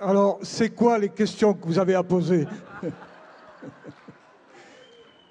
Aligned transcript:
Alors, 0.00 0.38
c'est 0.42 0.70
quoi 0.70 0.98
les 0.98 1.08
questions 1.08 1.54
que 1.54 1.66
vous 1.66 1.78
avez 1.78 1.94
à 1.94 2.02
poser 2.02 2.46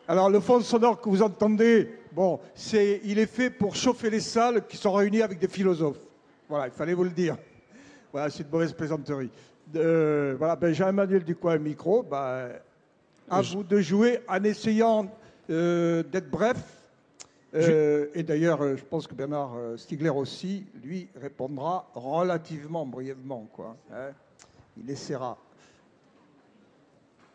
Alors, 0.07 0.29
le 0.29 0.39
fond 0.39 0.59
sonore 0.61 0.99
que 0.99 1.09
vous 1.09 1.21
entendez, 1.21 1.99
bon, 2.11 2.39
c'est, 2.55 3.01
il 3.03 3.19
est 3.19 3.25
fait 3.25 3.49
pour 3.49 3.75
chauffer 3.75 4.09
les 4.09 4.19
salles 4.19 4.65
qui 4.67 4.77
sont 4.77 4.93
réunies 4.93 5.21
avec 5.21 5.39
des 5.39 5.47
philosophes. 5.47 5.99
Voilà, 6.49 6.67
il 6.67 6.73
fallait 6.73 6.93
vous 6.93 7.03
le 7.03 7.09
dire. 7.09 7.37
Voilà, 8.11 8.29
c'est 8.29 8.43
une 8.43 8.49
mauvaise 8.49 8.73
plaisanterie. 8.73 9.31
Euh, 9.75 10.35
voilà, 10.37 10.55
ben, 10.55 10.73
Jean-Emmanuel 10.73 11.23
Ducoin, 11.23 11.57
micro. 11.57 12.03
Ben, 12.03 12.49
à 13.29 13.41
vous 13.41 13.63
de 13.63 13.79
jouer 13.79 14.19
en 14.27 14.43
essayant 14.43 15.07
euh, 15.49 16.03
d'être 16.03 16.29
bref. 16.29 16.57
Euh, 17.55 18.07
et 18.15 18.23
d'ailleurs, 18.23 18.61
euh, 18.63 18.75
je 18.75 18.83
pense 18.83 19.07
que 19.07 19.13
Bernard 19.13 19.55
Stiegler 19.77 20.09
aussi, 20.09 20.65
lui, 20.83 21.07
répondra 21.15 21.89
relativement 21.93 22.85
brièvement. 22.85 23.47
Quoi, 23.53 23.77
hein. 23.91 24.11
Il 24.77 24.89
essaiera. 24.89 25.37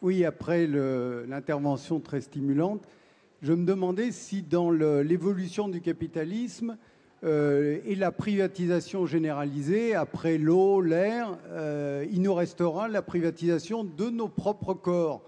Oui, 0.01 0.24
après 0.24 0.66
l'intervention 0.66 2.01
très 2.01 2.20
stimulante, 2.20 2.87
je 3.42 3.52
me 3.52 3.65
demandais 3.65 4.12
si 4.12 4.42
dans 4.42 4.70
l'évolution 4.70 5.69
du 5.69 5.80
capitalisme 5.80 6.77
euh, 7.24 7.79
et 7.84 7.96
la 7.96 8.12
privatisation 8.12 9.06
généralisée, 9.06 9.95
après 9.95 10.38
l'eau, 10.38 10.80
l'air, 10.80 11.37
euh, 11.48 12.06
il 12.12 12.23
nous 12.23 12.34
restera 12.34 12.88
la 12.88 13.02
privatisation 13.02 13.82
de 13.82 14.09
nos 14.09 14.29
propres 14.29 14.74
corps. 14.74 15.23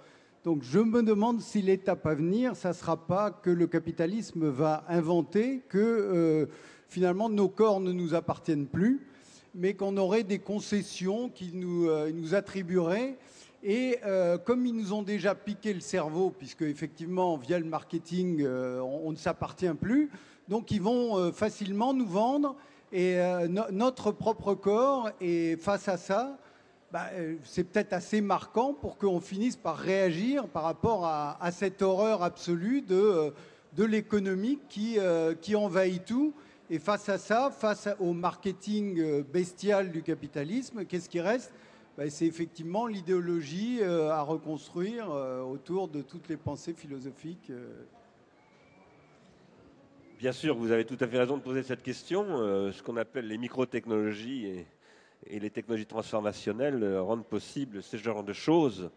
Donc 0.44 0.62
je 0.62 0.78
me 0.78 1.02
demande 1.02 1.40
si 1.40 1.62
l'étape 1.62 2.06
à 2.06 2.14
venir, 2.14 2.56
ça 2.56 2.68
ne 2.68 2.74
sera 2.74 2.96
pas 2.96 3.30
que 3.30 3.50
le 3.50 3.66
capitalisme 3.66 4.48
va 4.48 4.84
inventer 4.88 5.62
que 5.68 5.78
euh, 5.78 6.46
finalement 6.88 7.28
nos 7.28 7.48
corps 7.48 7.80
ne 7.80 7.92
nous 7.92 8.14
appartiennent 8.14 8.66
plus, 8.66 9.06
mais 9.54 9.74
qu'on 9.74 9.96
aurait 9.96 10.22
des 10.22 10.38
concessions 10.38 11.28
qui 11.28 11.50
nous, 11.54 11.88
euh, 11.88 12.32
attribueraient. 12.32 13.16
Et 13.62 13.98
euh, 14.06 14.38
comme 14.38 14.64
ils 14.64 14.74
nous 14.74 14.92
ont 14.92 15.02
déjà 15.02 15.34
piqué 15.34 15.74
le 15.74 15.80
cerveau, 15.80 16.30
puisque 16.30 16.62
effectivement 16.62 17.36
via 17.36 17.58
le 17.58 17.66
marketing 17.66 18.42
euh, 18.42 18.80
on, 18.80 19.10
ne 19.10 19.16
s'appartient 19.16 19.74
plus, 19.78 20.10
donc 20.48 20.70
ils 20.70 20.80
vont 20.80 21.32
facilement 21.32 21.92
nous 21.92 22.06
vendre 22.06 22.56
et 22.92 23.18
no- 23.48 23.70
notre 23.70 24.10
propre 24.10 24.54
corps. 24.54 25.10
Et 25.20 25.56
face 25.58 25.86
à 25.88 25.96
ça, 25.96 26.38
bah, 26.90 27.06
c'est 27.44 27.62
peut-être 27.64 27.92
assez 27.92 28.20
marquant 28.20 28.72
pour 28.74 28.96
qu'on 28.98 29.20
finisse 29.20 29.54
par 29.56 29.76
réagir 29.76 30.48
par 30.48 30.64
rapport 30.64 31.04
à, 31.04 31.38
à 31.40 31.52
cette 31.52 31.82
horreur 31.82 32.24
absolue 32.24 32.80
de, 32.82 33.32
de 33.76 33.84
l'économie 33.84 34.58
qui, 34.68 34.98
qui 35.40 35.54
envahit 35.54 36.04
tout. 36.04 36.32
Et 36.72 36.78
face 36.78 37.08
à 37.08 37.18
ça, 37.18 37.50
face 37.50 37.88
au 37.98 38.12
marketing 38.12 39.00
euh, 39.00 39.24
bestial 39.24 39.90
du 39.90 40.04
capitalisme, 40.04 40.84
qu'est-ce 40.84 41.08
qui 41.08 41.20
reste? 41.20 41.52
Bah, 41.98 42.08
C'est 42.08 42.26
effectivement 42.26 42.86
l'idéologie 42.86 43.80
euh, 43.82 44.12
à 44.12 44.22
reconstruire 44.22 45.10
euh, 45.10 45.42
autour 45.42 45.88
de 45.88 46.00
toutes 46.00 46.28
les 46.28 46.36
pensées 46.36 46.72
philosophiques. 46.72 47.50
Bien 50.20 50.30
sûr, 50.30 50.56
vous 50.56 50.70
avez 50.70 50.84
tout 50.84 50.96
à 51.00 51.08
fait 51.08 51.18
raison 51.18 51.38
de 51.38 51.42
poser 51.42 51.64
cette 51.64 51.82
question. 51.82 52.24
Ce 52.70 52.82
qu'on 52.84 52.98
appelle 52.98 53.26
les 53.26 53.38
microtechnologies 53.38 54.64
et, 55.26 55.40
les 55.40 55.50
technologies 55.50 55.86
transformationnelles 55.86 56.98
rendent 56.98 57.26
possible 57.26 57.82
ce 57.82 57.96
genre 57.96 58.22
de 58.22 58.34
choses. 58.34 58.90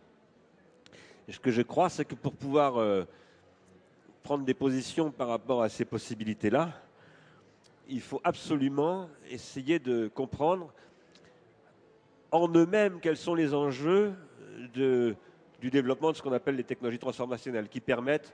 Et 1.28 1.32
ce 1.32 1.40
que 1.40 1.50
je 1.50 1.62
crois, 1.62 1.90
c'est 1.90 2.06
que 2.06 2.16
pour 2.16 2.34
pouvoir 2.34 3.06
prendre 4.22 4.44
des 4.44 4.54
positions 4.54 5.12
par 5.12 5.30
rapport 5.30 5.64
à 5.64 5.70
ces 5.70 5.86
possibilités-là, 5.86 6.74
il 7.88 8.02
faut 8.02 8.22
absolument 8.23 9.09
essayer 9.30 9.80
de 9.80 10.08
comprendre 10.08 10.73
en 12.31 12.48
eux-mêmes 12.50 13.00
quels 13.02 13.17
sont 13.17 13.36
les 13.36 13.53
enjeux 13.53 14.14
du 14.73 15.16
développement 15.70 16.12
de 16.12 16.17
ce 16.17 16.22
qu'on 16.22 16.34
appelle 16.34 16.56
les 16.56 16.64
technologies 16.64 17.00
transformationnelles, 17.00 17.70
qui 17.70 17.80
permettent 17.80 18.34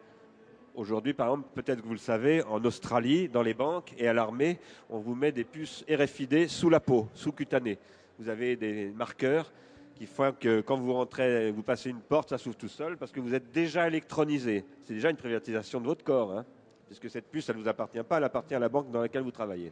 Aujourd'hui, 0.75 1.13
par 1.13 1.27
exemple, 1.27 1.49
peut-être 1.55 1.81
que 1.81 1.87
vous 1.87 1.93
le 1.93 1.99
savez, 1.99 2.41
en 2.43 2.63
Australie, 2.63 3.27
dans 3.27 3.41
les 3.41 3.53
banques 3.53 3.93
et 3.97 4.07
à 4.07 4.13
l'armée, 4.13 4.59
on 4.89 4.99
vous 4.99 5.15
met 5.15 5.33
des 5.33 5.43
puces 5.43 5.83
RFID 5.89 6.47
sous 6.47 6.69
la 6.69 6.79
peau, 6.79 7.09
sous 7.13 7.31
cutanée. 7.33 7.79
Vous 8.17 8.29
avez 8.29 8.55
des 8.55 8.91
marqueurs 8.91 9.51
qui 9.95 10.05
font 10.05 10.31
que 10.31 10.61
quand 10.61 10.77
vous 10.77 10.93
rentrez, 10.93 11.51
vous 11.51 11.63
passez 11.63 11.89
une 11.89 11.99
porte, 11.99 12.29
ça 12.29 12.37
s'ouvre 12.37 12.55
tout 12.55 12.69
seul 12.69 12.95
parce 12.97 13.11
que 13.11 13.19
vous 13.19 13.33
êtes 13.33 13.51
déjà 13.51 13.87
électronisé. 13.87 14.63
C'est 14.85 14.93
déjà 14.93 15.09
une 15.09 15.17
privatisation 15.17 15.81
de 15.81 15.85
votre 15.85 16.05
corps, 16.05 16.31
hein, 16.31 16.45
puisque 16.89 17.07
cette 17.07 17.29
puce, 17.29 17.47
elle 17.49 17.57
ne 17.57 17.61
vous 17.61 17.67
appartient 17.67 18.01
pas, 18.01 18.17
elle 18.17 18.23
appartient 18.23 18.55
à 18.55 18.59
la 18.59 18.67
banque 18.67 18.89
dans 18.89 19.01
laquelle 19.01 19.21
vous 19.21 19.29
travaillez. 19.29 19.71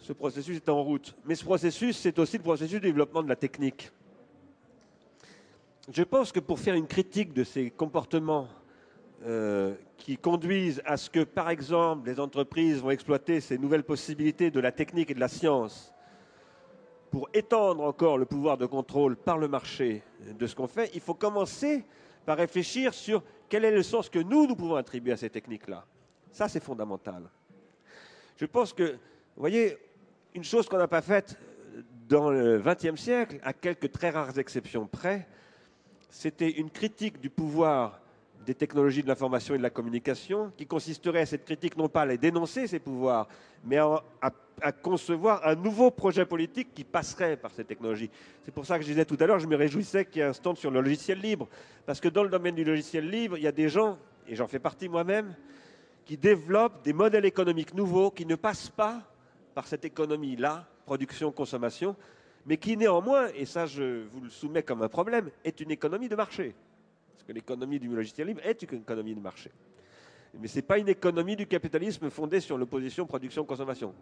Ce 0.00 0.12
processus 0.12 0.56
est 0.56 0.68
en 0.68 0.82
route. 0.82 1.14
Mais 1.24 1.36
ce 1.36 1.44
processus, 1.44 1.96
c'est 1.96 2.18
aussi 2.18 2.38
le 2.38 2.42
processus 2.42 2.80
de 2.80 2.86
développement 2.86 3.22
de 3.22 3.28
la 3.28 3.36
technique. 3.36 3.92
Je 5.92 6.02
pense 6.02 6.32
que 6.32 6.40
pour 6.40 6.58
faire 6.58 6.74
une 6.74 6.88
critique 6.88 7.32
de 7.32 7.44
ces 7.44 7.70
comportements 7.70 8.48
euh, 9.24 9.76
qui 9.96 10.16
conduisent 10.16 10.82
à 10.84 10.96
ce 10.96 11.08
que, 11.08 11.22
par 11.22 11.50
exemple, 11.50 12.08
les 12.08 12.18
entreprises 12.18 12.80
vont 12.80 12.90
exploiter 12.90 13.40
ces 13.40 13.58
nouvelles 13.58 13.84
possibilités 13.84 14.50
de 14.50 14.58
la 14.58 14.72
technique 14.72 15.12
et 15.12 15.14
de 15.14 15.20
la 15.20 15.28
science 15.28 15.94
pour 17.12 17.28
étendre 17.32 17.84
encore 17.84 18.18
le 18.18 18.26
pouvoir 18.26 18.58
de 18.58 18.66
contrôle 18.66 19.16
par 19.16 19.38
le 19.38 19.46
marché 19.46 20.02
de 20.28 20.46
ce 20.48 20.56
qu'on 20.56 20.66
fait, 20.66 20.90
il 20.94 21.00
faut 21.00 21.14
commencer 21.14 21.84
par 22.24 22.36
réfléchir 22.36 22.92
sur 22.92 23.22
quel 23.48 23.64
est 23.64 23.70
le 23.70 23.82
sens 23.82 24.08
que 24.08 24.18
nous, 24.18 24.54
pouvons 24.54 24.76
attribuer 24.76 25.12
à 25.12 25.16
ces 25.16 25.30
techniques-là? 25.30 25.84
Ça, 26.32 26.48
c'est 26.48 26.62
fondamental. 26.62 27.22
Je 28.36 28.46
pense 28.46 28.72
que, 28.72 28.92
vous 28.92 29.40
voyez, 29.40 29.78
une 30.34 30.44
chose 30.44 30.68
qu'on 30.68 30.78
n'a 30.78 30.88
pas 30.88 31.02
faite 31.02 31.38
dans 32.08 32.30
le 32.30 32.60
XXe 32.60 33.00
siècle, 33.00 33.38
à 33.42 33.52
quelques 33.52 33.90
très 33.90 34.10
rares 34.10 34.38
exceptions 34.38 34.86
près, 34.86 35.26
c'était 36.10 36.50
une 36.50 36.70
critique 36.70 37.20
du 37.20 37.30
pouvoir 37.30 38.00
des 38.46 38.54
technologies 38.54 39.02
de 39.02 39.08
l'information 39.08 39.54
et 39.54 39.58
de 39.58 39.62
la 39.62 39.70
communication, 39.70 40.52
qui 40.56 40.66
consisterait 40.66 41.20
à 41.22 41.26
cette 41.26 41.44
critique 41.44 41.76
non 41.76 41.88
pas 41.88 42.02
à 42.02 42.06
les 42.06 42.16
dénoncer, 42.16 42.66
ces 42.68 42.78
pouvoirs, 42.78 43.28
mais 43.64 43.76
à, 43.76 44.02
à- 44.22 44.30
à 44.62 44.72
concevoir 44.72 45.46
un 45.46 45.54
nouveau 45.56 45.90
projet 45.90 46.24
politique 46.24 46.72
qui 46.72 46.82
passerait 46.84 47.36
par 47.36 47.50
ces 47.50 47.64
technologies. 47.64 48.08
C'est 48.42 48.54
pour 48.54 48.64
ça 48.64 48.78
que 48.78 48.84
je 48.84 48.88
disais 48.88 49.04
tout 49.04 49.16
à 49.20 49.26
l'heure, 49.26 49.38
je 49.40 49.46
me 49.46 49.56
réjouissais 49.56 50.06
qu'il 50.06 50.20
y 50.20 50.24
ait 50.24 50.28
un 50.28 50.32
stand 50.32 50.56
sur 50.56 50.70
le 50.70 50.80
logiciel 50.80 51.18
libre, 51.20 51.46
parce 51.84 52.00
que 52.00 52.08
dans 52.08 52.22
le 52.22 52.30
domaine 52.30 52.54
du 52.54 52.64
logiciel 52.64 53.10
libre, 53.10 53.36
il 53.36 53.42
y 53.42 53.48
a 53.48 53.52
des 53.52 53.68
gens, 53.68 53.98
et 54.28 54.34
j'en 54.36 54.46
fais 54.46 54.58
partie 54.60 54.88
moi-même, 54.88 55.34
qui 56.06 56.16
développent 56.16 56.82
des 56.84 56.92
modèles 56.94 57.24
économiques 57.26 57.74
nouveaux 57.74 58.10
qui 58.12 58.24
ne 58.24 58.36
passent 58.36 58.70
pas 58.70 59.02
par 59.54 59.66
cette 59.66 59.84
économie-là, 59.84 60.64
production-consommation, 60.86 61.96
mais 62.46 62.56
qui 62.58 62.76
néanmoins, 62.76 63.26
et 63.34 63.44
ça 63.44 63.66
je 63.66 64.04
vous 64.12 64.20
le 64.20 64.30
soumets 64.30 64.62
comme 64.62 64.82
un 64.82 64.88
problème, 64.88 65.30
est 65.44 65.60
une 65.60 65.72
économie 65.72 66.08
de 66.08 66.14
marché. 66.16 66.54
Parce 67.16 67.24
que 67.24 67.32
l'économie 67.32 67.80
du 67.80 67.88
logiciel 67.88 68.26
libre 68.28 68.42
est 68.44 68.60
une 68.62 68.80
économie 68.80 69.14
de 69.14 69.20
marché. 69.20 69.50
Mais 70.38 70.48
ce 70.48 70.56
n'est 70.56 70.62
pas 70.62 70.78
une 70.78 70.88
économie 70.88 71.34
du 71.34 71.46
capitalisme 71.46 72.10
fondée 72.10 72.40
sur 72.40 72.58
l'opposition 72.58 73.06
production-consommation. 73.06 73.94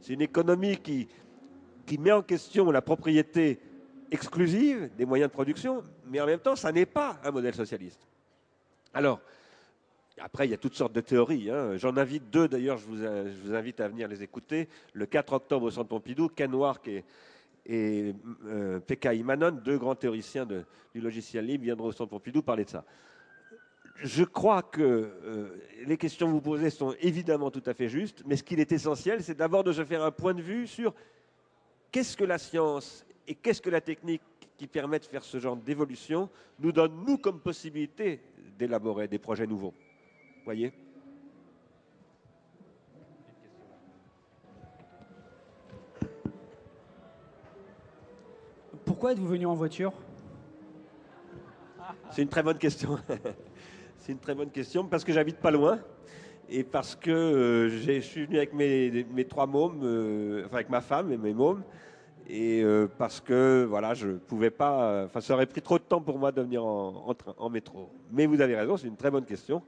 C'est 0.00 0.14
une 0.14 0.22
économie 0.22 0.76
qui, 0.76 1.06
qui 1.86 1.98
met 1.98 2.10
en 2.10 2.22
question 2.22 2.70
la 2.72 2.82
propriété 2.82 3.60
exclusive 4.10 4.90
des 4.96 5.04
moyens 5.04 5.30
de 5.30 5.32
production, 5.34 5.84
mais 6.06 6.20
en 6.20 6.26
même 6.26 6.40
temps, 6.40 6.56
ça 6.56 6.72
n'est 6.72 6.86
pas 6.86 7.20
un 7.22 7.30
modèle 7.30 7.54
socialiste. 7.54 8.00
Alors, 8.92 9.20
après, 10.18 10.48
il 10.48 10.50
y 10.50 10.54
a 10.54 10.58
toutes 10.58 10.74
sortes 10.74 10.92
de 10.92 11.00
théories. 11.00 11.48
hein. 11.50 11.76
J'en 11.76 11.96
invite 11.96 12.28
deux, 12.28 12.48
d'ailleurs, 12.48 12.78
je 12.78 12.86
vous, 12.86 13.02
euh, 13.04 13.32
je 13.32 13.40
vous 13.40 13.54
invite 13.54 13.78
à 13.80 13.86
venir 13.86 14.08
les 14.08 14.22
écouter. 14.24 14.68
Le 14.94 15.06
4 15.06 15.32
octobre 15.32 15.66
au 15.66 15.70
Centre 15.70 15.88
Pompidou, 15.88 16.28
Ken 16.28 16.52
Wark 16.52 16.88
et, 16.88 17.04
et 17.68 18.14
euh, 18.46 18.80
Pekka 18.80 19.12
Imanon, 19.12 19.50
deux 19.50 19.78
grands 19.78 19.94
théoriciens 19.94 20.46
du 20.46 21.00
logiciel 21.00 21.44
libre, 21.44 21.64
viendront 21.64 21.88
au 21.88 21.92
Centre 21.92 22.10
Pompidou 22.10 22.42
parler 22.42 22.64
de 22.64 22.70
ça. 22.70 22.84
Je 23.96 24.24
crois 24.24 24.62
que 24.62 24.80
euh, 24.80 25.48
les 25.84 25.96
questions 25.96 26.28
que 26.28 26.32
vous 26.32 26.40
posez 26.40 26.70
sont 26.70 26.94
évidemment 27.00 27.50
tout 27.50 27.62
à 27.66 27.74
fait 27.74 27.88
justes, 27.88 28.22
mais 28.26 28.36
ce 28.36 28.42
qu'il 28.42 28.60
est 28.60 28.72
essentiel, 28.72 29.22
c'est 29.22 29.34
d'abord 29.34 29.64
de 29.64 29.72
se 29.72 29.84
faire 29.84 30.02
un 30.02 30.12
point 30.12 30.34
de 30.34 30.40
vue 30.40 30.66
sur 30.66 30.94
qu'est-ce 31.90 32.16
que 32.16 32.24
la 32.24 32.38
science 32.38 33.04
et 33.26 33.34
qu'est-ce 33.34 33.60
que 33.60 33.70
la 33.70 33.80
technique 33.80 34.22
qui 34.56 34.66
permet 34.66 34.98
de 34.98 35.04
faire 35.04 35.22
ce 35.22 35.38
genre 35.38 35.56
d'évolution 35.56 36.30
nous 36.58 36.72
donne, 36.72 36.92
nous, 37.06 37.18
comme 37.18 37.40
possibilité 37.40 38.20
d'élaborer 38.58 39.08
des 39.08 39.18
projets 39.18 39.46
nouveaux. 39.46 39.74
Voyez? 40.44 40.72
Pourquoi 48.98 49.12
êtes-vous 49.12 49.28
venu 49.28 49.46
en 49.46 49.54
voiture? 49.54 49.92
C'est 52.10 52.22
une 52.22 52.28
très 52.28 52.42
bonne 52.42 52.58
question. 52.58 52.98
C'est 53.98 54.10
une 54.10 54.18
très 54.18 54.34
bonne 54.34 54.50
question 54.50 54.88
parce 54.88 55.04
que 55.04 55.12
j'habite 55.12 55.36
pas 55.36 55.52
loin 55.52 55.78
et 56.50 56.64
parce 56.64 56.96
que 56.96 57.12
euh, 57.12 57.68
je 57.68 58.00
suis 58.00 58.26
venu 58.26 58.38
avec 58.38 58.52
mes, 58.52 59.24
trois 59.24 59.46
mômes, 59.46 59.82
euh, 59.84 60.42
enfin 60.46 60.56
avec 60.56 60.68
ma 60.68 60.80
femme 60.80 61.12
et 61.12 61.16
mes 61.16 61.32
mômes, 61.32 61.62
et 62.28 62.60
euh, 62.64 62.88
parce 62.98 63.20
que 63.20 63.64
voilà, 63.68 63.94
je 63.94 64.08
pouvais 64.08 64.50
pas, 64.50 65.04
enfin 65.04 65.20
ça 65.20 65.34
aurait 65.34 65.46
pris 65.46 65.62
trop 65.62 65.78
de 65.78 65.84
temps 65.84 66.00
pour 66.00 66.18
moi 66.18 66.32
de 66.32 66.42
venir 66.42 66.64
en, 66.64 67.50
métro. 67.52 67.90
Mais 68.10 68.26
vous 68.26 68.40
avez 68.40 68.56
raison, 68.56 68.76
c'est 68.76 68.88
une 68.88 68.96
très 68.96 69.12
bonne 69.12 69.26
question. 69.26 69.62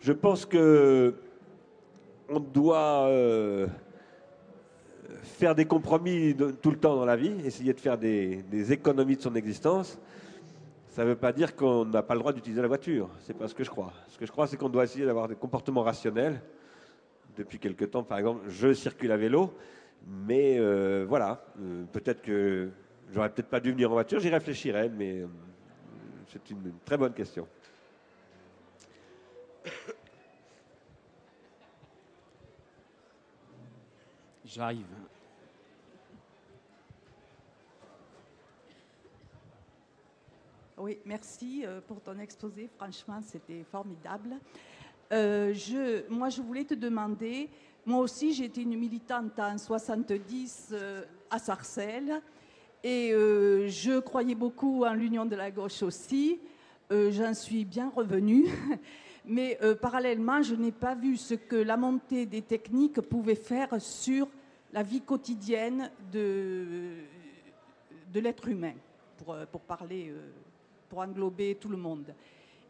Je 0.00 0.12
pense 0.12 0.44
que 0.44 1.14
on 2.28 2.40
doit 2.40 3.08
faire 5.22 5.54
des 5.54 5.64
compromis 5.64 6.34
tout 6.62 6.70
le 6.70 6.78
temps 6.78 6.96
dans 6.96 7.04
la 7.04 7.16
vie, 7.16 7.34
essayer 7.44 7.72
de 7.72 7.80
faire 7.80 7.98
des, 7.98 8.72
économies 8.72 9.16
de 9.16 9.22
son 9.22 9.34
existence, 9.34 9.98
ça 10.88 11.04
ne 11.04 11.10
veut 11.10 11.16
pas 11.16 11.32
dire 11.32 11.54
qu'on 11.54 11.84
n'a 11.84 12.02
pas 12.02 12.14
le 12.14 12.20
droit 12.20 12.32
d'utiliser 12.32 12.60
la 12.60 12.68
voiture. 12.68 13.08
C'est 13.20 13.36
pas 13.36 13.48
ce 13.48 13.54
que 13.54 13.64
je 13.64 13.70
crois. 13.70 13.92
Ce 14.08 14.18
que 14.18 14.26
je 14.26 14.32
crois, 14.32 14.46
c'est 14.46 14.56
qu'on 14.56 14.68
doit 14.68 14.84
essayer 14.84 15.06
d'avoir 15.06 15.28
des 15.28 15.36
comportements 15.36 15.82
rationnels. 15.82 16.40
Depuis 17.36 17.58
quelque 17.58 17.84
temps, 17.84 18.02
par 18.02 18.18
exemple, 18.18 18.42
je 18.48 18.72
circule 18.72 19.12
à 19.12 19.16
vélo, 19.16 19.54
mais 20.06 20.58
euh, 20.58 21.06
voilà, 21.08 21.44
euh, 21.60 21.84
peut-être 21.92 22.20
que 22.22 22.70
j'aurais 23.12 23.30
peut-être 23.30 23.48
pas 23.48 23.60
dû 23.60 23.70
venir 23.70 23.90
en 23.90 23.94
voiture, 23.94 24.18
j'y 24.18 24.28
réfléchirai, 24.28 24.88
mais 24.88 25.20
euh, 25.20 25.26
c'est 26.32 26.50
une 26.50 26.72
très 26.84 26.96
bonne 26.96 27.12
question. 27.12 27.46
J'arrive. 34.58 34.86
Oui, 40.76 40.98
merci 41.06 41.62
euh, 41.64 41.80
pour 41.86 42.00
ton 42.00 42.18
exposé. 42.18 42.68
Franchement, 42.76 43.20
c'était 43.24 43.62
formidable. 43.70 44.30
Euh, 45.12 45.54
je, 45.54 46.10
moi, 46.10 46.28
je 46.28 46.42
voulais 46.42 46.64
te 46.64 46.74
demander, 46.74 47.48
moi 47.86 48.00
aussi, 48.00 48.32
j'étais 48.32 48.62
une 48.62 48.76
militante 48.76 49.38
en 49.38 49.56
70 49.56 50.70
euh, 50.72 51.04
à 51.30 51.38
Sarcelles 51.38 52.20
et 52.82 53.10
je 53.10 54.00
croyais 54.00 54.34
beaucoup 54.34 54.84
en 54.84 54.92
l'union 54.92 55.24
de 55.24 55.36
la 55.36 55.52
gauche 55.52 55.84
aussi. 55.84 56.40
J'en 56.90 57.34
suis 57.34 57.64
bien 57.64 57.92
revenue. 57.94 58.46
Mais 59.24 59.58
parallèlement, 59.80 60.42
je 60.42 60.54
n'ai 60.54 60.72
pas 60.72 60.94
vu 60.94 61.16
ce 61.16 61.34
que 61.34 61.56
la 61.56 61.76
montée 61.76 62.24
des 62.24 62.42
techniques 62.42 63.00
pouvait 63.00 63.34
faire 63.34 63.80
sur 63.80 64.28
la 64.72 64.82
vie 64.82 65.00
quotidienne 65.00 65.90
de, 66.12 66.96
de 68.12 68.20
l'être 68.20 68.48
humain, 68.48 68.74
pour, 69.18 69.36
pour 69.50 69.60
parler, 69.62 70.08
euh, 70.10 70.30
pour 70.88 70.98
englober 71.00 71.54
tout 71.56 71.68
le 71.68 71.76
monde. 71.76 72.14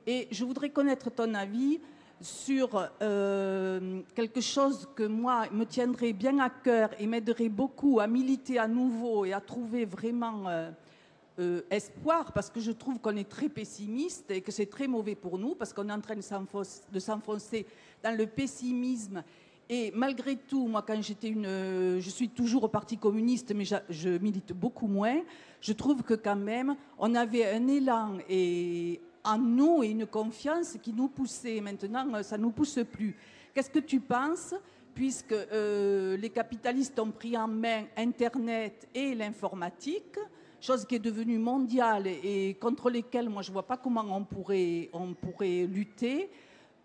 Et 0.06 0.28
je 0.30 0.44
voudrais 0.44 0.70
connaître 0.70 1.10
ton 1.10 1.34
avis 1.34 1.80
sur 2.20 2.88
euh, 3.00 4.00
quelque 4.14 4.40
chose 4.40 4.88
que 4.96 5.04
moi 5.04 5.46
me 5.52 5.64
tiendrait 5.64 6.12
bien 6.12 6.38
à 6.38 6.50
cœur 6.50 6.90
et 6.98 7.06
m'aiderait 7.06 7.48
beaucoup 7.48 8.00
à 8.00 8.06
militer 8.06 8.58
à 8.58 8.66
nouveau 8.66 9.24
et 9.24 9.32
à 9.32 9.40
trouver 9.40 9.84
vraiment 9.84 10.48
euh, 10.48 11.60
espoir, 11.70 12.32
parce 12.32 12.50
que 12.50 12.58
je 12.58 12.72
trouve 12.72 12.98
qu'on 12.98 13.16
est 13.16 13.28
très 13.28 13.48
pessimiste 13.48 14.30
et 14.30 14.40
que 14.40 14.50
c'est 14.50 14.66
très 14.66 14.88
mauvais 14.88 15.14
pour 15.14 15.38
nous, 15.38 15.54
parce 15.54 15.72
qu'on 15.72 15.88
est 15.88 15.92
en 15.92 16.00
train 16.00 16.16
de 16.16 16.98
s'enfoncer 16.98 17.66
dans 18.02 18.16
le 18.16 18.26
pessimisme 18.26 19.22
et 19.70 19.92
malgré 19.94 20.36
tout, 20.36 20.66
moi, 20.66 20.82
quand 20.82 21.00
j'étais 21.02 21.28
une. 21.28 21.98
Je 22.00 22.10
suis 22.10 22.30
toujours 22.30 22.64
au 22.64 22.68
Parti 22.68 22.96
communiste, 22.96 23.52
mais 23.54 23.64
je, 23.64 24.08
milite 24.18 24.52
beaucoup 24.52 24.86
moins. 24.86 25.20
Je 25.60 25.72
trouve 25.74 26.02
que 26.02 26.14
quand 26.14 26.36
même, 26.36 26.74
on 26.98 27.14
avait 27.14 27.46
un 27.52 27.66
élan 27.68 28.18
et 28.30 29.00
en 29.24 29.36
nous 29.36 29.82
et 29.82 29.88
une 29.88 30.06
confiance 30.06 30.78
qui 30.82 30.92
nous 30.94 31.08
poussait. 31.08 31.60
Maintenant, 31.60 32.22
ça 32.22 32.38
ne 32.38 32.44
nous 32.44 32.50
pousse 32.50 32.80
plus. 32.90 33.14
Qu'est-ce 33.52 33.70
que 33.70 33.80
tu 33.80 34.00
penses 34.00 34.54
puisque 34.94 35.32
euh, 35.32 36.16
les 36.16 36.30
capitalistes 36.30 36.98
ont 36.98 37.12
pris 37.12 37.36
en 37.36 37.46
main 37.46 37.84
Internet 37.96 38.88
et 38.92 39.14
l'informatique, 39.14 40.18
chose 40.60 40.84
qui 40.84 40.96
est 40.96 40.98
devenue 40.98 41.38
mondiale 41.38 42.08
et 42.08 42.54
contre 42.54 42.90
lesquelles 42.90 43.28
moi 43.28 43.42
je 43.42 43.50
ne 43.50 43.52
vois 43.52 43.66
pas 43.66 43.76
comment 43.76 44.04
on 44.10 44.24
pourrait, 44.24 44.90
on 44.92 45.14
pourrait 45.14 45.66
lutter. 45.66 46.30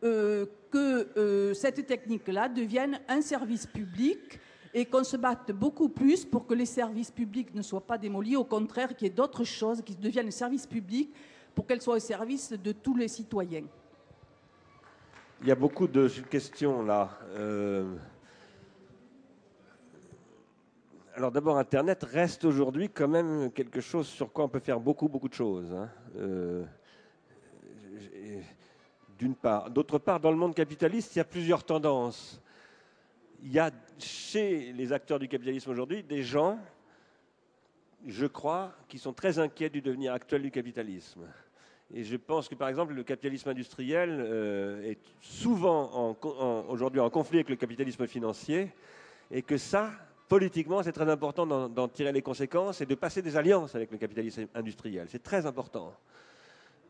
Euh, 0.04 0.46
que 0.70 1.08
euh, 1.18 1.54
cette 1.54 1.86
technique-là 1.86 2.50
devienne 2.50 3.00
un 3.08 3.22
service 3.22 3.68
public 3.68 4.40
et 4.74 4.86
qu'on 4.86 5.04
se 5.04 5.16
batte 5.16 5.52
beaucoup 5.52 5.88
plus 5.88 6.26
pour 6.26 6.48
que 6.48 6.56
les 6.56 6.66
services 6.66 7.12
publics 7.12 7.54
ne 7.54 7.62
soient 7.62 7.86
pas 7.86 7.98
démolis, 7.98 8.36
au 8.36 8.44
contraire 8.44 8.96
qu'il 8.96 9.08
y 9.08 9.12
ait 9.12 9.14
d'autres 9.14 9.44
choses 9.44 9.82
qui 9.84 9.96
deviennent 9.96 10.32
services 10.32 10.66
publics 10.66 11.14
pour 11.54 11.68
qu'elles 11.68 11.82
soient 11.82 11.98
au 11.98 12.00
service 12.00 12.52
de 12.52 12.72
tous 12.72 12.96
les 12.96 13.08
citoyens. 13.08 13.66
Il 15.42 15.48
y 15.48 15.52
a 15.52 15.56
beaucoup 15.56 15.88
de 15.88 16.10
questions 16.30 16.82
là. 16.82 17.18
Euh, 17.36 17.96
alors 21.16 21.32
d'abord, 21.32 21.58
Internet 21.58 22.04
reste 22.04 22.44
aujourd'hui 22.44 22.90
quand 22.90 23.08
même 23.08 23.52
quelque 23.52 23.80
chose 23.80 24.08
sur 24.08 24.34
quoi 24.34 24.46
on 24.46 24.50
peut 24.50 24.60
faire 24.60 24.80
beaucoup, 24.80 25.08
beaucoup 25.08 25.30
de 25.30 25.36
choses. 25.36 25.72
Hein 25.72 26.66
d'une 29.24 29.36
part. 29.36 29.70
D'autre 29.70 30.00
part, 30.00 30.20
dans 30.20 30.32
le 30.32 30.38
monde 30.38 30.54
capitaliste, 30.54 31.16
il 31.16 31.20
y 31.20 31.22
a 31.22 31.26
plusieurs 31.26 31.64
tendances. 31.64 32.42
Il 33.42 33.54
y 33.54 33.60
a 33.60 33.72
chez 33.98 34.74
les 34.74 34.92
acteurs 34.92 35.20
du 35.20 35.30
capitalisme 35.30 35.72
aujourd'hui 35.72 36.04
des 36.04 36.24
gens, 36.24 36.60
je 38.06 38.26
crois, 38.26 38.74
qui 38.90 38.98
sont 38.98 39.14
très 39.14 39.40
inquiets 39.40 39.70
du 39.70 39.82
devenir 39.82 40.12
actuel 40.14 40.42
du 40.42 40.52
capitalisme. 40.52 41.22
Et 41.94 42.04
je 42.04 42.18
pense 42.18 42.50
que, 42.50 42.56
par 42.56 42.68
exemple, 42.68 42.94
le 42.94 43.04
capitalisme 43.04 43.50
industriel 43.50 44.10
euh, 44.12 44.92
est 44.92 45.00
souvent 45.22 46.18
aujourd'hui 46.68 47.00
en 47.00 47.10
conflit 47.10 47.38
avec 47.38 47.50
le 47.50 47.56
capitalisme 47.56 48.08
financier, 48.08 48.72
et 49.32 49.42
que 49.42 49.58
ça, 49.58 49.92
politiquement, 50.28 50.84
c'est 50.84 50.92
très 50.92 51.10
important 51.10 51.46
d'en 51.46 51.88
tirer 51.88 52.12
les 52.12 52.22
conséquences 52.22 52.82
et 52.82 52.86
de 52.86 52.96
passer 52.96 53.22
des 53.22 53.38
alliances 53.38 53.76
avec 53.76 53.90
le 53.92 53.98
capitalisme 53.98 54.48
industriel. 54.54 55.08
C'est 55.10 55.24
très 55.24 55.46
important. 55.46 55.94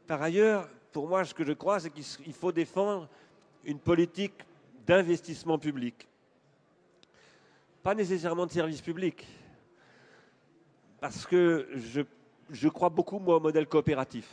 Par 0.08 0.22
ailleurs, 0.22 0.68
pour 0.94 1.08
moi, 1.08 1.26
ce 1.26 1.34
que 1.34 1.44
je 1.44 1.54
crois, 1.54 1.80
c'est 1.80 1.90
qu'il 1.90 2.34
faut 2.34 2.52
défendre 2.52 3.10
une 3.66 3.80
politique 3.80 4.36
d'investissement 4.86 5.58
public. 5.58 6.08
Pas 7.82 7.96
nécessairement 7.96 8.46
de 8.46 8.52
service 8.52 8.82
public. 8.82 9.26
Parce 11.02 11.26
que 11.26 11.68
je, 12.50 12.68
crois 12.70 12.90
beaucoup, 12.90 13.20
moi, 13.20 13.38
au 13.38 13.40
modèle 13.40 13.68
coopératif. 13.68 14.30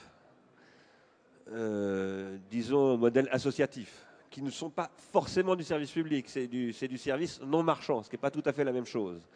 Euh, 1.51 2.37
disons, 2.51 2.95
au 2.95 2.97
modèle 2.97 3.29
associatif, 3.33 4.07
qui 4.31 4.43
ne 4.43 4.51
sont 4.51 4.71
pas 4.71 4.91
forcément 4.95 5.57
du 5.57 5.65
service 5.65 5.91
public, 5.91 6.29
c'est 6.29 6.47
du, 6.47 6.73
du, 6.73 6.99
service 6.99 7.41
non 7.41 7.65
marchand, 7.65 8.03
ce 8.03 8.11
qui 8.11 8.15
n'est 8.15 8.21
pas 8.21 8.31
tout 8.31 8.43
à 8.45 8.53
fait 8.53 8.63
la 8.63 8.73
même 8.73 8.87
chose. 8.87 9.27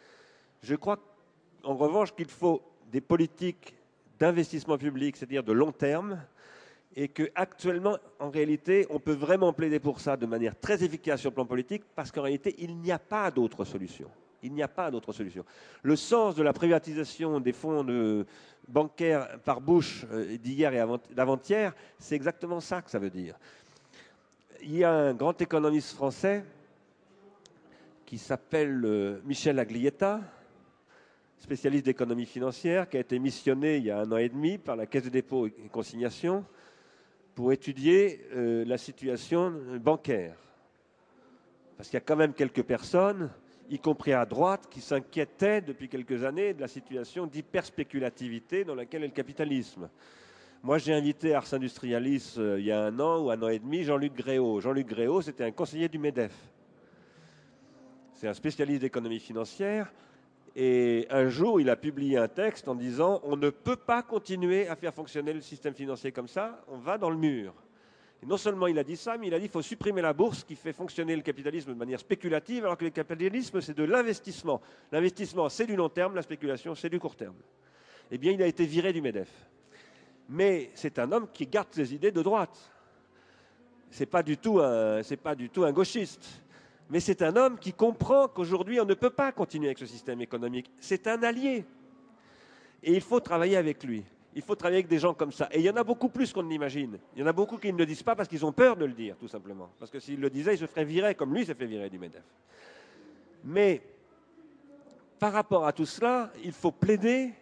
Je 0.61 0.75
crois, 0.75 0.99
en 1.63 1.75
revanche, 1.75 2.15
qu'il 2.15 2.29
faut 2.29 2.61
des 2.89 3.01
politiques 3.01 3.75
d'investissement 4.17 4.77
public, 4.77 5.17
c'est-à-dire 5.17 5.43
de 5.43 5.51
long 5.51 5.73
terme, 5.73 6.21
et 6.95 7.09
qu'actuellement, 7.09 7.97
en 8.19 8.29
réalité, 8.29 8.87
on 8.89 8.99
peut 8.99 9.13
vraiment 9.13 9.51
plaider 9.51 9.79
pour 9.79 9.99
ça 9.99 10.15
de 10.15 10.25
manière 10.25 10.57
très 10.57 10.81
efficace 10.83 11.19
sur 11.19 11.29
le 11.31 11.35
plan 11.35 11.45
politique, 11.45 11.83
parce 11.93 12.11
qu'en 12.11 12.21
réalité, 12.21 12.55
il 12.59 12.77
n'y 12.77 12.91
a 12.91 12.99
pas 12.99 13.29
d'autre 13.31 13.65
solution. 13.65 14.09
Il 14.41 14.53
n'y 14.53 14.63
a 14.63 14.67
pas 14.67 14.91
d'autre 14.91 15.11
solution. 15.11 15.43
Le 15.83 15.95
sens 15.95 16.35
de 16.35 16.43
la 16.43 16.53
privatisation 16.53 17.39
des 17.39 17.51
fonds 17.51 17.85
bancaires 18.67 19.39
par 19.43 19.59
Bush 19.59 20.05
euh, 20.11 20.37
d'hier 20.37 20.73
et 20.73 21.13
d'avant-hier, 21.13 21.73
c'est 21.99 22.15
exactement 22.15 22.59
ça 22.59 22.81
que 22.81 22.89
ça 22.89 22.99
veut 22.99 23.09
dire. 23.09 23.35
Il 24.61 24.75
y 24.75 24.83
a 24.83 24.93
un 24.93 25.13
grand 25.13 25.39
économiste 25.41 25.93
français 25.93 26.45
qui 28.05 28.17
s'appelle 28.17 28.81
euh, 28.85 29.19
Michel 29.25 29.59
Aglietta, 29.59 30.21
spécialiste 31.39 31.85
d'économie 31.85 32.25
financière, 32.25 32.87
qui 32.87 32.97
a 32.97 33.01
été 33.01 33.19
missionné 33.19 33.77
il 33.77 33.85
y 33.85 33.91
a 33.91 33.99
un 33.99 34.11
an 34.11 34.17
et 34.17 34.29
demi 34.29 34.57
par 34.57 34.75
la 34.75 34.85
Caisse 34.85 35.03
de 35.03 35.09
dépôt 35.09 35.47
et 35.47 35.51
consignation 35.71 36.45
pour 37.35 37.51
étudier 37.51 38.21
euh, 38.33 38.63
la 38.65 38.77
situation 38.77 39.53
bancaire. 39.83 40.37
Parce 41.77 41.89
qu'il 41.89 41.97
y 41.97 42.01
a 42.01 42.05
quand 42.05 42.15
même 42.15 42.33
quelques 42.33 42.63
personnes, 42.63 43.29
y 43.69 43.77
compris 43.77 44.13
à 44.13 44.25
droite, 44.25 44.67
qui 44.71 44.79
s'inquiétaient 44.79 45.61
depuis 45.61 45.89
quelques 45.89 46.23
années 46.23 46.53
de 46.53 46.61
la 46.61 46.69
situation 46.69 47.27
d'hyperspéculativité 47.27 48.63
dans 48.63 48.75
laquelle 48.75 49.03
est 49.03 49.07
le 49.07 49.13
capitalisme. 49.13 49.89
Moi, 50.63 50.77
j'ai 50.77 50.93
invité 50.93 51.35
Ars 51.35 51.53
Industrialis 51.53 52.35
euh, 52.37 52.57
il 52.57 52.65
y 52.65 52.71
a 52.71 52.81
un 52.81 52.99
an 52.99 53.19
ou 53.19 53.29
un 53.29 53.41
an 53.43 53.49
et 53.49 53.59
demi 53.59 53.83
Jean-Luc 53.83 54.13
Gréau. 54.13 54.61
Jean-Luc 54.61 54.87
Gréau, 54.87 55.21
c'était 55.21 55.43
un 55.43 55.51
conseiller 55.51 55.89
du 55.89 55.99
MEDEF. 55.99 56.33
C'est 58.13 58.29
un 58.29 58.33
spécialiste 58.33 58.81
d'économie 58.81 59.19
financière. 59.19 59.91
Et 60.55 61.05
un 61.09 61.27
jour, 61.27 61.59
il 61.59 61.69
a 61.69 61.75
publié 61.75 62.17
un 62.17 62.29
texte 62.29 62.67
en 62.69 62.75
disant 62.75 63.19
on 63.23 63.35
ne 63.35 63.49
peut 63.49 63.75
pas 63.75 64.01
continuer 64.01 64.69
à 64.69 64.75
faire 64.75 64.93
fonctionner 64.93 65.33
le 65.33 65.41
système 65.41 65.73
financier 65.73 66.13
comme 66.13 66.29
ça, 66.29 66.63
on 66.69 66.77
va 66.77 66.97
dans 66.97 67.09
le 67.09 67.17
mur. 67.17 67.53
Et 68.23 68.25
non 68.25 68.37
seulement 68.37 68.67
il 68.67 68.79
a 68.79 68.83
dit 68.83 68.95
ça, 68.95 69.17
mais 69.17 69.27
il 69.27 69.33
a 69.33 69.37
dit 69.37 69.45
qu'il 69.45 69.51
faut 69.51 69.61
supprimer 69.61 70.01
la 70.01 70.13
bourse 70.13 70.45
qui 70.45 70.55
fait 70.55 70.71
fonctionner 70.71 71.13
le 71.13 71.21
capitalisme 71.21 71.73
de 71.73 71.77
manière 71.77 71.99
spéculative, 71.99 72.63
alors 72.63 72.77
que 72.77 72.85
le 72.85 72.91
capitalisme, 72.91 73.59
c'est 73.59 73.75
de 73.75 73.83
l'investissement. 73.83 74.61
L'investissement, 74.93 75.49
c'est 75.49 75.65
du 75.65 75.75
long 75.75 75.89
terme, 75.89 76.15
la 76.15 76.21
spéculation, 76.21 76.73
c'est 76.73 76.89
du 76.89 76.99
court 76.99 77.17
terme. 77.17 77.35
Eh 78.09 78.17
bien, 78.17 78.31
il 78.31 78.41
a 78.41 78.47
été 78.47 78.65
viré 78.65 78.93
du 78.93 79.01
MEDEF. 79.01 79.29
Mais 80.29 80.71
c'est 80.73 80.97
un 80.99 81.11
homme 81.11 81.27
qui 81.33 81.47
garde 81.47 81.67
ses 81.71 81.93
idées 81.93 82.11
de 82.11 82.21
droite. 82.21 82.71
Ce 83.91 83.99
n'est 83.99 84.05
pas, 84.05 84.23
du 84.23 84.37
tout 84.37 84.61
pas 85.21 85.35
du 85.35 85.49
tout 85.49 85.65
un 85.65 85.73
gauchiste 85.73 86.41
mais 86.89 86.99
c'est 86.99 87.21
un 87.21 87.35
homme 87.35 87.57
qui 87.57 87.73
comprend 87.73 88.27
qu'aujourd'hui, 88.27 88.79
on 88.79 88.85
ne 88.85 88.93
peut 88.93 89.09
pas 89.09 89.31
continuer 89.31 89.67
avec 89.67 89.79
ce 89.79 89.85
système 89.85 90.21
économique. 90.21 90.69
C'est 90.79 91.07
un 91.07 91.23
allié. 91.23 91.65
Et 92.83 92.93
il 92.93 93.01
faut 93.01 93.19
travailler 93.19 93.57
avec 93.57 93.83
lui. 93.83 94.03
Il 94.35 94.41
faut 94.41 94.55
travailler 94.55 94.79
avec 94.79 94.89
des 94.89 94.99
gens 94.99 95.13
comme 95.13 95.31
ça. 95.31 95.47
Et 95.51 95.59
il 95.59 95.65
y 95.65 95.69
en 95.69 95.77
a 95.77 95.83
beaucoup 95.83 96.09
plus 96.09 96.31
qu'on 96.31 96.43
n'imagine. 96.43 96.99
Il 97.15 97.21
y 97.21 97.23
en 97.23 97.27
a 97.27 97.33
beaucoup 97.33 97.57
qui 97.57 97.71
ne 97.71 97.77
le 97.77 97.85
disent 97.85 98.03
pas 98.03 98.15
parce 98.15 98.29
qu'ils 98.29 98.45
ont 98.45 98.51
peur 98.51 98.75
de 98.75 98.85
le 98.85 98.93
dire, 98.93 99.15
tout 99.17 99.27
simplement. 99.27 99.69
Parce 99.79 99.89
que 99.89 99.99
s'ils 99.99 100.19
le 100.19 100.29
disaient, 100.29 100.53
ils 100.53 100.59
se 100.59 100.67
feraient 100.67 100.85
virer 100.85 101.15
comme 101.15 101.33
lui 101.33 101.45
s'est 101.45 101.55
fait 101.55 101.65
virer 101.65 101.89
du 101.89 101.97
MEDEF. 101.97 102.23
Mais 103.45 103.81
par 105.17 105.31
rapport 105.31 105.65
à 105.65 105.71
tout 105.71 105.85
cela, 105.85 106.31
il 106.43 106.51
faut 106.51 106.71
plaider. 106.71 107.33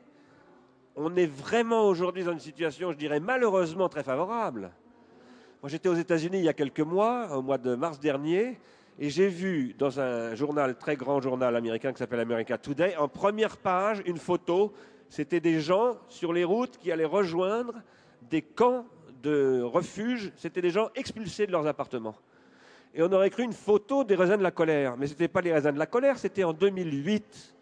On 0.95 1.15
est 1.15 1.25
vraiment 1.25 1.87
aujourd'hui 1.87 2.23
dans 2.23 2.33
une 2.33 2.39
situation, 2.39 2.91
je 2.91 2.97
dirais 2.97 3.19
malheureusement 3.19 3.89
très 3.89 4.03
favorable. 4.03 4.71
Moi 5.61 5.69
j'étais 5.69 5.89
aux 5.89 5.95
États-Unis 5.95 6.37
il 6.37 6.43
y 6.43 6.49
a 6.49 6.53
quelques 6.53 6.81
mois, 6.81 7.35
au 7.35 7.41
mois 7.41 7.57
de 7.57 7.73
mars 7.73 7.99
dernier, 7.99 8.59
et 8.99 9.09
j'ai 9.09 9.27
vu 9.27 9.73
dans 9.77 9.99
un 9.99 10.35
journal, 10.35 10.77
très 10.77 10.95
grand 10.95 11.19
journal 11.19 11.55
américain 11.55 11.91
qui 11.91 11.99
s'appelle 11.99 12.19
America 12.19 12.57
Today, 12.57 12.95
en 12.97 13.07
première 13.07 13.57
page, 13.57 14.03
une 14.05 14.17
photo. 14.17 14.73
C'était 15.09 15.39
des 15.39 15.59
gens 15.59 15.97
sur 16.09 16.31
les 16.31 16.43
routes 16.43 16.77
qui 16.77 16.91
allaient 16.91 17.05
rejoindre 17.05 17.81
des 18.29 18.41
camps 18.41 18.85
de 19.23 19.61
refuge. 19.61 20.31
C'était 20.35 20.61
des 20.61 20.69
gens 20.69 20.89
expulsés 20.95 21.47
de 21.47 21.51
leurs 21.51 21.65
appartements. 21.65 22.15
Et 22.93 23.01
on 23.01 23.11
aurait 23.11 23.31
cru 23.31 23.43
une 23.43 23.53
photo 23.53 24.03
des 24.03 24.15
raisins 24.15 24.37
de 24.37 24.43
la 24.43 24.51
colère. 24.51 24.95
Mais 24.95 25.07
ce 25.07 25.13
n'était 25.13 25.27
pas 25.27 25.41
les 25.41 25.51
raisins 25.51 25.71
de 25.71 25.79
la 25.79 25.87
colère, 25.87 26.19
c'était 26.19 26.43
en 26.43 26.53
2008. 26.53 27.55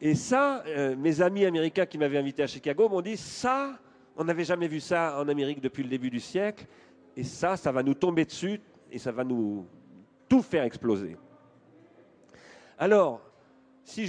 Et 0.00 0.14
ça, 0.14 0.62
euh, 0.66 0.96
mes 0.96 1.20
amis 1.20 1.44
américains 1.44 1.84
qui 1.84 1.98
m'avaient 1.98 2.18
invité 2.18 2.42
à 2.42 2.46
Chicago 2.46 2.88
m'ont 2.88 3.02
dit, 3.02 3.18
ça, 3.18 3.78
on 4.16 4.24
n'avait 4.24 4.44
jamais 4.44 4.68
vu 4.68 4.80
ça 4.80 5.18
en 5.18 5.28
Amérique 5.28 5.60
depuis 5.60 5.82
le 5.82 5.90
début 5.90 6.08
du 6.08 6.20
siècle. 6.20 6.64
Et 7.16 7.24
ça, 7.24 7.58
ça 7.58 7.70
va 7.70 7.82
nous 7.82 7.94
tomber 7.94 8.24
dessus 8.24 8.60
et 8.94 8.98
ça 8.98 9.10
va 9.10 9.24
nous 9.24 9.66
tout 10.28 10.40
faire 10.40 10.62
exploser. 10.62 11.16
Alors, 12.78 13.20
si 13.82 14.06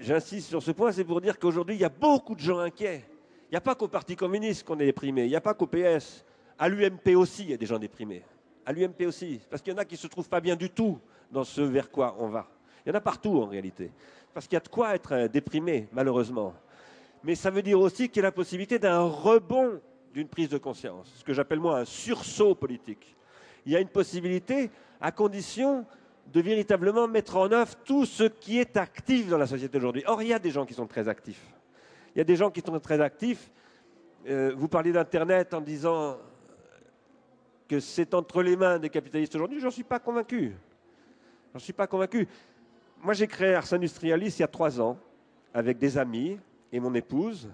j'insiste 0.00 0.48
sur 0.48 0.60
ce 0.60 0.72
point, 0.72 0.90
c'est 0.90 1.04
pour 1.04 1.20
dire 1.20 1.38
qu'aujourd'hui, 1.38 1.76
il 1.76 1.80
y 1.80 1.84
a 1.84 1.88
beaucoup 1.88 2.34
de 2.34 2.40
gens 2.40 2.58
inquiets. 2.58 3.04
Il 3.48 3.52
n'y 3.52 3.56
a 3.56 3.60
pas 3.60 3.76
qu'au 3.76 3.86
Parti 3.86 4.16
communiste 4.16 4.64
qu'on 4.64 4.78
est 4.80 4.86
déprimé, 4.86 5.22
il 5.22 5.28
n'y 5.28 5.36
a 5.36 5.40
pas 5.40 5.54
qu'au 5.54 5.68
PS. 5.68 6.24
À 6.58 6.68
l'UMP 6.68 7.14
aussi, 7.16 7.44
il 7.44 7.50
y 7.50 7.54
a 7.54 7.56
des 7.56 7.66
gens 7.66 7.78
déprimés. 7.78 8.24
À 8.66 8.72
l'UMP 8.72 9.06
aussi. 9.06 9.40
Parce 9.48 9.62
qu'il 9.62 9.72
y 9.72 9.76
en 9.76 9.78
a 9.78 9.84
qui 9.84 9.94
ne 9.94 9.98
se 9.98 10.08
trouvent 10.08 10.28
pas 10.28 10.40
bien 10.40 10.56
du 10.56 10.68
tout 10.68 10.98
dans 11.30 11.44
ce 11.44 11.60
vers 11.60 11.90
quoi 11.90 12.16
on 12.18 12.28
va. 12.28 12.48
Il 12.84 12.88
y 12.88 12.92
en 12.92 12.96
a 12.96 13.00
partout 13.00 13.40
en 13.40 13.46
réalité. 13.46 13.92
Parce 14.32 14.48
qu'il 14.48 14.54
y 14.54 14.56
a 14.56 14.60
de 14.60 14.68
quoi 14.68 14.96
être 14.96 15.12
euh, 15.12 15.28
déprimé, 15.28 15.88
malheureusement. 15.92 16.54
Mais 17.22 17.36
ça 17.36 17.50
veut 17.50 17.62
dire 17.62 17.78
aussi 17.78 18.08
qu'il 18.08 18.16
y 18.16 18.24
a 18.24 18.28
la 18.28 18.32
possibilité 18.32 18.80
d'un 18.80 19.02
rebond 19.02 19.80
d'une 20.12 20.28
prise 20.28 20.48
de 20.48 20.58
conscience, 20.58 21.12
ce 21.16 21.24
que 21.24 21.32
j'appelle 21.32 21.58
moi 21.58 21.80
un 21.80 21.84
sursaut 21.84 22.54
politique 22.54 23.14
il 23.66 23.72
y 23.72 23.76
a 23.76 23.80
une 23.80 23.88
possibilité 23.88 24.70
à 25.00 25.12
condition 25.12 25.86
de 26.32 26.40
véritablement 26.40 27.06
mettre 27.06 27.36
en 27.36 27.50
œuvre 27.52 27.74
tout 27.84 28.06
ce 28.06 28.24
qui 28.24 28.58
est 28.58 28.76
actif 28.76 29.28
dans 29.28 29.38
la 29.38 29.46
société 29.46 29.78
aujourd'hui. 29.78 30.02
Or, 30.06 30.22
il 30.22 30.28
y 30.28 30.32
a 30.32 30.38
des 30.38 30.50
gens 30.50 30.64
qui 30.64 30.74
sont 30.74 30.86
très 30.86 31.08
actifs. 31.08 31.42
Il 32.14 32.18
y 32.18 32.20
a 32.20 32.24
des 32.24 32.36
gens 32.36 32.50
qui 32.50 32.60
sont 32.60 32.78
très 32.80 33.00
actifs. 33.00 33.50
Euh, 34.26 34.54
vous 34.56 34.68
parlez 34.68 34.92
d'Internet 34.92 35.52
en 35.52 35.60
disant 35.60 36.16
que 37.68 37.80
c'est 37.80 38.14
entre 38.14 38.42
les 38.42 38.56
mains 38.56 38.78
des 38.78 38.88
capitalistes 38.88 39.34
aujourd'hui. 39.34 39.60
Je 39.60 39.64
n'en 39.64 39.70
suis 39.70 39.84
pas 39.84 39.98
convaincu. 39.98 40.54
Je 41.50 41.54
n'en 41.54 41.60
suis 41.60 41.72
pas 41.72 41.86
convaincu. 41.86 42.26
Moi, 43.02 43.12
j'ai 43.12 43.26
créé 43.26 43.54
Ars 43.54 43.72
Industrialis 43.72 44.36
il 44.38 44.40
y 44.40 44.44
a 44.44 44.48
trois 44.48 44.80
ans 44.80 44.98
avec 45.52 45.78
des 45.78 45.98
amis 45.98 46.38
et 46.72 46.80
mon 46.80 46.94
épouse. 46.94 47.50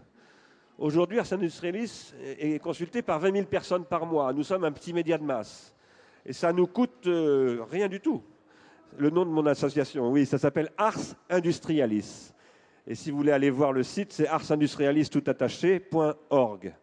Aujourd'hui, 0.79 1.19
Ars 1.19 1.33
Industrialis 1.33 2.15
est 2.23 2.63
consulté 2.63 3.03
par 3.03 3.19
20 3.19 3.33
000 3.33 3.47
personnes 3.47 3.85
par 3.85 4.07
mois. 4.07 4.33
Nous 4.33 4.45
sommes 4.45 4.65
un 4.65 4.73
petit 4.73 4.93
média 4.93 5.19
de 5.19 5.25
masse. 5.25 5.75
Et 6.27 6.33
ça 6.33 6.53
nous 6.53 6.67
coûte 6.67 7.07
euh, 7.07 7.63
rien 7.71 7.87
du 7.89 8.01
tout. 8.01 8.21
Le 8.99 9.11
nom 9.11 9.25
de 9.25 9.31
mon 9.31 9.47
association, 9.47 10.11
oui, 10.11 10.27
ça 10.27 10.39
s'appelle 10.39 10.71
Ars 10.77 10.99
Industrialis. 11.29 12.33
Et 12.87 12.95
si 12.95 13.11
vous 13.11 13.19
voulez 13.19 13.33
aller 13.33 13.51
voir 13.51 13.73
le 13.73 13.83
site, 13.83 14.13
c'est 14.13 14.27
arsindustrialis.org. 14.27 16.75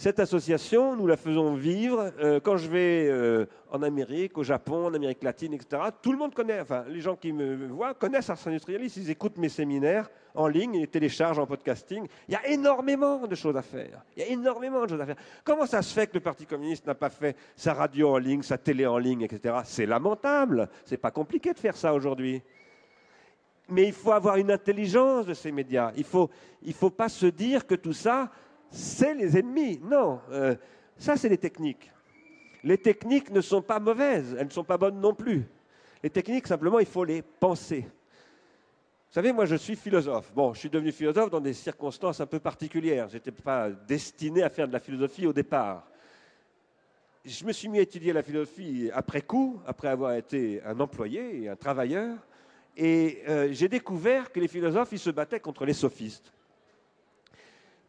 Cette 0.00 0.18
association, 0.18 0.96
nous 0.96 1.06
la 1.06 1.18
faisons 1.18 1.52
vivre. 1.52 2.10
Euh, 2.20 2.40
quand 2.40 2.56
je 2.56 2.70
vais 2.70 3.06
euh, 3.10 3.44
en 3.70 3.82
Amérique, 3.82 4.38
au 4.38 4.42
Japon, 4.42 4.86
en 4.86 4.94
Amérique 4.94 5.22
latine, 5.22 5.52
etc., 5.52 5.82
tout 6.00 6.10
le 6.10 6.16
monde 6.16 6.32
connaît, 6.32 6.58
enfin, 6.58 6.86
les 6.88 7.02
gens 7.02 7.16
qui 7.16 7.34
me 7.34 7.66
voient 7.66 7.92
connaissent 7.92 8.30
Ars 8.30 8.38
Industrialis, 8.46 8.94
ils 8.96 9.10
écoutent 9.10 9.36
mes 9.36 9.50
séminaires 9.50 10.08
en 10.34 10.48
ligne, 10.48 10.76
ils 10.76 10.88
téléchargent 10.88 11.38
en 11.38 11.44
podcasting. 11.44 12.06
Il 12.28 12.32
y 12.32 12.34
a 12.34 12.48
énormément 12.48 13.26
de 13.26 13.34
choses 13.34 13.58
à 13.58 13.60
faire. 13.60 14.02
Il 14.16 14.22
y 14.22 14.24
a 14.24 14.28
énormément 14.28 14.82
de 14.84 14.88
choses 14.88 15.00
à 15.02 15.04
faire. 15.04 15.16
Comment 15.44 15.66
ça 15.66 15.82
se 15.82 15.92
fait 15.92 16.06
que 16.06 16.14
le 16.14 16.20
Parti 16.20 16.46
communiste 16.46 16.86
n'a 16.86 16.94
pas 16.94 17.10
fait 17.10 17.36
sa 17.54 17.74
radio 17.74 18.14
en 18.14 18.16
ligne, 18.16 18.40
sa 18.40 18.56
télé 18.56 18.86
en 18.86 18.96
ligne, 18.96 19.20
etc. 19.20 19.54
C'est 19.64 19.84
lamentable. 19.84 20.70
C'est 20.86 20.96
pas 20.96 21.10
compliqué 21.10 21.52
de 21.52 21.58
faire 21.58 21.76
ça 21.76 21.92
aujourd'hui. 21.92 22.40
Mais 23.68 23.84
il 23.88 23.92
faut 23.92 24.12
avoir 24.12 24.36
une 24.36 24.50
intelligence 24.50 25.26
de 25.26 25.34
ces 25.34 25.52
médias. 25.52 25.92
Il 25.94 26.00
ne 26.00 26.04
faut, 26.06 26.30
il 26.62 26.72
faut 26.72 26.88
pas 26.88 27.10
se 27.10 27.26
dire 27.26 27.66
que 27.66 27.74
tout 27.74 27.92
ça, 27.92 28.30
c'est 28.70 29.14
les 29.14 29.36
ennemis. 29.38 29.80
Non, 29.82 30.20
euh, 30.30 30.54
ça 30.96 31.16
c'est 31.16 31.28
les 31.28 31.38
techniques. 31.38 31.90
Les 32.62 32.78
techniques 32.78 33.30
ne 33.30 33.40
sont 33.40 33.62
pas 33.62 33.80
mauvaises, 33.80 34.36
elles 34.38 34.46
ne 34.46 34.52
sont 34.52 34.64
pas 34.64 34.78
bonnes 34.78 35.00
non 35.00 35.14
plus. 35.14 35.46
Les 36.02 36.10
techniques, 36.10 36.46
simplement, 36.46 36.78
il 36.78 36.86
faut 36.86 37.04
les 37.04 37.22
penser. 37.22 37.80
Vous 37.82 39.14
savez, 39.14 39.32
moi 39.32 39.44
je 39.44 39.56
suis 39.56 39.76
philosophe. 39.76 40.32
Bon, 40.34 40.54
je 40.54 40.60
suis 40.60 40.70
devenu 40.70 40.92
philosophe 40.92 41.30
dans 41.30 41.40
des 41.40 41.52
circonstances 41.52 42.20
un 42.20 42.26
peu 42.26 42.38
particulières. 42.38 43.08
Je 43.08 43.14
n'étais 43.14 43.32
pas 43.32 43.70
destiné 43.70 44.42
à 44.42 44.48
faire 44.48 44.68
de 44.68 44.72
la 44.72 44.78
philosophie 44.78 45.26
au 45.26 45.32
départ. 45.32 45.86
Je 47.24 47.44
me 47.44 47.52
suis 47.52 47.68
mis 47.68 47.78
à 47.78 47.82
étudier 47.82 48.12
la 48.12 48.22
philosophie 48.22 48.90
après 48.94 49.20
coup, 49.20 49.60
après 49.66 49.88
avoir 49.88 50.14
été 50.14 50.62
un 50.64 50.78
employé 50.80 51.48
un 51.48 51.56
travailleur. 51.56 52.16
Et 52.76 53.22
euh, 53.28 53.48
j'ai 53.50 53.68
découvert 53.68 54.30
que 54.30 54.40
les 54.40 54.48
philosophes, 54.48 54.92
ils 54.92 54.98
se 54.98 55.10
battaient 55.10 55.40
contre 55.40 55.66
les 55.66 55.74
sophistes. 55.74 56.32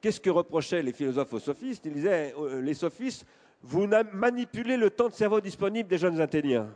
Qu'est-ce 0.01 0.20
que 0.20 0.31
reprochaient 0.31 0.81
les 0.81 0.93
philosophes 0.93 1.34
aux 1.34 1.39
sophistes? 1.39 1.86
Ils 1.86 1.93
disaient, 1.93 2.34
euh, 2.38 2.60
les 2.60 2.74
sophistes, 2.74 3.25
vous 3.62 3.88
manipulez 4.13 4.75
le 4.75 4.89
temps 4.89 5.08
de 5.08 5.13
cerveau 5.13 5.39
disponible 5.39 5.88
des 5.88 6.00
jeunes 6.00 6.20
Athéniens. 6.20 6.67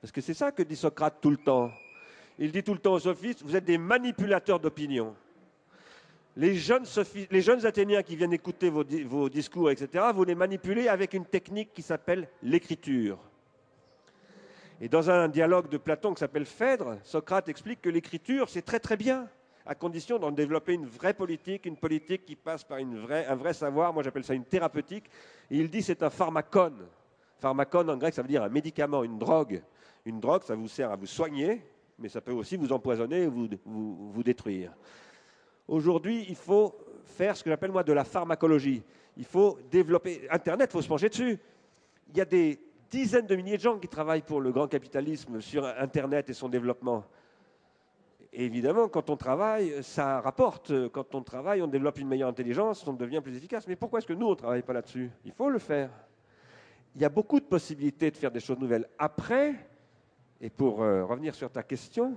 Parce 0.00 0.12
que 0.12 0.20
c'est 0.20 0.34
ça 0.34 0.52
que 0.52 0.62
dit 0.62 0.76
Socrate 0.76 1.16
tout 1.20 1.30
le 1.30 1.36
temps. 1.36 1.72
Il 2.38 2.52
dit 2.52 2.62
tout 2.62 2.72
le 2.72 2.78
temps 2.78 2.94
aux 2.94 3.00
sophistes, 3.00 3.42
vous 3.42 3.56
êtes 3.56 3.64
des 3.64 3.76
manipulateurs 3.76 4.60
d'opinion. 4.60 5.14
Les 6.36 6.54
jeunes, 6.54 6.86
Athéniens 7.66 8.04
qui 8.04 8.14
viennent 8.14 8.32
écouter 8.32 8.70
vos 8.70 9.28
discours, 9.28 9.70
etc., 9.72 10.04
vous 10.14 10.24
les 10.24 10.36
manipulez 10.36 10.86
avec 10.86 11.12
une 11.12 11.26
technique 11.26 11.74
qui 11.74 11.82
s'appelle 11.82 12.28
l'écriture. 12.42 13.18
Et 14.80 14.88
dans 14.88 15.10
un 15.10 15.28
dialogue 15.28 15.68
de 15.68 15.76
Platon 15.76 16.14
qui 16.14 16.20
s'appelle 16.20 16.46
Phèdre, 16.46 16.98
Socrate 17.02 17.48
explique 17.48 17.82
que 17.82 17.90
l'écriture, 17.90 18.48
c'est 18.48 18.62
très 18.62 18.78
très 18.78 18.96
bien 18.96 19.28
à 19.70 19.76
condition 19.76 20.18
d'en 20.18 20.32
développer 20.32 20.74
une 20.74 20.84
vraie 20.84 21.14
politique, 21.14 21.64
une 21.64 21.76
politique 21.76 22.26
qui 22.26 22.34
passe 22.34 22.64
par 22.64 22.78
un 22.78 23.36
vrai 23.36 23.52
savoir. 23.52 23.94
Moi, 23.94 24.02
j'appelle 24.02 24.24
ça 24.24 24.34
une 24.34 24.44
thérapeutique. 24.44 25.04
Et 25.48 25.58
il 25.58 25.70
dit 25.70 25.80
c'est 25.80 26.02
un 26.02 26.10
pharmacone. 26.10 26.88
Pharmacone, 27.38 27.88
en 27.88 27.96
grec, 27.96 28.12
ça 28.12 28.22
veut 28.22 28.26
dire 28.26 28.42
un 28.42 28.48
médicament, 28.48 29.04
une 29.04 29.16
drogue. 29.16 29.62
Une 30.04 30.18
drogue, 30.18 30.42
ça 30.42 30.56
vous 30.56 30.66
sert 30.66 30.90
à 30.90 30.96
vous 30.96 31.06
soigner, 31.06 31.64
mais 32.00 32.08
ça 32.08 32.20
peut 32.20 32.32
aussi 32.32 32.56
vous 32.56 32.72
empoisonner 32.72 33.22
et 33.22 33.26
vous, 33.28 33.48
vous, 33.64 34.10
vous 34.10 34.22
détruire. 34.24 34.72
Aujourd'hui, 35.68 36.26
il 36.28 36.34
faut 36.34 36.74
faire 37.04 37.36
ce 37.36 37.44
que 37.44 37.50
j'appelle 37.50 37.70
moi 37.70 37.84
de 37.84 37.92
la 37.92 38.02
pharmacologie. 38.02 38.82
Il 39.16 39.24
faut 39.24 39.56
développer. 39.70 40.26
Internet, 40.32 40.70
il 40.70 40.72
faut 40.72 40.82
se 40.82 40.88
pencher 40.88 41.10
dessus. 41.10 41.38
Il 42.08 42.18
y 42.18 42.20
a 42.20 42.24
des 42.24 42.58
dizaines 42.90 43.28
de 43.28 43.36
milliers 43.36 43.56
de 43.56 43.62
gens 43.62 43.78
qui 43.78 43.86
travaillent 43.86 44.22
pour 44.22 44.40
le 44.40 44.50
grand 44.50 44.66
capitalisme 44.66 45.40
sur 45.40 45.64
Internet 45.64 46.28
et 46.28 46.32
son 46.32 46.48
développement 46.48 47.04
évidemment, 48.32 48.88
quand 48.88 49.10
on 49.10 49.16
travaille, 49.16 49.82
ça 49.82 50.20
rapporte. 50.20 50.88
Quand 50.90 51.14
on 51.14 51.22
travaille, 51.22 51.62
on 51.62 51.66
développe 51.66 51.98
une 51.98 52.08
meilleure 52.08 52.28
intelligence, 52.28 52.86
on 52.86 52.92
devient 52.92 53.20
plus 53.22 53.36
efficace. 53.36 53.66
Mais 53.66 53.76
pourquoi 53.76 53.98
est-ce 53.98 54.06
que 54.06 54.12
nous, 54.12 54.26
on 54.26 54.30
ne 54.30 54.36
travaille 54.36 54.62
pas 54.62 54.72
là-dessus? 54.72 55.10
Il 55.24 55.32
faut 55.32 55.50
le 55.50 55.58
faire. 55.58 55.90
Il 56.94 57.00
y 57.00 57.04
a 57.04 57.08
beaucoup 57.08 57.38
de 57.38 57.44
possibilités 57.44 58.10
de 58.10 58.16
faire 58.16 58.30
des 58.30 58.40
choses 58.40 58.58
nouvelles. 58.58 58.88
Après, 58.98 59.54
et 60.40 60.50
pour 60.50 60.82
euh, 60.82 61.04
revenir 61.04 61.34
sur 61.34 61.50
ta 61.50 61.62
question, 61.62 62.16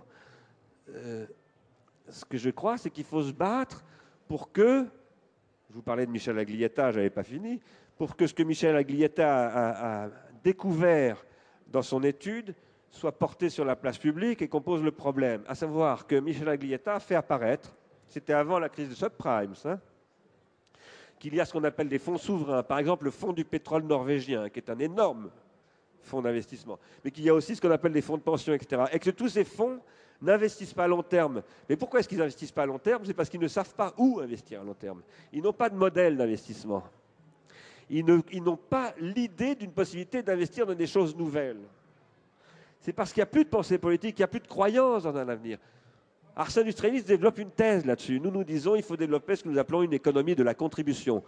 euh, 0.89 1.25
ce 2.09 2.25
que 2.25 2.37
je 2.37 2.49
crois, 2.49 2.77
c'est 2.77 2.89
qu'il 2.89 3.03
faut 3.03 3.21
se 3.21 3.31
battre 3.31 3.83
pour 4.27 4.51
que, 4.51 4.85
je 5.69 5.75
vous 5.75 5.81
parlais 5.81 6.05
de 6.05 6.11
Michel 6.11 6.39
Aglietta, 6.39 6.91
je 6.91 6.97
n'avais 6.97 7.09
pas 7.09 7.23
fini, 7.23 7.59
pour 7.97 8.15
que 8.15 8.25
ce 8.25 8.33
que 8.33 8.43
Michel 8.43 8.75
Aglietta 8.75 10.05
a 10.05 10.09
découvert 10.43 11.23
dans 11.67 11.81
son 11.81 12.03
étude 12.03 12.55
soit 12.93 13.11
porté 13.11 13.49
sur 13.49 13.65
la 13.65 13.75
place 13.75 13.97
publique 13.97 14.43
et 14.43 14.47
qu'on 14.47 14.61
pose 14.61 14.83
le 14.83 14.91
problème, 14.91 15.41
à 15.47 15.55
savoir 15.55 16.05
que 16.05 16.15
Michel 16.15 16.47
Aglietta 16.47 16.99
fait 16.99 17.15
apparaître, 17.15 17.75
c'était 18.07 18.33
avant 18.33 18.59
la 18.59 18.69
crise 18.69 18.87
des 18.87 18.95
subprimes, 18.95 19.55
hein, 19.65 19.79
qu'il 21.17 21.33
y 21.33 21.41
a 21.41 21.45
ce 21.45 21.51
qu'on 21.51 21.63
appelle 21.63 21.89
des 21.89 21.97
fonds 21.97 22.19
souverains, 22.19 22.61
par 22.61 22.77
exemple 22.77 23.05
le 23.05 23.11
fonds 23.11 23.33
du 23.33 23.45
pétrole 23.45 23.83
norvégien, 23.83 24.47
qui 24.49 24.59
est 24.59 24.69
un 24.69 24.77
énorme 24.77 25.31
fonds 26.03 26.21
d'investissement, 26.21 26.77
mais 27.03 27.09
qu'il 27.09 27.23
y 27.23 27.29
a 27.29 27.33
aussi 27.33 27.55
ce 27.55 27.61
qu'on 27.61 27.71
appelle 27.71 27.93
des 27.93 28.01
fonds 28.01 28.17
de 28.17 28.21
pension, 28.21 28.53
etc. 28.53 28.83
Et 28.91 28.99
que 28.99 29.09
tous 29.09 29.29
ces 29.29 29.43
fonds 29.43 29.79
n'investissent 30.21 30.75
pas 30.75 30.83
à 30.83 30.87
long 30.87 31.01
terme. 31.01 31.41
Mais 31.67 31.75
pourquoi 31.75 31.99
est-ce 31.99 32.07
qu'ils 32.07 32.19
n'investissent 32.19 32.51
pas 32.51 32.63
à 32.63 32.67
long 32.67 32.77
terme? 32.79 33.03
C'est 33.05 33.15
parce 33.15 33.29
qu'ils 33.29 33.39
ne 33.39 33.47
savent 33.47 33.73
pas 33.73 33.93
où 33.97 34.19
investir 34.19 34.61
à 34.61 34.63
long 34.63 34.75
terme. 34.75 35.01
Ils 35.31 35.41
n'ont 35.41 35.51
pas 35.51 35.69
de 35.69 35.75
modèle 35.75 36.15
d'investissement. 36.15 36.83
Ils 37.89 38.05
n'ont 38.05 38.55
pas 38.55 38.93
l'idée 38.99 39.55
d'une 39.55 39.71
possibilité 39.71 40.21
d'investir 40.21 40.67
dans 40.67 40.75
des 40.75 40.87
choses 40.87 41.15
nouvelles 41.15 41.59
c'est 42.83 42.91
parce 42.91 43.13
qu'il 43.13 43.21
n'y 43.21 43.23
a 43.23 43.27
plus 43.27 43.45
de 43.45 43.49
pensée 43.49 43.77
politique, 43.77 44.19
il 44.19 44.21
n'y 44.21 44.25
a 44.25 44.27
plus 44.27 44.41
de 44.41 44.47
croyance 44.47 45.03
dans 45.03 45.15
un 45.15 45.29
avenir. 45.29 45.57
Ars 46.35 46.57
Industrialis 46.57 47.03
développe 47.03 47.37
une 47.39 47.49
thèse 47.49 47.85
là-dessus. 47.85 48.19
Nous 48.19 48.29
nous 48.29 48.43
disons 48.43 48.73
qu'il 48.73 48.83
faut 48.83 48.97
développer 48.97 49.37
ce 49.37 49.43
que 49.43 49.49
nous 49.49 49.57
appelons 49.57 49.83
une 49.83 49.93
économie 49.93 50.35
de 50.35 50.43
la 50.43 50.53
contribution. 50.53 51.23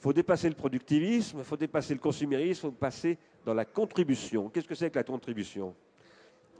Il 0.00 0.02
faut 0.02 0.12
dépasser 0.12 0.48
le 0.48 0.56
productivisme, 0.56 1.38
il 1.38 1.44
faut 1.44 1.56
dépasser 1.56 1.94
le 1.94 2.00
consumérisme, 2.00 2.66
il 2.66 2.70
faut 2.70 2.76
passer 2.76 3.18
dans 3.44 3.54
la 3.54 3.64
contribution. 3.64 4.48
Qu'est-ce 4.48 4.66
que 4.66 4.74
c'est 4.74 4.90
que 4.90 4.96
la 4.98 5.04
contribution? 5.04 5.76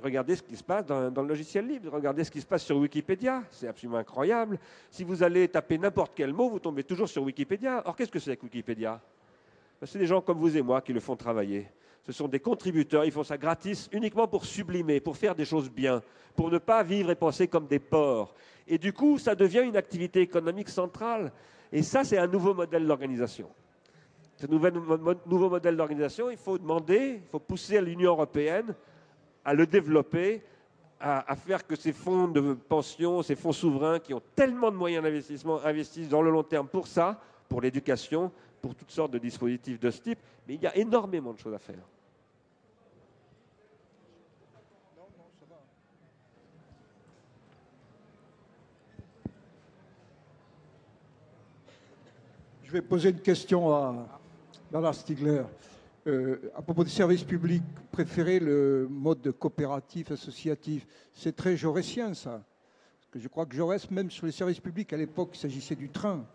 Regardez 0.00 0.36
ce 0.36 0.42
qui 0.44 0.56
se 0.56 0.62
passe 0.62 0.86
dans, 0.86 1.10
dans, 1.10 1.22
le 1.22 1.28
logiciel 1.28 1.66
libre, 1.66 1.90
regardez 1.90 2.22
ce 2.22 2.30
qui 2.30 2.40
se 2.40 2.46
passe 2.46 2.62
sur 2.62 2.76
Wikipédia, 2.76 3.42
c'est 3.50 3.66
absolument 3.66 3.98
incroyable. 3.98 4.60
Si 4.92 5.02
vous 5.02 5.24
allez 5.24 5.48
taper 5.48 5.76
n'importe 5.76 6.12
quel 6.14 6.32
mot, 6.32 6.48
vous 6.50 6.60
tombez 6.60 6.84
toujours 6.84 7.08
sur 7.08 7.24
Wikipédia. 7.24 7.82
Or, 7.84 7.96
qu'est-ce 7.96 8.12
que 8.12 8.20
c'est 8.20 8.36
que 8.36 8.44
Wikipédia? 8.44 9.00
Ben, 9.80 9.86
C'est 9.86 9.98
des 9.98 10.06
gens 10.06 10.20
comme 10.20 10.38
vous 10.38 10.56
et 10.56 10.62
moi 10.62 10.82
qui 10.82 10.92
le 10.92 11.00
font 11.00 11.16
travailler. 11.16 11.66
Ce 12.06 12.12
sont 12.12 12.28
des 12.28 12.38
contributeurs, 12.38 13.04
ils 13.04 13.10
font 13.10 13.24
ça 13.24 13.36
gratis 13.36 13.88
uniquement 13.92 14.28
pour 14.28 14.44
sublimer, 14.44 15.00
pour 15.00 15.16
faire 15.16 15.34
des 15.34 15.44
choses 15.44 15.68
bien, 15.68 16.02
pour 16.36 16.50
ne 16.50 16.58
pas 16.58 16.84
vivre 16.84 17.10
et 17.10 17.16
penser 17.16 17.48
comme 17.48 17.66
des 17.66 17.80
porcs. 17.80 18.32
Et 18.68 18.78
du 18.78 18.92
coup, 18.92 19.18
ça 19.18 19.34
devient 19.34 19.62
une 19.64 19.76
activité 19.76 20.20
économique 20.20 20.68
centrale. 20.68 21.32
Et 21.72 21.82
ça, 21.82 22.04
c'est 22.04 22.18
un 22.18 22.28
nouveau 22.28 22.54
modèle 22.54 22.86
d'organisation. 22.86 23.48
Ce 24.36 24.46
nouveau 24.46 25.48
modèle 25.50 25.76
d'organisation, 25.76 26.30
il 26.30 26.36
faut 26.36 26.58
demander, 26.58 27.20
il 27.24 27.28
faut 27.30 27.40
pousser 27.40 27.80
l'Union 27.80 28.10
européenne 28.12 28.74
à 29.44 29.52
le 29.54 29.66
développer, 29.66 30.42
à, 31.00 31.30
à, 31.30 31.34
faire 31.34 31.66
que 31.66 31.74
ces 31.74 31.92
fonds 31.92 32.28
de 32.28 32.54
pension, 32.54 33.22
ces 33.22 33.34
fonds 33.34 33.52
souverains 33.52 33.98
qui 33.98 34.14
ont 34.14 34.22
tellement 34.36 34.70
de 34.70 34.76
moyens 34.76 35.02
d'investissement 35.02 35.64
investissent 35.64 36.08
dans 36.08 36.22
le 36.22 36.30
long 36.30 36.42
terme 36.44 36.68
pour 36.68 36.86
ça, 36.86 37.20
pour 37.48 37.60
l'éducation, 37.60 38.30
pour 38.62 38.74
toutes 38.74 38.90
sortes 38.90 39.12
de 39.12 39.18
dispositifs 39.18 39.80
de 39.80 39.90
ce 39.90 40.00
type. 40.00 40.18
Mais 40.46 40.54
il 40.54 40.62
y 40.62 40.66
a 40.66 40.76
énormément 40.76 41.32
de 41.32 41.38
choses 41.38 41.54
à 41.54 41.58
faire. 41.58 41.82
Vais 52.76 52.82
poser 52.82 53.08
une 53.08 53.20
question 53.20 53.74
à 53.74 54.20
Bernard 54.70 54.94
Stiegler. 54.94 55.42
Euh, 56.06 56.52
à 56.54 56.60
propos 56.60 56.84
des 56.84 56.90
services 56.90 57.24
publics, 57.24 57.62
préférez 57.90 58.38
le 58.38 58.86
mode 58.90 59.22
de 59.22 59.30
coopératif, 59.30 60.10
associatif. 60.10 60.86
C'est 61.12 61.34
très 61.34 61.56
jaurétien, 61.56 62.12
ça. 62.12 62.44
Je 63.14 63.28
crois 63.28 63.46
que 63.46 63.56
Jaurès, 63.56 63.90
même 63.90 64.10
sur 64.10 64.26
les 64.26 64.32
services 64.32 64.60
publics, 64.60 64.92
à 64.92 64.98
l'époque, 64.98 65.30
il 65.32 65.38
s'agissait 65.38 65.74
du 65.74 65.88
train, 65.88 66.26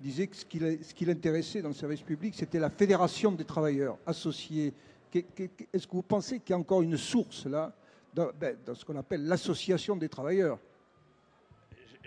disait 0.00 0.26
que 0.26 0.36
ce 0.36 0.46
qui, 0.46 0.58
ce 0.58 0.94
qui 0.94 1.04
l'intéressait 1.04 1.60
dans 1.60 1.68
le 1.68 1.74
service 1.74 2.00
public, 2.00 2.34
c'était 2.34 2.58
la 2.58 2.70
fédération 2.70 3.30
des 3.30 3.44
travailleurs 3.44 3.98
associés. 4.06 4.72
Est-ce 5.12 5.86
que 5.86 5.92
vous 5.92 6.02
pensez 6.02 6.40
qu'il 6.40 6.50
y 6.50 6.52
a 6.54 6.58
encore 6.58 6.80
une 6.80 6.96
source, 6.96 7.44
là, 7.44 7.74
dans, 8.14 8.30
ben, 8.40 8.56
dans 8.64 8.74
ce 8.74 8.86
qu'on 8.86 8.96
appelle 8.96 9.26
l'association 9.26 9.96
des 9.96 10.08
travailleurs? 10.08 10.58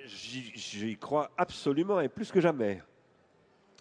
J'y 0.03 0.98
crois 0.98 1.29
absolument 1.38 2.01
et 2.01 2.10
plus 2.10 2.31
que 2.31 2.41
jamais. 2.41 2.81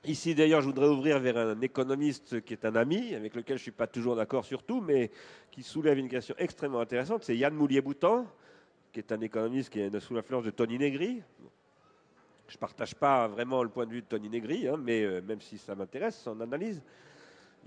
Ici, 0.06 0.36
d'ailleurs, 0.36 0.60
je 0.60 0.66
voudrais 0.66 0.86
ouvrir 0.86 1.18
vers 1.18 1.36
un 1.36 1.60
économiste 1.60 2.40
qui 2.42 2.52
est 2.52 2.64
un 2.64 2.76
ami, 2.76 3.12
avec 3.16 3.34
lequel 3.34 3.56
je 3.56 3.62
ne 3.62 3.64
suis 3.64 3.70
pas 3.72 3.88
toujours 3.88 4.14
d'accord 4.14 4.44
sur 4.44 4.62
tout, 4.62 4.80
mais 4.80 5.10
qui 5.50 5.64
soulève 5.64 5.98
une 5.98 6.08
question 6.08 6.36
extrêmement 6.38 6.78
intéressante. 6.78 7.24
C'est 7.24 7.36
Yann 7.36 7.52
Moulier-Boutan, 7.52 8.24
qui 8.92 9.00
est 9.00 9.10
un 9.10 9.20
économiste 9.20 9.70
qui 9.70 9.80
est 9.80 9.98
sous 9.98 10.14
l'influence 10.14 10.44
de 10.44 10.50
Tony 10.50 10.78
Negri. 10.78 11.22
Je 12.46 12.54
ne 12.54 12.58
partage 12.60 12.94
pas 12.94 13.26
vraiment 13.26 13.64
le 13.64 13.68
point 13.68 13.84
de 13.84 13.90
vue 13.90 14.02
de 14.02 14.06
Tony 14.06 14.28
Negri, 14.28 14.68
hein, 14.68 14.76
mais 14.80 15.02
euh, 15.02 15.20
même 15.22 15.40
si 15.40 15.58
ça 15.58 15.74
m'intéresse, 15.74 16.20
son 16.22 16.40
analyse. 16.40 16.80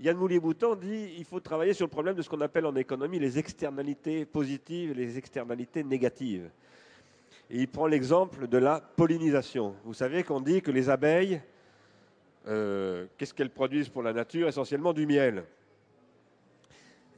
Yann 0.00 0.16
Moulier-Boutan 0.16 0.76
dit 0.76 1.12
qu'il 1.16 1.26
faut 1.26 1.40
travailler 1.40 1.74
sur 1.74 1.84
le 1.84 1.90
problème 1.90 2.14
de 2.14 2.22
ce 2.22 2.30
qu'on 2.30 2.40
appelle 2.40 2.64
en 2.64 2.74
économie 2.74 3.18
les 3.18 3.38
externalités 3.38 4.24
positives 4.24 4.92
et 4.92 4.94
les 4.94 5.18
externalités 5.18 5.84
négatives. 5.84 6.48
Et 7.50 7.58
il 7.58 7.68
prend 7.68 7.86
l'exemple 7.86 8.48
de 8.48 8.56
la 8.56 8.80
pollinisation. 8.80 9.74
Vous 9.84 9.92
savez 9.92 10.22
qu'on 10.22 10.40
dit 10.40 10.62
que 10.62 10.70
les 10.70 10.88
abeilles 10.88 11.42
qu'est-ce 12.44 13.34
qu'elles 13.34 13.50
produisent 13.50 13.88
pour 13.88 14.02
la 14.02 14.12
nature 14.12 14.48
Essentiellement 14.48 14.92
du 14.92 15.06
miel? 15.06 15.44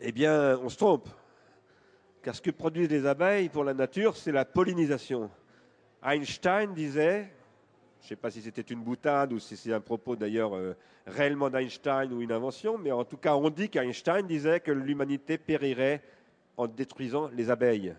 Eh 0.00 0.12
bien, 0.12 0.58
on 0.58 0.68
se 0.68 0.76
trompe. 0.76 1.08
Car 2.22 2.34
ce 2.34 2.42
que 2.42 2.50
produisent 2.50 2.90
les 2.90 3.06
abeilles 3.06 3.48
pour 3.48 3.64
la 3.64 3.74
nature, 3.74 4.16
c'est 4.16 4.32
la 4.32 4.44
pollinisation. 4.44 5.30
Einstein 6.04 6.72
disait, 6.74 7.30
je 8.00 8.06
ne 8.06 8.08
sais 8.08 8.16
pas 8.16 8.30
si 8.30 8.42
c'était 8.42 8.62
une 8.62 8.82
boutade 8.82 9.32
ou 9.32 9.38
si 9.38 9.56
c'est 9.56 9.72
un 9.72 9.80
propos 9.80 10.16
d'ailleurs 10.16 10.56
euh, 10.56 10.74
réellement 11.06 11.50
d'Einstein 11.50 12.12
ou 12.12 12.20
une 12.20 12.32
invention, 12.32 12.78
mais 12.78 12.90
en 12.90 13.04
tout 13.04 13.16
cas, 13.16 13.34
on 13.36 13.50
dit 13.50 13.68
qu'Einstein 13.68 14.26
disait 14.26 14.60
que 14.60 14.72
l'humanité 14.72 15.38
périrait 15.38 16.02
en 16.56 16.66
détruisant 16.66 17.28
les 17.28 17.50
abeilles. 17.50 17.94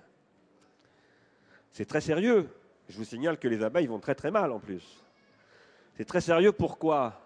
C'est 1.72 1.86
très 1.86 2.02
sérieux. 2.02 2.50
Je 2.90 2.98
vous 2.98 3.06
signale 3.06 3.38
que 3.38 3.48
les 3.48 3.64
abeilles 3.64 3.88
vont 3.88 4.00
très 4.00 4.16
très 4.16 4.32
mal 4.32 4.52
en 4.52 4.60
plus. 4.60 5.03
C'est 5.96 6.06
très 6.06 6.22
sérieux. 6.22 6.52
Pourquoi? 6.52 7.22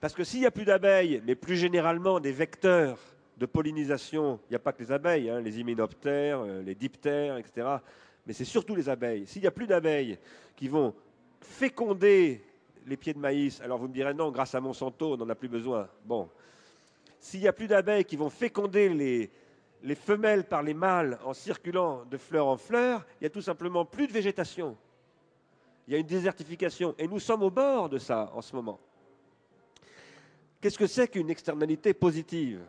Parce 0.00 0.14
que 0.14 0.24
s'il 0.24 0.40
n'y 0.40 0.46
a 0.46 0.50
plus 0.50 0.64
d'abeilles, 0.64 1.22
mais 1.26 1.34
plus 1.34 1.56
généralement 1.56 2.20
des 2.20 2.32
vecteurs 2.32 2.98
de 3.36 3.46
pollinisation, 3.46 4.40
il 4.48 4.52
n'y 4.52 4.56
a 4.56 4.60
pas 4.60 4.72
que 4.72 4.82
les 4.82 4.92
abeilles, 4.92 5.30
hein, 5.30 5.40
les 5.40 5.60
hyménoptères, 5.60 6.40
euh, 6.40 6.62
les 6.62 6.74
diptères, 6.74 7.36
etc. 7.36 7.66
Mais 8.26 8.32
c'est 8.32 8.44
surtout 8.44 8.74
les 8.74 8.88
abeilles. 8.88 9.26
S'il 9.26 9.42
n'y 9.42 9.48
a 9.48 9.52
plus 9.52 9.66
d'abeilles 9.66 10.18
qui 10.56 10.68
vont 10.68 10.94
féconder 11.40 12.44
les 12.86 12.96
pieds 12.96 13.14
de 13.14 13.18
maïs, 13.18 13.60
alors 13.60 13.78
vous 13.78 13.88
me 13.88 13.92
direz 13.92 14.14
non, 14.14 14.30
grâce 14.30 14.54
à 14.54 14.60
Monsanto, 14.60 15.14
on 15.14 15.16
n'en 15.16 15.28
a 15.28 15.34
plus 15.34 15.48
besoin. 15.48 15.88
Bon. 16.04 16.28
S'il 17.18 17.40
n'y 17.40 17.48
a 17.48 17.52
plus 17.52 17.68
d'abeilles 17.68 18.04
qui 18.04 18.16
vont 18.16 18.30
féconder 18.30 18.88
les, 18.88 19.30
les 19.82 19.94
femelles 19.94 20.44
par 20.44 20.62
les 20.62 20.74
mâles 20.74 21.18
en 21.24 21.34
circulant 21.34 22.04
de 22.10 22.16
fleur 22.16 22.46
en 22.46 22.56
fleur, 22.56 23.06
il 23.20 23.24
n'y 23.24 23.26
a 23.26 23.30
tout 23.30 23.42
simplement 23.42 23.84
plus 23.84 24.06
de 24.06 24.12
végétation 24.12 24.76
il 25.90 25.94
y 25.94 25.96
a 25.96 25.98
une 25.98 26.06
désertification. 26.06 26.94
Et 26.98 27.08
nous 27.08 27.18
sommes 27.18 27.42
au 27.42 27.50
bord 27.50 27.88
de 27.88 27.98
ça 27.98 28.30
en 28.32 28.40
ce 28.40 28.54
moment. 28.54 28.78
Qu'est-ce 30.60 30.78
que 30.78 30.86
c'est 30.86 31.08
qu'une 31.08 31.28
externalité 31.28 31.92
positive? 31.94 32.60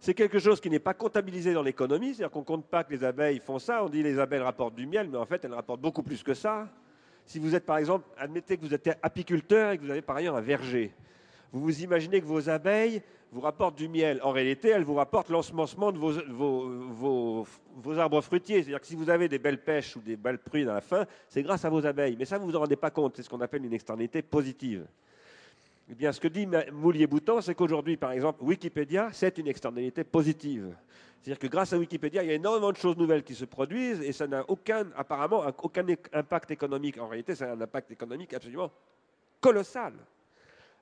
C'est 0.00 0.12
quelque 0.12 0.38
chose 0.38 0.60
qui 0.60 0.68
n'est 0.68 0.78
pas 0.78 0.92
comptabilisé 0.92 1.54
dans 1.54 1.62
l'économie, 1.62 2.14
c'est-à-dire 2.14 2.30
qu'on 2.30 2.40
ne 2.40 2.44
compte 2.44 2.66
pas 2.66 2.84
que 2.84 2.92
les 2.92 3.02
abeilles 3.04 3.40
font 3.40 3.58
ça, 3.58 3.82
on 3.82 3.88
dit 3.88 4.02
les 4.02 4.18
abeilles 4.18 4.40
rapportent 4.40 4.74
du 4.74 4.86
miel, 4.86 5.08
mais 5.10 5.16
en 5.16 5.24
fait 5.24 5.46
elles 5.46 5.54
rapportent 5.54 5.80
beaucoup 5.80 6.02
plus 6.02 6.22
que 6.22 6.34
ça. 6.34 6.68
Si 7.24 7.38
vous 7.38 7.54
êtes 7.54 7.64
par 7.64 7.78
exemple, 7.78 8.04
admettez 8.18 8.58
que 8.58 8.66
vous 8.66 8.74
êtes 8.74 8.86
apiculteur 9.02 9.72
et 9.72 9.78
que 9.78 9.82
vous 9.84 9.90
avez 9.90 10.02
par 10.02 10.16
ailleurs 10.16 10.36
un 10.36 10.42
verger, 10.42 10.92
vous 11.52 11.60
vous 11.60 11.82
imaginez 11.82 12.20
que 12.20 12.26
vos 12.26 12.48
abeilles 12.48 13.02
vous 13.32 13.40
rapportent 13.40 13.76
du 13.76 13.88
miel. 13.88 14.20
En 14.22 14.30
réalité, 14.30 14.68
elles 14.68 14.84
vous 14.84 14.94
rapportent 14.94 15.30
l'ensemencement 15.30 15.92
de 15.92 15.98
vos, 15.98 17.44
arbres 17.98 18.20
fruitiers. 18.20 18.62
C'est-à-dire 18.62 18.80
que 18.80 18.86
si 18.86 18.96
vous 18.96 19.10
avez 19.10 19.28
des 19.28 19.38
belles 19.38 19.62
pêches 19.62 19.96
ou 19.96 20.00
des 20.00 20.16
belles 20.16 20.38
prunes 20.38 20.68
à 20.68 20.74
la 20.74 20.80
fin, 20.80 21.06
c'est 21.28 21.42
grâce 21.42 21.64
à 21.64 21.70
vos 21.70 21.84
abeilles. 21.86 22.16
Mais 22.18 22.24
ça, 22.24 22.38
vous 22.38 22.46
ne 22.46 22.50
vous 22.50 22.56
en 22.56 22.60
rendez 22.60 22.76
pas 22.76 22.90
compte. 22.90 23.16
C'est 23.16 23.22
ce 23.22 23.30
qu'on 23.30 23.40
appelle 23.40 23.64
une 23.64 23.72
externalité 23.72 24.22
positive. 24.22 24.86
Eh 25.88 25.94
bien, 25.94 26.12
ce 26.12 26.20
que 26.20 26.28
dit 26.28 26.48
Moulier-Boutan, 26.72 27.40
c'est 27.40 27.54
qu'aujourd'hui, 27.54 27.96
par 27.96 28.12
exemple, 28.12 28.42
Wikipédia, 28.42 29.10
c'est 29.12 29.38
une 29.38 29.46
externalité 29.46 30.02
positive. 30.02 30.74
C'est-à-dire 31.22 31.38
que 31.38 31.46
grâce 31.46 31.72
à 31.72 31.78
Wikipédia, 31.78 32.22
il 32.22 32.28
y 32.28 32.32
a 32.32 32.34
énormément 32.34 32.72
de 32.72 32.76
choses 32.76 32.96
nouvelles 32.96 33.22
qui 33.22 33.34
se 33.34 33.44
produisent 33.44 34.00
et 34.00 34.12
ça 34.12 34.26
n'a 34.26 34.44
aucun, 34.48 34.86
apparemment, 34.96 35.44
aucun 35.62 35.84
impact 36.12 36.50
économique. 36.50 36.98
En 36.98 37.06
réalité, 37.06 37.34
ça 37.34 37.50
a 37.50 37.52
un 37.54 37.60
impact 37.60 37.90
économique 37.90 38.34
absolument 38.34 38.70
colossal. 39.40 39.92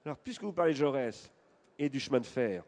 Alors, 0.04 0.18
puisque 0.18 0.42
vous 0.42 0.52
parlez 0.52 0.72
de 0.72 0.78
Jaurès 0.78 1.30
et 1.78 1.88
du 1.88 1.98
chemin 1.98 2.20
de 2.20 2.26
fer, 2.26 2.62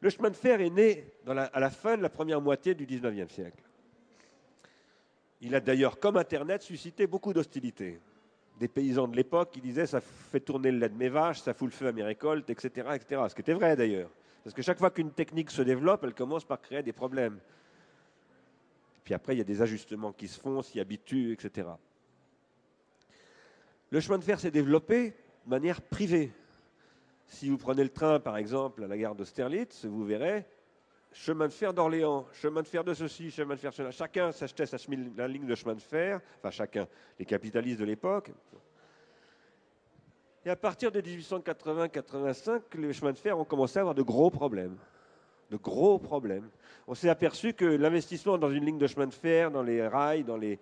le 0.00 0.10
chemin 0.10 0.30
de 0.30 0.36
fer 0.36 0.60
est 0.60 0.70
né 0.70 1.04
à 1.26 1.60
la 1.60 1.70
fin 1.70 1.96
de 1.96 2.02
la 2.02 2.08
première 2.08 2.40
moitié 2.40 2.74
du 2.74 2.86
19e 2.86 3.28
siècle. 3.28 3.62
Il 5.42 5.54
a 5.54 5.60
d'ailleurs, 5.60 6.00
comme 6.00 6.16
Internet, 6.16 6.62
suscité 6.62 7.06
beaucoup 7.06 7.32
d'hostilité. 7.32 8.00
Des 8.58 8.68
paysans 8.68 9.06
de 9.06 9.16
l'époque 9.16 9.50
qui 9.50 9.60
disaient 9.60 9.86
ça 9.86 10.00
fait 10.00 10.40
tourner 10.40 10.70
le 10.70 10.78
lait 10.78 10.88
de 10.88 10.96
mes 10.96 11.08
vaches, 11.08 11.40
ça 11.40 11.52
fout 11.52 11.70
le 11.70 11.72
feu 11.72 11.88
à 11.88 11.92
mes 11.92 12.02
récoltes, 12.02 12.48
etc. 12.48 12.88
etc. 12.94 13.22
Ce 13.28 13.34
qui 13.34 13.40
était 13.40 13.52
vrai 13.52 13.76
d'ailleurs. 13.76 14.10
Parce 14.42 14.54
que 14.54 14.62
chaque 14.62 14.78
fois 14.78 14.90
qu'une 14.90 15.12
technique 15.12 15.50
se 15.50 15.62
développe, 15.62 16.04
elle 16.04 16.14
commence 16.14 16.44
par 16.44 16.60
créer 16.60 16.82
des 16.82 16.92
problèmes. 16.92 17.38
Puis 19.04 19.14
après, 19.14 19.34
il 19.34 19.38
y 19.38 19.40
a 19.40 19.44
des 19.44 19.62
ajustements 19.62 20.12
qui 20.12 20.26
se 20.28 20.40
font, 20.40 20.62
s'y 20.62 20.80
habituent, 20.80 21.32
etc. 21.32 21.68
Le 23.90 24.00
chemin 24.00 24.18
de 24.18 24.24
fer 24.24 24.40
s'est 24.40 24.50
développé 24.50 25.14
manière 25.46 25.80
privée. 25.82 26.32
Si 27.26 27.48
vous 27.48 27.58
prenez 27.58 27.82
le 27.82 27.90
train, 27.90 28.20
par 28.20 28.36
exemple, 28.36 28.84
à 28.84 28.86
la 28.86 28.96
gare 28.96 29.14
d'Austerlitz, 29.14 29.84
vous 29.86 30.04
verrez 30.04 30.44
chemin 31.12 31.46
de 31.46 31.52
fer 31.52 31.72
d'Orléans, 31.72 32.26
chemin 32.32 32.62
de 32.62 32.66
fer 32.66 32.84
de 32.84 32.94
ceci, 32.94 33.30
chemin 33.30 33.54
de 33.54 33.60
fer 33.60 33.70
de 33.70 33.76
cela. 33.76 33.90
Chacun 33.90 34.32
s'achetait 34.32 34.66
sa 34.66 34.76
la 35.16 35.28
ligne 35.28 35.46
de 35.46 35.54
chemin 35.54 35.74
de 35.74 35.80
fer, 35.80 36.20
enfin 36.38 36.50
chacun, 36.50 36.88
les 37.18 37.24
capitalistes 37.24 37.80
de 37.80 37.84
l'époque. 37.84 38.30
Et 40.44 40.50
à 40.50 40.56
partir 40.56 40.90
de 40.90 41.00
1880-85, 41.00 42.62
les 42.74 42.92
chemins 42.92 43.12
de 43.12 43.18
fer 43.18 43.38
ont 43.38 43.44
commencé 43.44 43.78
à 43.78 43.82
avoir 43.82 43.94
de 43.94 44.02
gros 44.02 44.30
problèmes. 44.30 44.76
De 45.50 45.56
gros 45.56 45.98
problèmes. 45.98 46.48
On 46.86 46.94
s'est 46.94 47.10
aperçu 47.10 47.52
que 47.52 47.64
l'investissement 47.64 48.38
dans 48.38 48.50
une 48.50 48.64
ligne 48.64 48.78
de 48.78 48.86
chemin 48.86 49.06
de 49.06 49.14
fer, 49.14 49.50
dans 49.50 49.62
les 49.62 49.86
rails, 49.86 50.24
dans 50.24 50.36
les, 50.36 50.58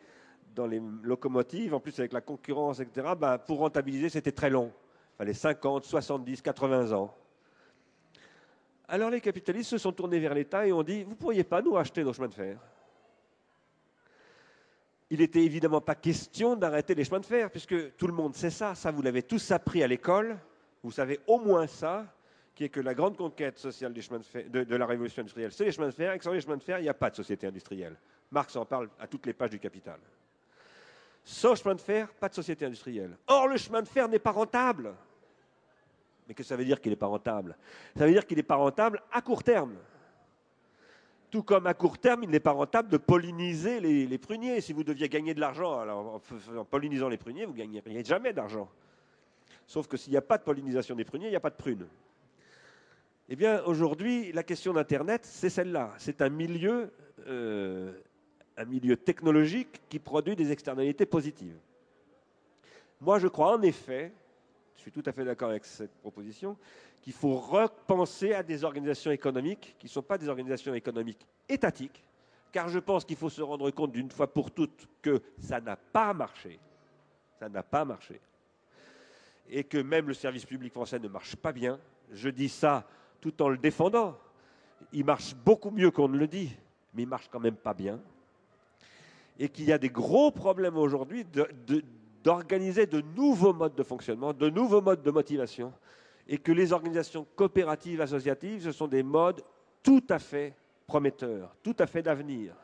dans 0.55 0.67
les 0.67 0.81
locomotives, 1.03 1.75
en 1.75 1.81
plus 1.81 1.99
avec 1.99 2.13
la 2.13 2.21
concurrence, 2.21 2.81
etc., 2.81 3.13
ben, 3.19 3.39
pour 3.39 3.59
rentabiliser, 3.59 4.09
c'était 4.09 4.33
très 4.33 4.51
long. 4.51 4.73
Il 5.15 5.17
fallait 5.19 5.35
50, 5.35 5.85
70, 5.85 6.43
80 6.43 6.93
ans. 6.93 7.15
Alors 8.89 9.11
les 9.11 9.21
capitalistes 9.21 9.71
se 9.71 9.79
sont 9.79 9.93
tournés 9.93 10.19
vers 10.19 10.35
l'État 10.35 10.67
et 10.67 10.73
ont 10.73 10.83
dit, 10.83 11.05
vous 11.05 11.11
ne 11.11 11.17
pourriez 11.17 11.45
pas 11.45 11.63
nous 11.63 11.77
acheter 11.77 12.03
nos 12.03 12.13
chemins 12.13 12.29
de 12.29 12.35
fer? 12.35 12.59
Il 15.11 15.21
n'était 15.21 15.43
évidemment 15.43 15.81
pas 15.81 15.95
question 15.95 16.57
d'arrêter 16.57 16.95
les 16.95 17.05
chemins 17.05 17.21
de 17.21 17.27
fer, 17.27 17.51
puisque 17.51 17.97
tout 17.97 18.07
le 18.07 18.13
monde 18.13 18.35
sait 18.35 18.51
ça, 18.51 18.75
ça 18.75 18.91
vous 18.91 19.03
l'avez 19.03 19.23
tous 19.23 19.51
appris 19.53 19.83
à 19.83 19.87
l'école, 19.87 20.39
vous 20.83 20.91
savez 20.91 21.21
au 21.27 21.39
moins 21.39 21.67
ça, 21.67 22.07
qui 22.55 22.65
est 22.65 22.69
que 22.69 22.81
la 22.81 22.95
grande 22.95 23.17
conquête 23.17 23.59
sociale 23.59 23.93
des 23.93 24.03
chemins 24.03 24.19
de, 24.19 24.25
fer, 24.25 24.45
de, 24.51 24.77
la 24.77 24.87
révolution 24.87 25.21
industrielle, 25.21 25.53
c'est 25.53 25.65
les 25.65 25.73
chemins 25.73 25.89
de 25.89 25.95
fer, 25.95 26.13
et 26.13 26.19
que 26.19 26.25
sans 26.25 26.33
les 26.33 26.41
chemins 26.41 26.57
de 26.57 26.63
fer, 26.63 26.79
il 26.79 26.83
n'y 26.83 26.89
a 26.89 26.95
pas 26.95 27.11
de 27.11 27.17
société 27.17 27.47
industrielle. 27.47 27.97
Marx 28.31 28.55
en 28.57 28.65
parle 28.65 28.89
à 28.99 29.07
toutes 29.07 29.27
les 29.27 29.33
pages 29.33 29.51
du 29.51 29.59
Capital. 29.59 29.99
Sans 31.24 31.54
chemin 31.54 31.74
de 31.74 31.80
fer, 31.80 32.12
pas 32.14 32.28
de 32.28 32.35
société 32.35 32.64
industrielle. 32.64 33.16
Or, 33.26 33.46
le 33.48 33.56
chemin 33.56 33.83
de 33.83 33.88
fer 33.88 34.09
n'est 34.09 34.18
pas 34.18 34.33
rentable. 34.33 34.94
Mais 36.26 36.35
que 36.35 36.42
ça 36.42 36.56
veut 36.56 36.64
dire 36.64 36.80
qu'il 36.80 36.90
n'est 36.90 36.96
pas 36.96 37.06
rentable? 37.06 37.56
Ça 37.96 38.06
veut 38.06 38.12
dire 38.12 38.26
qu'il 38.26 38.37
n'est 38.37 38.42
pas 38.42 38.56
rentable 38.56 39.02
à 39.12 39.20
court 39.20 39.42
terme. 39.42 39.74
Tout 41.30 41.42
comme 41.42 41.66
à 41.66 41.74
court 41.74 41.98
terme, 41.98 42.24
il 42.24 42.30
n'est 42.30 42.40
pas 42.40 42.50
rentable 42.50 42.88
de 42.88 42.96
polliniser 42.96 43.80
les, 43.80 44.18
pruniers. 44.18 44.61
Si 44.61 44.72
vous 44.72 44.83
deviez 44.83 45.09
gagner 45.09 45.35
de 45.35 45.40
l'argent 45.40 45.87
en, 45.88 46.64
pollinisant 46.64 47.09
les 47.09 47.16
pruniers, 47.16 47.46
vous 47.46 47.52
ne 47.52 47.59
gagneriez 47.59 48.04
jamais 48.04 48.33
d'argent. 48.33 48.68
Sauf 49.66 49.87
que 49.87 49.96
s'il 49.96 50.12
n'y 50.12 50.16
a 50.16 50.22
pas 50.22 50.38
de 50.38 50.42
pollinisation 50.42 50.96
des 50.96 51.04
pruniers, 51.04 51.28
il 51.28 51.30
n'y 51.30 51.37
a 51.37 51.40
pas 51.40 51.50
de 51.50 51.56
prunes. 51.56 51.87
Eh 53.28 53.37
bien, 53.37 53.62
aujourd'hui, 53.62 54.33
la 54.33 54.42
question 54.42 54.72
d'Internet, 54.72 55.24
c'est 55.24 55.50
celle-là. 55.50 55.94
C'est 55.98 56.20
un 56.20 56.30
milieu, 56.30 56.92
euh, 57.28 57.92
un 58.61 58.66
milieu 58.66 58.96
technologique 58.96 59.81
qui 59.88 59.99
produit 59.99 60.37
des 60.37 60.53
externalités 60.53 61.07
positives. 61.07 61.57
Moi, 63.01 63.18
je 63.18 63.27
crois 63.27 63.57
en 63.57 63.62
effet, 63.62 64.12
je 64.77 64.83
suis 64.83 64.92
tout 64.92 65.03
à 65.07 65.12
fait 65.12 65.25
d'accord 65.25 65.49
avec 65.49 65.64
cette 65.64 65.94
proposition, 65.96 66.59
qu'il 67.01 67.14
faut 67.14 67.37
repenser 67.37 68.35
à 68.35 68.42
des 68.42 68.62
organisations 68.62 69.11
économiques 69.11 69.75
qui 69.79 69.87
ne 69.87 69.90
sont 69.90 70.03
pas 70.03 70.18
des 70.18 70.29
organisations 70.29 70.75
économiques 70.75 71.27
étatiques, 71.49 72.05
car 72.53 72.68
je 72.68 72.79
pense 72.79 73.07
qu'il 73.07 73.16
faut 73.16 73.31
se 73.31 73.40
rendre 73.40 73.70
compte 73.70 73.92
d'une 73.92 74.11
fois 74.11 74.31
pour 74.31 74.51
toutes 74.51 74.87
que 75.01 75.23
ça 75.38 75.61
n'a 75.61 75.77
pas 75.77 76.12
marché. 76.12 76.59
Ça 77.38 77.49
n'a 77.49 77.62
pas 77.62 77.87
marché. 77.87 78.20
Et 79.49 79.64
que 79.64 79.79
même 79.79 80.09
le 80.09 80.14
service 80.14 80.44
public 80.44 80.73
français 80.75 80.99
ne 80.99 81.09
marche 81.09 81.35
pas 81.35 81.53
bien. 81.53 81.81
Je 82.12 82.29
dis 82.29 82.51
ça 82.51 82.87
tout 83.23 83.40
en 83.40 83.49
le 83.49 83.57
défendant. 83.57 84.18
Il 84.92 85.07
marche 85.07 85.35
beaucoup 85.35 85.70
mieux 85.70 85.90
qu'on 85.90 86.09
ne 86.09 86.18
le 86.18 86.27
dit, 86.27 86.55
mais 86.92 87.05
il 87.05 87.09
marche 87.09 87.29
quand 87.31 87.40
même 87.40 87.57
pas 87.57 87.73
bien. 87.73 87.99
Et 89.40 89.48
qu'il 89.48 89.64
y 89.64 89.72
a 89.72 89.79
des 89.79 89.88
gros 89.88 90.31
problèmes 90.31 90.76
aujourd'hui 90.76 91.26
d'organiser 92.22 92.87
de, 92.87 93.00
nouveaux 93.00 93.55
modes 93.55 93.74
de 93.74 93.83
fonctionnement, 93.83 94.33
de 94.33 94.50
nouveaux 94.50 94.83
modes 94.83 95.03
de 95.03 95.11
motivation, 95.11 95.72
et 96.29 96.38
que 96.38 96.53
les 96.53 96.72
organisations 96.72 97.26
coopératives, 97.35 98.00
associatives, 98.00 98.62
ce 98.62 98.70
sont 98.70 98.87
des 98.87 99.03
modes 99.03 99.42
tout 99.83 100.05
à 100.11 100.18
fait 100.18 100.55
prometteurs, 100.87 101.57
tout 101.62 101.74
à 101.79 101.87
fait 101.87 102.03
d'avenir. 102.03 102.55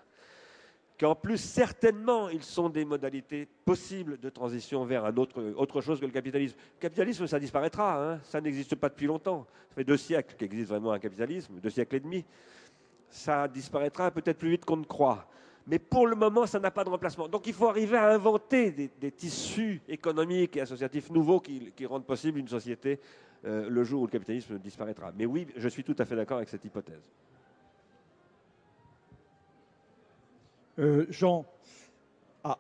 Qu'en 0.99 1.15
plus, 1.15 1.39
certainement, 1.39 2.29
ils 2.29 2.43
sont 2.43 2.69
des 2.69 2.85
modalités 2.85 3.47
possibles 3.65 4.19
de 4.19 4.31
transition 4.31 4.85
vers 4.85 5.05
un 5.05 5.17
autre, 5.17 5.43
autre 5.57 5.81
chose 5.81 6.01
que 6.01 6.07
le 6.07 6.13
capitalisme. 6.13 6.57
Le 6.77 6.81
capitalisme, 6.81 7.27
ça 7.27 7.39
disparaîtra, 7.39 8.03
hein. 8.03 8.21
ça 8.25 8.41
n'existe 8.41 8.77
pas 8.77 8.89
depuis 8.89 9.07
longtemps. 9.07 9.47
Ça 9.71 9.75
fait 9.75 9.85
deux 9.85 9.97
siècles 9.97 10.37
qu'existe 10.39 10.69
vraiment 10.69 10.93
un 10.93 10.99
capitalisme, 10.99 11.55
deux 11.61 11.71
siècles 11.71 11.97
et 11.97 12.01
demi. 12.01 12.25
Ça 13.11 13.49
disparaîtra 13.49 14.11
peut-être 14.11 14.39
plus 14.39 14.51
vite 14.51 14.65
qu'on 14.65 14.79
ne 14.79 14.85
croit. 14.85 15.27
Mais 15.67 15.81
pour 15.81 16.07
le 16.07 16.15
moment, 16.15 16.47
ça 16.47 16.61
n'a 16.61 16.71
pas 16.71 16.85
de 16.85 16.91
remplacement. 16.91 17.29
Donc 17.29 17.47
il 17.47 17.53
faut 17.53 17.69
arriver 17.69 17.97
à 17.97 18.11
inventer 18.11 18.71
des, 18.71 19.11
tissus 19.11 19.81
économiques 19.89 20.57
et 20.57 20.61
associatifs 20.61 21.11
nouveaux 21.11 21.41
qui, 21.41 21.87
rendent 21.87 22.07
possible 22.07 22.39
une 22.39 22.49
société 22.49 23.01
euh, 23.45 23.69
le 23.69 23.83
jour 23.83 24.03
où 24.03 24.07
le 24.07 24.11
capitalisme 24.11 24.59
disparaîtra. 24.59 25.13
Mais 25.17 25.27
oui, 25.27 25.47
je 25.57 25.69
suis 25.69 25.83
tout 25.83 25.97
à 25.99 26.05
fait 26.05 26.15
d'accord 26.15 26.37
avec 26.37 26.49
cette 26.49 26.65
hypothèse. 26.65 27.03
Euh, 30.79 31.07
Jean, 31.09 31.45
ah. 32.45 32.59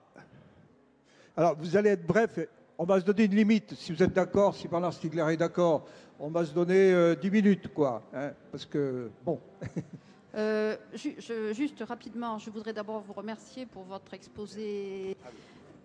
alors 1.37 1.57
vous 1.57 1.77
allez 1.77 1.90
être 1.90 2.07
bref. 2.07 2.40
On 2.79 2.85
va 2.85 3.01
se 3.01 3.05
donner 3.05 3.25
une 3.25 3.37
limite. 3.37 3.75
Si 3.75 3.92
vous 3.92 4.03
êtes 4.03 4.12
d'accord, 4.12 4.55
si 4.55 4.69
Bernard 4.69 4.92
Stiegler 4.92 5.33
est 5.33 5.37
d'accord, 5.37 5.87
on 6.19 6.29
va 6.29 6.45
se 6.45 6.53
donner 6.53 6.88
10 7.21 7.29
euh, 7.29 7.31
minutes, 7.31 7.73
quoi. 7.73 8.03
Hein, 8.12 8.33
parce 8.51 8.66
que, 8.66 9.11
bon. 9.25 9.40
Euh, 10.37 10.77
juste 10.92 11.83
rapidement, 11.87 12.38
je 12.38 12.51
voudrais 12.51 12.72
d'abord 12.72 13.01
vous 13.01 13.14
remercier 13.14 13.64
pour 13.64 13.85
votre 13.85 14.12
exposé 14.12 15.16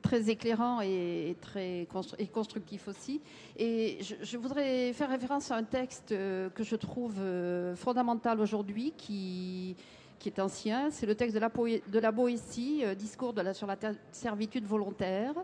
très 0.01 0.29
éclairant 0.29 0.81
et 0.81 1.37
très 1.41 1.87
constructif 2.33 2.87
aussi. 2.87 3.21
Et 3.57 3.99
je, 4.01 4.37
voudrais 4.37 4.91
faire 4.93 5.09
référence 5.09 5.51
à 5.51 5.55
un 5.55 5.63
texte 5.63 6.11
euh, 6.11 6.49
que 6.49 6.63
je 6.63 6.75
trouve 6.75 7.15
euh, 7.19 7.75
fondamental 7.75 8.41
aujourd'hui, 8.41 8.93
qui, 8.97 9.75
qui 10.19 10.27
est 10.27 10.39
ancien. 10.39 10.89
C'est 10.89 11.05
le 11.05 11.15
texte 11.15 11.35
de 11.35 11.39
la, 11.39 11.49
de 11.49 11.99
la 11.99 12.11
Boétie, 12.11 12.83
discours 12.97 13.33
sur 13.53 13.67
la 13.67 13.77
servitude 14.11 14.65
volontaire, 14.65 15.35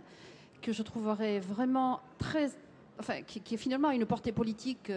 que 0.61 0.73
je 0.73 0.81
trouverais 0.81 1.39
vraiment 1.39 2.01
très... 2.17 2.49
Enfin, 2.99 3.21
qui, 3.21 3.53
est 3.53 3.57
finalement 3.57 3.91
une 3.91 4.07
portée 4.07 4.31
politique 4.31 4.91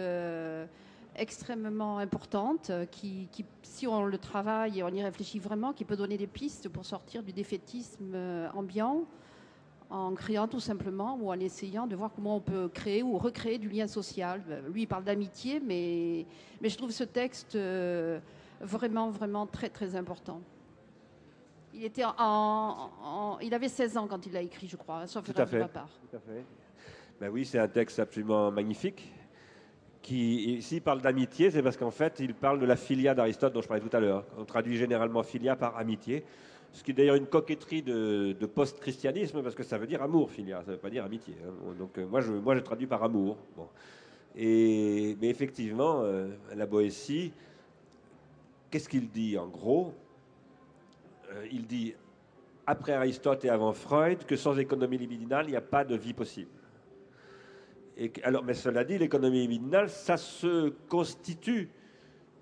extrêmement 1.15 1.97
importante, 1.97 2.69
euh, 2.69 2.85
qui, 2.85 3.27
si 3.63 3.87
on 3.87 4.05
le 4.05 4.17
travaille 4.17 4.79
et 4.79 4.83
on 4.83 4.89
y 4.89 5.03
réfléchit 5.03 5.39
vraiment, 5.39 5.73
qui 5.73 5.85
peut 5.85 5.95
donner 5.95 6.17
des 6.17 6.27
pistes 6.27 6.69
pour 6.69 6.85
sortir 6.85 7.23
du 7.23 7.33
défaitisme 7.33 8.11
euh, 8.13 8.49
ambiant 8.53 9.03
en 9.89 10.13
créant 10.13 10.47
tout 10.47 10.61
simplement 10.61 11.17
ou 11.19 11.29
en 11.29 11.39
essayant 11.39 11.85
de 11.85 11.97
voir 11.97 12.11
comment 12.15 12.37
on 12.37 12.39
peut 12.39 12.69
créer 12.69 13.03
ou 13.03 13.17
recréer 13.17 13.57
du 13.57 13.67
lien 13.67 13.87
social. 13.87 14.41
Euh, 14.49 14.69
lui, 14.69 14.83
il 14.83 14.87
parle 14.87 15.03
d'amitié, 15.03 15.59
mais, 15.59 16.25
mais 16.61 16.69
je 16.69 16.77
trouve 16.77 16.91
ce 16.91 17.03
texte 17.03 17.57
vraiment, 18.61 19.09
vraiment 19.09 19.45
très, 19.47 19.69
très 19.69 19.95
important. 19.97 20.39
Il, 21.73 21.83
était 21.83 22.03
en, 22.05 23.37
il 23.41 23.53
avait 23.53 23.67
16 23.67 23.97
ans 23.97 24.07
quand 24.07 24.25
il 24.25 24.31
l'a 24.31 24.41
écrit, 24.41 24.67
je 24.67 24.77
crois, 24.77 25.07
sauf 25.07 25.25
Tout 25.25 25.33
à 25.41 25.45
fait. 25.45 25.67
part. 25.67 25.89
Tout 26.09 26.15
à 26.15 26.19
fait. 26.19 26.45
Ben 27.19 27.29
oui, 27.29 27.45
c'est 27.45 27.59
un 27.59 27.67
texte 27.67 27.99
absolument 27.99 28.49
magnifique 28.49 29.11
qui, 30.01 30.61
s'il 30.61 30.81
parle 30.81 31.01
d'amitié, 31.01 31.51
c'est 31.51 31.61
parce 31.61 31.77
qu'en 31.77 31.91
fait, 31.91 32.19
il 32.19 32.33
parle 32.33 32.59
de 32.59 32.65
la 32.65 32.75
filia 32.75 33.13
d'Aristote 33.13 33.53
dont 33.53 33.61
je 33.61 33.67
parlais 33.67 33.83
tout 33.83 33.95
à 33.95 33.99
l'heure. 33.99 34.25
On 34.37 34.45
traduit 34.45 34.77
généralement 34.77 35.23
filia 35.23 35.55
par 35.55 35.77
amitié, 35.77 36.23
ce 36.73 36.83
qui 36.83 36.91
est 36.91 36.93
d'ailleurs 36.93 37.15
une 37.15 37.27
coquetterie 37.27 37.83
de, 37.83 38.45
post-christianisme, 38.45 39.43
parce 39.43 39.55
que 39.55 39.63
ça 39.63 39.77
veut 39.77 39.87
dire 39.87 40.01
amour, 40.01 40.31
filia, 40.31 40.61
ça 40.61 40.71
ne 40.71 40.75
veut 40.75 40.81
pas 40.81 40.89
dire 40.89 41.05
amitié. 41.05 41.35
Hein. 41.45 41.73
Donc 41.77 41.97
euh, 41.97 42.07
moi, 42.07 42.21
je, 42.21 42.59
traduis 42.59 42.87
par 42.87 43.03
amour. 43.03 43.37
Mais 44.35 45.17
effectivement, 45.21 46.01
euh, 46.03 46.29
la 46.55 46.65
Boétie, 46.65 47.31
qu'est-ce 48.69 48.89
qu'il 48.89 49.09
dit 49.09 49.37
en 49.37 49.47
gros? 49.47 49.93
Euh, 51.31 51.45
Il 51.51 51.67
dit, 51.67 51.93
après 52.65 52.93
Aristote 52.93 53.45
et 53.45 53.49
avant 53.49 53.73
Freud, 53.73 54.25
que 54.25 54.35
sans 54.35 54.57
économie 54.57 54.97
libidinale, 54.97 55.45
il 55.47 55.51
n'y 55.51 55.57
a 55.57 55.61
pas 55.61 55.83
de 55.83 55.95
vie 55.95 56.13
possible 56.13 56.49
alors, 58.23 58.43
mais 58.43 58.53
cela 58.53 58.83
dit, 58.83 58.97
l'économie 58.97 59.41
libidinale, 59.41 59.89
ça 59.89 60.17
se 60.17 60.69
constitue 60.87 61.69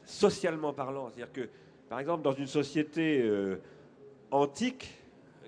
socialement 0.04 0.74
parlant. 0.74 1.10
C'est-à-dire 1.10 1.34
que, 1.34 1.50
par 1.90 2.00
exemple, 2.00 2.24
dans 2.24 2.34
une 2.34 2.48
société 2.48 3.22
euh, 3.22 3.58
antique, 4.32 4.96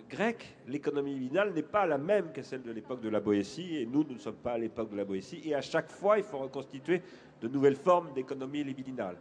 grecque, 0.10 0.56
l'économie 0.68 1.14
libidinale 1.14 1.54
n'est 1.54 1.62
pas 1.62 1.86
la 1.86 1.98
même 1.98 2.32
que 2.34 2.42
celle 2.42 2.64
de 2.64 2.72
l'époque 2.72 3.02
de 3.02 3.10
la 3.10 3.20
Boétie, 3.20 3.78
et 3.78 3.86
nous, 3.86 4.04
nous 4.04 4.16
ne 4.16 4.20
sommes 4.20 4.36
pas 4.36 4.54
à 4.54 4.58
l'époque 4.58 4.90
de 4.92 4.98
la 4.98 5.06
Boétie, 5.06 5.42
et 5.46 5.56
à 5.56 5.62
chaque 5.62 5.90
fois, 5.90 6.18
il 6.18 6.24
faut 6.24 6.40
reconstituer 6.40 7.02
de 7.42 7.48
nouvelles 7.48 7.76
formes 7.76 8.14
d'économie 8.14 8.64
libidinale. 8.64 9.18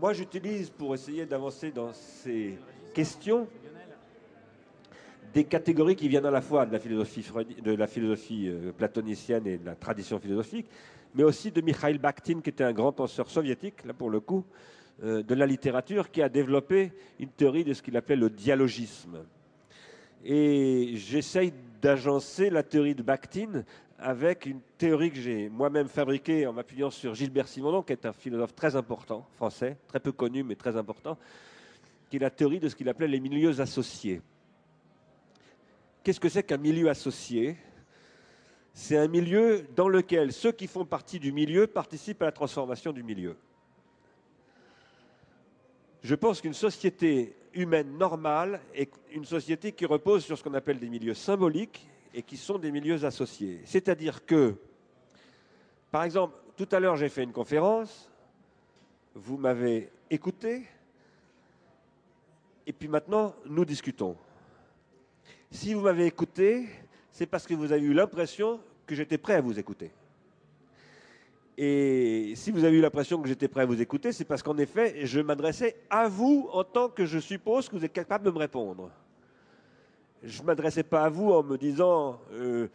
Moi, 0.00 0.12
j'utilise, 0.12 0.70
pour 0.70 0.94
essayer 0.94 1.26
d'avancer 1.26 1.72
dans 1.72 1.92
ces 1.92 2.58
questions, 2.94 3.46
des 5.32 5.44
catégories 5.44 5.96
qui 5.96 6.08
viennent 6.08 6.26
à 6.26 6.30
la 6.30 6.40
fois 6.40 6.66
de 6.66 6.72
la 6.72 6.78
philosophie, 7.86 8.48
euh, 8.48 8.72
platonicienne 8.72 9.46
et 9.46 9.58
de 9.58 9.66
la 9.66 9.74
tradition 9.74 10.18
philosophique, 10.18 10.66
mais 11.14 11.22
aussi 11.22 11.50
de 11.50 11.60
Mikhail 11.60 11.98
Bakhtin, 11.98 12.40
qui 12.40 12.50
était 12.50 12.64
un 12.64 12.72
grand 12.72 12.92
penseur 12.92 13.28
soviétique, 13.28 13.84
là 13.84 13.92
pour 13.92 14.10
le 14.10 14.20
coup, 14.20 14.44
euh, 15.02 15.22
de 15.22 15.34
la 15.34 15.46
littérature, 15.46 16.10
qui 16.10 16.22
a 16.22 16.28
développé 16.28 16.92
une 17.18 17.30
théorie 17.30 17.64
de 17.64 17.74
ce 17.74 17.82
qu'il 17.82 17.96
appelait 17.96 18.16
le 18.16 18.30
dialogisme. 18.30 19.18
Et 20.24 20.92
j'essaye 20.96 21.52
d'agencer 21.80 22.50
la 22.50 22.62
théorie 22.62 22.94
de 22.94 23.02
Bakhtin 23.02 23.64
avec 23.98 24.46
une 24.46 24.60
théorie 24.78 25.10
que 25.10 25.18
j'ai 25.18 25.48
moi-même 25.48 25.88
fabriquée 25.88 26.46
en 26.46 26.52
m'appuyant 26.52 26.90
sur 26.90 27.14
Gilbert 27.14 27.48
Simondon, 27.48 27.82
qui 27.82 27.92
est 27.92 28.06
un 28.06 28.12
philosophe 28.12 28.54
très 28.54 28.74
important, 28.76 29.26
français, 29.36 29.76
très 29.88 30.00
peu 30.00 30.12
connu, 30.12 30.42
mais 30.42 30.54
très 30.56 30.76
important, 30.76 31.16
qui 32.08 32.16
est 32.16 32.20
la 32.20 32.30
théorie 32.30 32.60
de 32.60 32.68
ce 32.68 32.74
qu'il 32.74 32.88
appelait 32.88 33.08
les 33.08 33.20
milieux 33.20 33.60
associés. 33.60 34.20
Qu'est-ce 36.02 36.20
que 36.20 36.28
c'est 36.28 36.42
qu'un 36.42 36.56
milieu 36.56 36.88
associé? 36.88 37.56
C'est 38.72 38.96
un 38.96 39.08
milieu 39.08 39.66
dans 39.76 39.88
lequel 39.88 40.32
ceux 40.32 40.52
qui 40.52 40.66
font 40.66 40.84
partie 40.84 41.18
du 41.18 41.32
milieu 41.32 41.66
participent 41.66 42.22
à 42.22 42.26
la 42.26 42.32
transformation 42.32 42.92
du 42.92 43.02
milieu. 43.02 43.36
Je 46.02 46.14
pense 46.14 46.40
qu'une 46.40 46.54
société 46.54 47.36
humaine 47.52 47.98
normale 47.98 48.60
est 48.74 48.90
une 49.12 49.24
société 49.24 49.72
qui 49.72 49.84
repose 49.84 50.24
sur 50.24 50.38
ce 50.38 50.44
qu'on 50.44 50.54
appelle 50.54 50.78
des 50.78 50.88
milieux 50.88 51.14
symboliques 51.14 51.86
et 52.14 52.22
qui 52.22 52.36
sont 52.36 52.58
des 52.58 52.70
milieux 52.70 53.04
associés. 53.04 53.60
C'est-à-dire 53.64 54.24
que, 54.24 54.54
par 55.90 56.04
exemple, 56.04 56.34
tout 56.56 56.68
à 56.72 56.80
l'heure 56.80 56.96
j'ai 56.96 57.10
fait 57.10 57.24
une 57.24 57.32
conférence, 57.32 58.10
vous 59.14 59.36
m'avez 59.36 59.90
écouté, 60.08 60.66
et 62.66 62.72
puis 62.72 62.88
maintenant 62.88 63.34
nous 63.44 63.66
discutons. 63.66 64.16
Si 65.52 65.74
vous 65.74 65.80
m'avez 65.80 66.06
écouté, 66.06 66.68
c'est 67.10 67.26
parce 67.26 67.44
que 67.44 67.54
vous 67.54 67.72
avez 67.72 67.82
eu 67.82 67.92
l'impression 67.92 68.60
que 68.86 68.94
j'étais 68.94 69.18
prêt 69.18 69.34
à 69.34 69.40
vous 69.40 69.58
écouter. 69.58 69.90
Et 71.58 72.32
si 72.36 72.52
vous 72.52 72.64
avez 72.64 72.78
eu 72.78 72.80
l'impression 72.80 73.20
que 73.20 73.28
j'étais 73.28 73.48
prêt 73.48 73.62
à 73.62 73.66
vous 73.66 73.82
écouter, 73.82 74.12
c'est 74.12 74.24
parce 74.24 74.44
qu'en 74.44 74.56
effet, 74.58 75.04
je 75.04 75.20
m'adressais 75.20 75.76
à 75.90 76.08
vous 76.08 76.48
en 76.52 76.62
tant 76.62 76.88
que 76.88 77.04
je 77.04 77.18
suppose 77.18 77.68
que 77.68 77.76
vous 77.76 77.84
êtes 77.84 77.92
capable 77.92 78.24
de 78.24 78.30
me 78.30 78.38
répondre. 78.38 78.90
Je 80.22 80.40
ne 80.40 80.46
m'adressais 80.46 80.84
pas 80.84 81.02
à 81.02 81.08
vous 81.08 81.32
en 81.32 81.42
me 81.42 81.58
disant, 81.58 82.20
euh, 82.32 82.68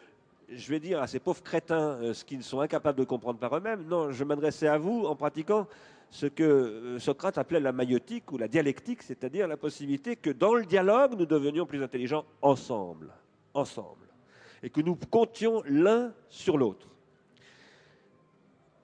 je 0.49 0.69
vais 0.69 0.81
dire 0.81 1.01
à 1.01 1.07
ces 1.07 1.19
pauvres 1.19 1.41
crétins 1.41 1.97
euh, 2.01 2.13
ce 2.13 2.25
qu'ils 2.25 2.43
sont 2.43 2.59
incapables 2.59 2.99
de 2.99 3.05
comprendre 3.05 3.39
par 3.39 3.55
eux-mêmes. 3.55 3.85
Non, 3.87 4.11
je 4.11 4.23
m'adressais 4.25 4.67
à 4.67 4.77
vous 4.77 5.05
en 5.05 5.15
pratiquant 5.15 5.65
ce 6.15 6.27
que 6.27 6.43
euh, 6.43 6.99
Socrate 6.99 7.37
appelait 7.37 7.59
la 7.59 7.73
maïotique 7.73 8.31
ou 8.31 8.37
la 8.37 8.47
dialectique, 8.47 9.03
c'est-à-dire 9.03 9.49
la 9.49 9.57
possibilité 9.57 10.15
que 10.15 10.29
dans 10.29 10.53
le 10.53 10.65
dialogue, 10.65 11.15
nous 11.17 11.25
devenions 11.25 11.65
plus 11.65 11.83
intelligents 11.83 12.23
ensemble. 12.41 13.13
Ensemble. 13.53 14.07
Et 14.63 14.69
que 14.69 14.79
nous 14.79 14.95
comptions 14.95 15.61
l'un 15.65 16.13
sur 16.29 16.57
l'autre. 16.57 16.87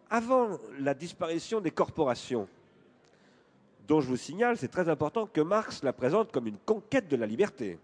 Avant 0.10 0.60
la 0.78 0.94
disparition 0.94 1.62
des 1.62 1.72
corporations, 1.72 2.50
dont 3.88 4.02
je 4.02 4.08
vous 4.08 4.17
signale, 4.17 4.58
c'est 4.58 4.67
très 4.67 4.89
important, 4.89 5.26
que 5.26 5.39
Marx 5.39 5.84
la 5.84 5.94
présente 5.94 6.34
comme 6.34 6.48
une 6.48 6.58
conquête 6.58 7.08
de 7.08 7.15
la 7.15 7.26
liberté. 7.26 7.80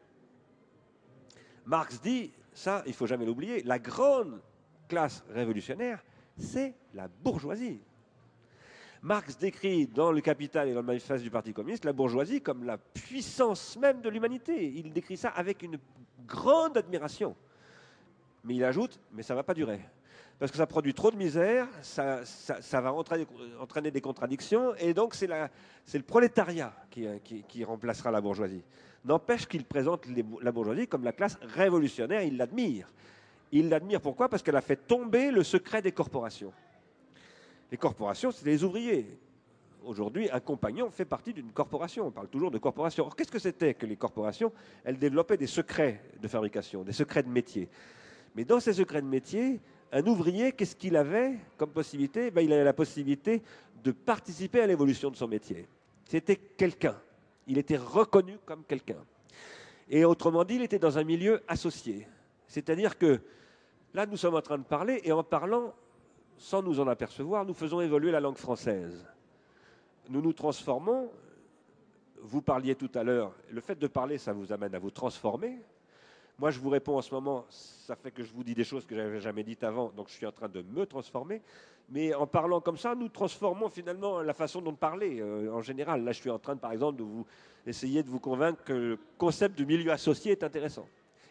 Marx 1.65 2.01
dit, 2.01 2.33
ça, 2.53 2.83
il 2.85 2.89
ne 2.89 2.95
faut 2.95 3.07
jamais 3.07 3.25
l'oublier, 3.25 3.63
la 3.63 3.79
grande 3.79 4.41
classe 4.89 5.23
révolutionnaire, 5.29 6.03
c'est 6.37 6.75
la 6.93 7.07
bourgeoisie. 7.07 7.79
Marx 9.01 9.37
décrit 9.37 9.87
dans 9.87 10.11
le 10.11 10.21
Capital 10.21 10.67
et 10.67 10.73
dans 10.73 10.81
le 10.81 10.85
manifeste 10.85 11.23
du 11.23 11.29
Parti 11.29 11.53
communiste 11.53 11.85
la 11.85 11.93
bourgeoisie 11.93 12.41
comme 12.41 12.63
la 12.63 12.77
puissance 12.77 13.77
même 13.77 14.01
de 14.01 14.09
l'humanité. 14.09 14.73
Il 14.75 14.91
décrit 14.91 15.17
ça 15.17 15.29
avec 15.29 15.63
une 15.63 15.77
grande 16.25 16.77
admiration. 16.77 17.35
Mais 18.43 18.55
il 18.55 18.63
ajoute, 18.63 18.99
mais 19.13 19.23
ça 19.23 19.33
ne 19.33 19.39
va 19.39 19.43
pas 19.43 19.53
durer 19.53 19.81
parce 20.39 20.51
que 20.51 20.57
ça 20.57 20.67
produit 20.67 20.93
trop 20.93 21.09
de 21.09 21.15
misère, 21.15 21.67
ça, 21.81 22.21
va 22.73 22.93
entraîner, 22.93 23.91
des 23.91 24.01
contradictions, 24.01 24.75
et 24.75 24.93
donc 24.93 25.15
c'est 25.15 25.27
le 25.27 26.03
prolétariat 26.03 26.73
qui, 26.91 27.63
remplacera 27.63 28.11
la 28.11 28.21
bourgeoisie. 28.21 28.63
N'empêche 29.03 29.47
qu'il 29.47 29.65
présente 29.65 30.05
la 30.41 30.51
bourgeoisie 30.51 30.87
comme 30.87 31.03
la 31.03 31.13
classe 31.13 31.37
révolutionnaire, 31.41 32.21
il 32.23 32.37
l'admire. 32.37 32.87
Il 33.51 33.69
l'admire 33.69 34.01
pourquoi? 34.01 34.29
Parce 34.29 34.43
qu'elle 34.43 34.57
a 34.57 34.61
fait 34.61 34.75
tomber 34.75 35.31
le 35.31 35.43
secret 35.43 35.81
des 35.81 35.91
corporations. 35.91 36.53
Les 37.71 37.77
corporations, 37.77 38.31
c'est 38.31 38.45
les 38.45 38.63
ouvriers. 38.63 39.19
Aujourd'hui, 39.83 40.29
un 40.31 40.39
compagnon 40.39 40.89
fait 40.89 41.05
partie 41.05 41.33
d'une 41.33 41.51
corporation. 41.51 42.07
On 42.07 42.11
parle 42.11 42.27
toujours 42.27 42.51
de 42.51 42.57
corporation. 42.57 43.05
Or, 43.05 43.15
qu'est-ce 43.15 43.31
que 43.31 43.39
c'était 43.39 43.73
que 43.73 43.85
les 43.85 43.95
corporations? 43.95 44.51
Elles 44.83 44.97
développaient 44.97 45.37
des 45.37 45.47
secrets 45.47 46.01
de 46.21 46.27
fabrication, 46.27 46.83
des 46.83 46.93
secrets 46.93 47.23
de 47.23 47.29
métier. 47.29 47.69
Mais 48.35 48.45
dans 48.45 48.59
ces 48.59 48.73
secrets 48.73 49.01
de 49.01 49.07
métier, 49.07 49.59
un 49.91 50.05
ouvrier, 50.05 50.51
qu'est-ce 50.51 50.75
qu'il 50.75 50.95
avait 50.95 51.37
comme 51.57 51.71
possibilité? 51.71 52.31
Ben, 52.31 52.41
Il 52.41 52.51
avait 52.53 52.63
la 52.63 52.73
possibilité 52.73 53.41
de 53.83 53.91
participer 53.91 54.61
à 54.61 54.67
l'évolution 54.67 55.09
de 55.09 55.15
son 55.15 55.27
métier. 55.27 55.67
C'était 56.05 56.35
quelqu'un. 56.35 56.95
Il 57.47 57.57
était 57.57 57.77
reconnu 57.77 58.37
comme 58.45 58.63
quelqu'un. 58.63 59.03
Et 59.89 60.03
autrement 60.03 60.43
dit, 60.43 60.55
il 60.55 60.63
était 60.63 60.79
dans 60.79 60.97
un 60.97 61.03
milieu 61.03 61.41
associé. 61.47 62.07
C'est-à-dire 62.47 62.97
que 62.97 63.21
là, 63.93 64.05
nous 64.05 64.17
sommes 64.17 64.35
en 64.35 64.41
train 64.41 64.57
de 64.57 64.63
parler, 64.63 65.01
et 65.03 65.11
en 65.11 65.23
parlant, 65.23 65.73
sans 66.37 66.61
nous 66.61 66.79
en 66.79 66.87
apercevoir, 66.87 67.45
nous 67.45 67.53
faisons 67.53 67.81
évoluer 67.81 68.11
la 68.11 68.19
langue 68.19 68.37
française. 68.37 69.05
Nous 70.09 70.21
nous 70.21 70.33
transformons. 70.33 71.09
Vous 72.21 72.41
parliez 72.41 72.75
tout 72.75 72.89
à 72.95 73.03
l'heure, 73.03 73.31
le 73.51 73.61
fait 73.61 73.77
de 73.77 73.87
parler, 73.87 74.17
ça 74.17 74.33
vous 74.33 74.51
amène 74.51 74.73
à 74.73 74.79
vous 74.79 74.89
transformer. 74.89 75.59
Moi, 76.39 76.51
je 76.51 76.59
vous 76.59 76.69
réponds 76.69 76.97
en 76.97 77.01
ce 77.01 77.13
moment, 77.13 77.45
ça 77.49 77.95
fait 77.95 78.11
que 78.11 78.23
je 78.23 78.31
vous 78.31 78.43
dis 78.43 78.53
des 78.53 78.63
choses 78.63 78.85
que 78.85 78.95
je 78.95 79.01
n'avais 79.01 79.19
jamais 79.19 79.43
dites 79.43 79.63
avant, 79.63 79.89
donc 79.89 80.07
je 80.09 80.13
suis 80.13 80.25
en 80.25 80.31
train 80.31 80.49
de 80.49 80.61
me 80.61 80.85
transformer. 80.85 81.41
Mais 81.89 82.13
en 82.13 82.27
parlant 82.27 82.59
comme 82.59 82.77
ça, 82.77 82.93
nous 82.95 83.09
transformons 83.09 83.69
finalement 83.69 84.21
la 84.21 84.33
façon 84.33 84.61
dont 84.61 84.75
parler 84.75 85.19
euh, 85.19 85.51
en 85.51 85.61
général. 85.61 86.03
Là, 86.03 86.11
je 86.11 86.19
suis 86.19 86.29
en 86.29 86.37
train, 86.37 86.55
par 86.55 86.71
exemple, 86.73 86.99
de 86.99 87.03
vous 87.03 87.25
essayer 87.65 88.03
de 88.03 88.09
vous 88.09 88.19
convaincre 88.19 88.63
que 88.63 88.73
le 88.73 88.99
concept 89.17 89.57
de 89.57 89.63
milieu 89.63 89.91
associé 89.91 90.33
est 90.33 90.43
intéressant. 90.43 90.87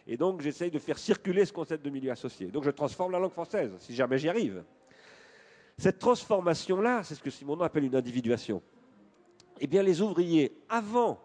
Et 0.07 0.17
donc, 0.17 0.41
j'essaye 0.41 0.71
de 0.71 0.79
faire 0.79 0.97
circuler 0.97 1.45
ce 1.45 1.53
concept 1.53 1.85
de 1.85 1.89
milieu 1.89 2.11
associé. 2.11 2.47
Donc, 2.47 2.63
je 2.63 2.71
transforme 2.71 3.11
la 3.11 3.19
langue 3.19 3.31
française, 3.31 3.71
si 3.79 3.93
jamais 3.93 4.17
j'y 4.17 4.29
arrive. 4.29 4.63
Cette 5.79 5.99
transformation-là, 5.99 7.03
c'est 7.03 7.13
ce 7.13 7.21
que 7.21 7.29
Simonon 7.29 7.63
appelle 7.63 7.83
une 7.83 7.95
individuation. 7.95 8.63
Eh 9.59 9.67
bien, 9.67 9.83
les 9.83 10.01
ouvriers, 10.01 10.51
avant 10.69 11.21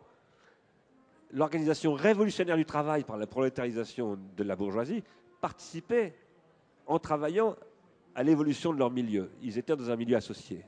l'organisation 1.30 1.94
révolutionnaire 1.94 2.58
du 2.58 2.66
travail 2.66 3.04
par 3.04 3.16
la 3.16 3.26
prolétarisation 3.26 4.18
de 4.36 4.44
la 4.44 4.54
bourgeoisie 4.54 5.02
participait 5.40 6.14
en 6.86 6.98
travaillant 6.98 7.56
à 8.14 8.22
l'évolution 8.22 8.74
de 8.74 8.78
leur 8.78 8.90
milieu. 8.90 9.30
Ils 9.40 9.56
étaient 9.56 9.74
dans 9.74 9.90
un 9.90 9.96
milieu 9.96 10.16
associé. 10.16 10.66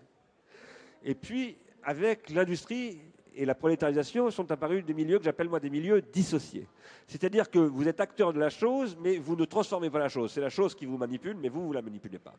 Et 1.02 1.14
puis, 1.14 1.58
avec 1.82 2.30
l'industrie 2.30 2.98
et 3.34 3.44
la 3.44 3.54
prolétarisation, 3.54 4.30
sont 4.30 4.50
apparus 4.50 4.82
des 4.84 4.94
milieux 4.94 5.18
que 5.18 5.24
j'appelle 5.24 5.50
moi 5.50 5.60
des 5.60 5.68
milieux 5.68 6.00
dissociés. 6.00 6.66
C'est-à-dire 7.06 7.50
que 7.50 7.58
vous 7.58 7.86
êtes 7.86 8.00
acteur 8.00 8.32
de 8.32 8.38
la 8.38 8.48
chose, 8.48 8.96
mais 8.98 9.18
vous 9.18 9.36
ne 9.36 9.44
transformez 9.44 9.90
pas 9.90 9.98
la 9.98 10.08
chose. 10.08 10.32
C'est 10.32 10.40
la 10.40 10.50
chose 10.50 10.74
qui 10.74 10.86
vous 10.86 10.96
manipule, 10.96 11.36
mais 11.36 11.50
vous, 11.50 11.62
vous 11.62 11.70
ne 11.70 11.74
la 11.74 11.82
manipulez 11.82 12.18
pas 12.18 12.34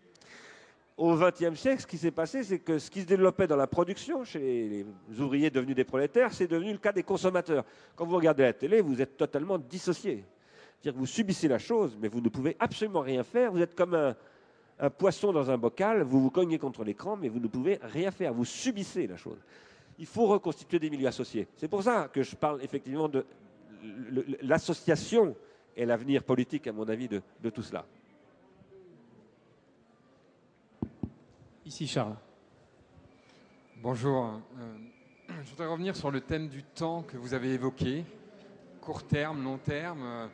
au 0.97 1.15
XXe 1.15 1.59
siècle, 1.59 1.81
ce 1.81 1.87
qui 1.87 1.97
s'est 1.97 2.11
passé, 2.11 2.43
c'est 2.43 2.59
que 2.59 2.79
ce 2.79 2.89
qui 2.89 3.01
se 3.01 3.05
développait 3.05 3.47
dans 3.47 3.57
la 3.57 3.67
production 3.67 4.23
chez 4.23 4.39
les, 5.09 5.19
ouvriers 5.19 5.49
devenus 5.49 5.75
des 5.75 5.83
prolétaires, 5.83 6.33
c'est 6.33 6.47
devenu 6.47 6.71
le 6.71 6.77
cas 6.77 6.93
des 6.93 7.03
consommateurs. 7.03 7.65
Quand 7.95 8.05
vous 8.05 8.15
regardez 8.15 8.43
la 8.43 8.53
télé, 8.53 8.79
vous 8.79 9.01
êtes 9.01 9.17
totalement 9.17 9.57
dissocié. 9.57 10.23
C'est-à-dire 10.79 10.93
que 10.93 10.99
vous 10.99 11.05
subissez 11.05 11.47
la 11.47 11.59
chose, 11.59 11.97
mais 11.99 12.07
vous 12.07 12.21
ne 12.21 12.29
pouvez 12.29 12.55
absolument 12.59 13.01
rien 13.01 13.23
faire. 13.23 13.51
Vous 13.51 13.61
êtes 13.61 13.75
comme 13.75 13.93
un, 13.93 14.89
poisson 14.89 15.33
dans 15.33 15.51
un 15.51 15.57
bocal, 15.57 16.03
vous 16.03 16.21
vous 16.21 16.29
cognez 16.29 16.57
contre 16.57 16.83
l'écran, 16.83 17.17
mais 17.17 17.27
vous 17.27 17.39
ne 17.39 17.47
pouvez 17.47 17.77
rien 17.81 18.11
faire. 18.11 18.33
Vous 18.33 18.45
subissez 18.45 19.07
la 19.07 19.17
chose. 19.17 19.39
Il 19.99 20.05
faut 20.05 20.27
reconstituer 20.27 20.79
des 20.79 20.89
milieux 20.89 21.07
associés. 21.07 21.47
C'est 21.57 21.67
pour 21.67 21.83
ça 21.83 22.09
que 22.11 22.23
je 22.23 22.35
parle 22.35 22.61
effectivement 22.61 23.09
de 23.09 23.25
l'association 24.41 25.35
et 25.75 25.85
l'avenir 25.85 26.23
politique, 26.23 26.67
à 26.67 26.71
mon 26.71 26.87
avis, 26.87 27.07
de 27.09 27.49
tout 27.49 27.61
cela. 27.61 27.85
Ici 31.65 31.87
Charles. 31.87 32.15
Bonjour. 33.81 34.39
Euh, 34.59 34.75
je 35.43 35.49
voudrais 35.49 35.65
revenir 35.65 35.95
sur 35.95 36.11
le 36.11 36.21
thème 36.21 36.47
du 36.47 36.61
temps 36.61 37.01
que 37.01 37.17
vous 37.17 37.33
avez 37.33 37.55
évoqué, 37.55 38.05
court 38.81 39.01
terme, 39.01 39.43
long 39.43 39.57
terme, 39.57 40.03
euh, 40.03 40.27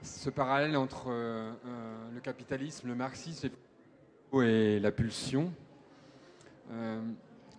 ce 0.00 0.30
parallèle 0.30 0.74
entre 0.78 1.08
euh, 1.08 1.52
le 2.14 2.20
capitalisme, 2.20 2.88
le 2.88 2.94
marxisme 2.94 3.50
et 4.42 4.80
la 4.80 4.90
pulsion. 4.90 5.52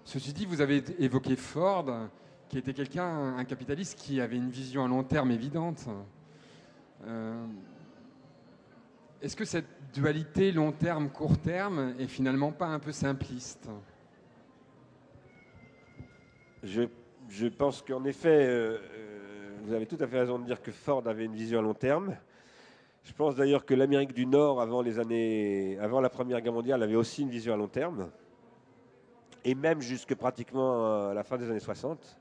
ceci 0.04 0.34
dit, 0.34 0.48
vous 0.48 0.62
avez 0.62 0.84
évoqué 0.98 1.36
Ford, 1.36 2.10
qui 2.50 2.58
était 2.58 2.74
quelqu'un, 2.74 3.38
un 3.38 3.46
capitaliste 3.46 4.00
qui 4.00 4.20
avait 4.20 4.38
une 4.38 4.50
vision 4.50 4.84
à 4.84 4.88
long 4.88 5.04
terme 5.04 5.30
évidente. 5.30 5.88
Est-ce 9.26 9.36
que 9.36 9.46
cette 9.46 9.66
dualité 9.92 10.52
long 10.52 10.72
terme, 10.72 11.10
court 11.10 11.40
terme 11.40 11.96
est 11.98 12.06
finalement 12.06 12.52
pas 12.52 12.68
un 12.68 12.78
peu 12.78 12.92
simpliste? 12.92 13.68
Je, 16.62 17.48
pense 17.48 17.82
qu'en 17.82 18.04
effet, 18.06 18.46
euh, 18.46 18.78
euh, 18.78 19.58
vous 19.64 19.74
avez 19.74 19.88
tout 19.88 19.98
à 20.00 20.06
fait 20.06 20.20
raison 20.20 20.38
de 20.38 20.46
dire 20.46 20.62
que 20.62 20.72
Ford 20.72 21.02
avait 21.08 21.26
une 21.26 21.34
vision 21.34 21.58
à 21.58 21.64
long 21.64 21.74
terme. 21.74 22.16
Je 23.04 23.14
pense 23.14 23.36
d'ailleurs 23.36 23.66
que 23.66 23.74
l'Amérique 23.74 24.14
du 24.14 24.28
Nord, 24.28 24.62
avant, 24.62 24.84
les 24.84 25.00
années, 25.00 25.76
avant 25.82 26.02
la 26.02 26.12
Première 26.12 26.40
Guerre 26.40 26.54
mondiale, 26.54 26.84
avait 26.84 26.94
aussi 26.94 27.24
une 27.24 27.32
vision 27.32 27.56
à 27.56 27.58
long 27.58 27.68
terme. 27.68 28.12
Et 29.44 29.56
même 29.56 29.82
jusque 29.82 30.14
pratiquement 30.14 31.08
à 31.10 31.16
la 31.16 31.24
fin 31.24 31.40
des 31.40 31.50
années 31.50 31.60
60. 31.60 32.20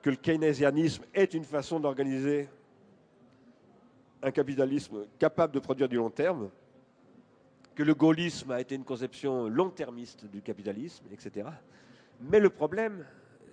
Que 0.00 0.08
le 0.08 0.16
keynésianisme 0.16 1.04
est 1.12 1.34
une 1.34 1.44
façon 1.44 1.80
d'organiser 1.80 2.48
un 4.22 4.30
capitalisme 4.30 5.06
capable 5.18 5.54
de 5.54 5.58
produire 5.58 5.88
du 5.88 5.96
long 5.96 6.10
terme, 6.10 6.50
que 7.74 7.82
le 7.82 7.94
gaullisme 7.94 8.50
a 8.50 8.60
été 8.60 8.74
une 8.74 8.84
conception 8.84 9.48
long-termiste 9.48 10.26
du 10.26 10.42
capitalisme, 10.42 11.04
etc. 11.12 11.48
Mais 12.20 12.38
le 12.38 12.50
problème, 12.50 13.04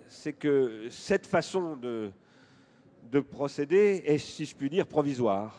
c'est 0.08 0.34
que 0.34 0.88
cette 0.90 1.26
façon 1.26 1.76
de, 1.78 2.12
de 3.12 3.20
procéder 3.20 4.04
est, 4.06 4.18
si 4.18 4.46
je 4.46 4.56
puis 4.56 4.70
dire, 4.70 4.86
provisoire, 4.86 5.56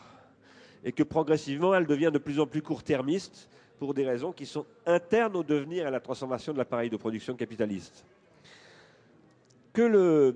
et 0.83 0.91
que 0.91 1.03
progressivement, 1.03 1.73
elle 1.75 1.85
devient 1.85 2.11
de 2.13 2.17
plus 2.17 2.39
en 2.39 2.47
plus 2.47 2.61
court-termiste 2.61 3.49
pour 3.77 3.93
des 3.93 4.05
raisons 4.05 4.31
qui 4.31 4.45
sont 4.45 4.65
internes 4.85 5.35
au 5.35 5.43
devenir 5.43 5.83
et 5.83 5.87
à 5.87 5.91
la 5.91 5.99
transformation 5.99 6.53
de 6.53 6.57
l'appareil 6.57 6.89
de 6.89 6.97
production 6.97 7.35
capitaliste. 7.35 8.05
Que 9.73 10.35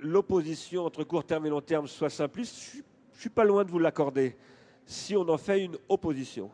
l'opposition 0.00 0.84
entre 0.84 1.04
court 1.04 1.24
terme 1.24 1.46
et 1.46 1.50
long 1.50 1.60
terme 1.60 1.86
soit 1.86 2.10
simpliste, 2.10 2.56
je 2.56 2.70
suis 2.70 2.84
pas 3.28 3.44
loin 3.44 3.64
de 3.64 3.70
vous 3.70 3.80
l'accorder, 3.80 4.36
si 4.86 5.16
on 5.16 5.28
en 5.28 5.38
fait 5.38 5.64
une 5.64 5.76
opposition. 5.88 6.50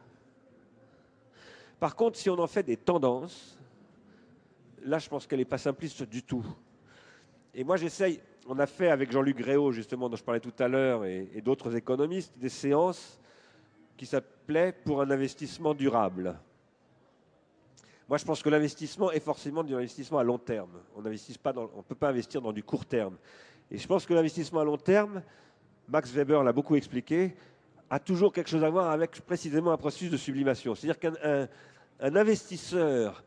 Par 1.78 1.94
contre, 1.94 2.16
si 2.16 2.30
on 2.30 2.38
en 2.38 2.46
fait 2.46 2.62
des 2.62 2.78
tendances, 2.78 3.58
là, 4.82 4.98
je 4.98 5.08
pense 5.08 5.26
qu'elle 5.26 5.40
n'est 5.40 5.44
pas 5.44 5.58
simpliste 5.58 6.02
du 6.04 6.22
tout. 6.22 6.44
Et 7.54 7.64
moi, 7.64 7.76
j'essaye, 7.76 8.20
on 8.46 8.58
a 8.58 8.66
fait 8.66 8.88
avec 8.88 9.12
Jean-Luc 9.12 9.36
Gréau, 9.36 9.72
justement, 9.72 10.08
dont 10.08 10.16
je 10.16 10.24
parlais 10.24 10.40
tout 10.40 10.54
à 10.58 10.68
l'heure, 10.68 11.04
et, 11.04 11.40
d'autres 11.44 11.76
économistes, 11.76 12.32
des 12.38 12.48
séances 12.48 13.20
qui 13.96 14.06
s'appelaient 14.06 14.72
pour 14.72 15.02
un 15.02 15.10
investissement 15.10 15.74
durable. 15.74 16.38
Moi, 18.08 18.18
je 18.18 18.24
pense 18.24 18.42
que 18.42 18.48
l'investissement 18.48 19.12
est 19.12 19.20
forcément 19.20 19.62
du 19.62 19.74
investissement 19.74 20.18
à 20.18 20.24
long 20.24 20.38
terme. 20.38 20.70
On 20.96 21.02
ne 21.02 21.82
peut 21.82 21.94
pas 21.94 22.08
investir 22.08 22.42
dans 22.42 22.52
du 22.52 22.62
court 22.62 22.84
terme. 22.84 23.16
Et 23.70 23.78
je 23.78 23.86
pense 23.86 24.04
que 24.04 24.12
l'investissement 24.12 24.60
à 24.60 24.64
long 24.64 24.76
terme, 24.76 25.22
Max 25.88 26.10
Weber 26.12 26.42
l'a 26.42 26.52
beaucoup 26.52 26.76
expliqué, 26.76 27.34
a 27.90 27.98
toujours 27.98 28.32
quelque 28.32 28.48
chose 28.48 28.64
à 28.64 28.70
voir 28.70 28.90
avec 28.90 29.20
précisément 29.22 29.72
un 29.72 29.76
processus 29.76 30.10
de 30.10 30.16
sublimation. 30.16 30.74
C'est-à-dire 30.74 30.98
qu'un 30.98 32.16
investisseur 32.16 33.22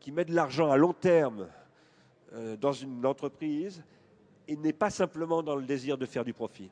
qui 0.00 0.12
met 0.12 0.24
de 0.24 0.34
l'argent 0.34 0.70
à 0.70 0.76
long 0.76 0.92
terme 0.92 1.48
euh, 2.32 2.56
dans 2.56 2.72
une 2.72 3.06
entreprise, 3.06 3.82
il 4.48 4.60
n'est 4.60 4.72
pas 4.72 4.90
simplement 4.90 5.42
dans 5.42 5.54
le 5.54 5.64
désir 5.64 5.96
de 5.96 6.06
faire 6.06 6.24
du 6.24 6.32
profit. 6.32 6.70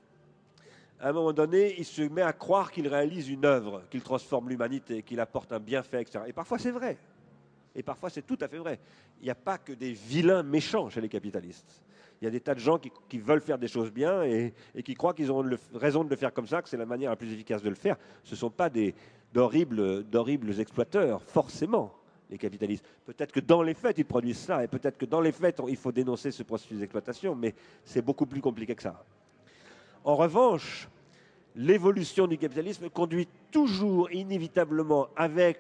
À 1.01 1.11
un 1.11 1.12
moment 1.12 1.33
donné, 1.33 1.77
il 1.79 1.85
se 1.85 2.03
met 2.03 2.22
à 2.22 2.33
croire 2.33 2.72
qu'il 2.72 2.88
réalise 2.88 3.29
une 3.29 3.44
œuvre, 3.44 3.83
qu'il 3.88 4.03
transforme 4.03 4.48
l'humanité, 4.48 5.03
qu'il 5.03 5.20
apporte 5.20 5.53
un 5.53 5.61
bienfait, 5.61 6.03
etc. 6.03 6.24
Et 6.27 6.33
parfois 6.33 6.59
c'est 6.59 6.72
vrai. 6.72 6.98
Et 7.77 7.85
parfois 7.85 8.11
c'est 8.11 8.27
tout 8.27 8.38
à 8.40 8.48
fait 8.48 8.59
vrai. 8.59 8.81
Il 9.20 9.24
n'y 9.24 9.31
a 9.31 9.37
pas 9.37 9.59
que 9.59 9.72
des 9.72 9.92
vilains 9.92 10.42
méchants 10.42 10.90
chez 10.90 11.01
les 11.01 11.09
capitalistes. 11.09 11.83
Il 12.20 12.24
y 12.24 12.28
a 12.28 12.31
des 12.31 12.40
tas 12.40 12.54
de 12.54 12.61
gens 12.61 12.78
qui, 12.78 13.18
veulent 13.18 13.40
faire 13.40 13.59
des 13.59 13.68
choses 13.68 13.92
bien 13.92 14.24
et, 14.24 14.52
qui 14.85 14.94
croient 14.94 15.14
qu'ils 15.14 15.31
ont 15.31 15.44
raison 15.74 16.02
de 16.02 16.11
le 16.11 16.16
faire 16.16 16.33
comme 16.33 16.46
ça, 16.46 16.62
que 16.62 16.68
c'est 16.68 16.76
la 16.76 16.87
manière 16.87 17.11
la 17.11 17.16
plus 17.16 17.33
efficace 17.33 17.62
de 17.62 17.68
le 17.68 17.76
faire. 17.76 17.96
Ce 18.24 18.33
ne 18.33 18.37
sont 18.37 18.50
pas 18.50 18.70
d'horribles 19.33 20.61
exploiteurs, 20.61 21.22
forcément 21.22 21.94
les 22.31 22.38
capitalistes. 22.38 22.85
Peut-être 23.07 23.33
que 23.33 23.40
dans 23.40 23.62
les 23.62 23.74
faits, 23.74 23.98
ils 23.98 24.04
produisent 24.04 24.38
ça, 24.38 24.64
et 24.64 24.68
peut-être 24.68 24.98
que 24.98 25.07
dans 25.07 25.20
les 25.20 25.33
faits, 25.33 25.62
il 25.68 25.76
faut 25.76 25.92
dénoncer 25.92 26.31
ce 26.31 26.42
processus 26.42 26.78
d'exploitation, 26.78 27.35
mais 27.35 27.54
c'est 27.85 28.02
beaucoup 28.02 28.26
plus 28.26 28.40
compliqué 28.40 28.74
que 28.74 28.83
ça. 28.83 29.02
En 30.04 30.16
revanche, 30.16 30.88
l'évolution 31.54 32.26
du 32.26 32.37
capitalisme 32.37 32.90
conduit 32.90 33.28
toujours 33.50 34.11
inévitablement 34.11 35.09
avec 35.16 35.59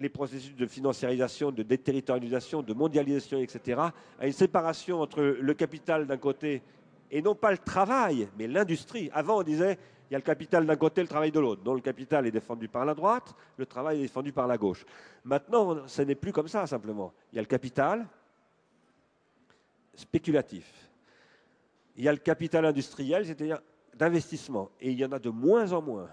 les 0.00 0.08
processus 0.08 0.56
de 0.56 0.66
financiarisation, 0.66 1.52
de 1.52 1.62
déterritorialisation, 1.62 2.62
de 2.62 2.72
mondialisation, 2.72 3.38
etc., 3.38 3.80
à 4.18 4.26
une 4.26 4.32
séparation 4.32 5.00
entre 5.00 5.22
le 5.22 5.54
capital 5.54 6.06
d'un 6.06 6.16
côté 6.16 6.62
et 7.10 7.20
non 7.20 7.34
pas 7.34 7.50
le 7.50 7.58
travail, 7.58 8.28
mais 8.38 8.46
l'industrie. 8.46 9.10
Avant, 9.12 9.40
on 9.40 9.42
disait 9.42 9.78
il 10.08 10.14
y 10.14 10.16
a 10.16 10.18
le 10.18 10.24
capital 10.24 10.66
d'un 10.66 10.76
côté, 10.76 11.02
le 11.02 11.08
travail 11.08 11.30
de 11.30 11.38
l'autre. 11.38 11.62
Donc 11.62 11.76
le 11.76 11.82
capital 11.82 12.26
est 12.26 12.32
défendu 12.32 12.66
par 12.66 12.84
la 12.84 12.94
droite, 12.94 13.34
le 13.56 13.66
travail 13.66 13.98
est 13.98 14.02
défendu 14.02 14.32
par 14.32 14.48
la 14.48 14.58
gauche. 14.58 14.84
Maintenant, 15.22 15.86
ce 15.86 16.02
n'est 16.02 16.16
plus 16.16 16.32
comme 16.32 16.48
ça 16.48 16.66
simplement. 16.66 17.12
Il 17.32 17.36
y 17.36 17.38
a 17.38 17.42
le 17.42 17.46
capital 17.46 18.06
spéculatif. 19.94 20.90
Il 21.96 22.04
y 22.04 22.08
a 22.08 22.12
le 22.12 22.18
capital 22.18 22.64
industriel, 22.64 23.26
c'est-à-dire 23.26 23.60
d'investissement. 23.94 24.70
Et 24.80 24.90
il 24.90 24.98
y 24.98 25.04
en 25.04 25.12
a 25.12 25.18
de 25.18 25.30
moins 25.30 25.72
en 25.72 25.82
moins. 25.82 26.08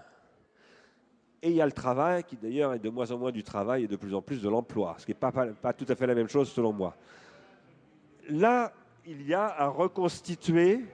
Et 1.42 1.50
il 1.50 1.56
y 1.56 1.60
a 1.60 1.66
le 1.66 1.72
travail, 1.72 2.24
qui 2.24 2.36
d'ailleurs 2.36 2.74
est 2.74 2.78
de 2.78 2.88
moins 2.88 3.10
en 3.12 3.18
moins 3.18 3.30
du 3.30 3.44
travail 3.44 3.84
et 3.84 3.88
de 3.88 3.96
plus 3.96 4.12
en 4.14 4.20
plus 4.20 4.42
de 4.42 4.48
l'emploi, 4.48 4.96
ce 4.98 5.06
qui 5.06 5.12
n'est 5.12 5.14
pas, 5.14 5.72
tout 5.72 5.86
à 5.88 5.94
fait 5.94 6.06
la 6.06 6.14
même 6.14 6.28
chose 6.28 6.50
selon 6.50 6.72
moi. 6.72 6.96
Là, 8.28 8.72
il 9.06 9.22
y 9.22 9.34
a 9.34 9.46
à 9.46 9.68
reconstituer 9.68 10.84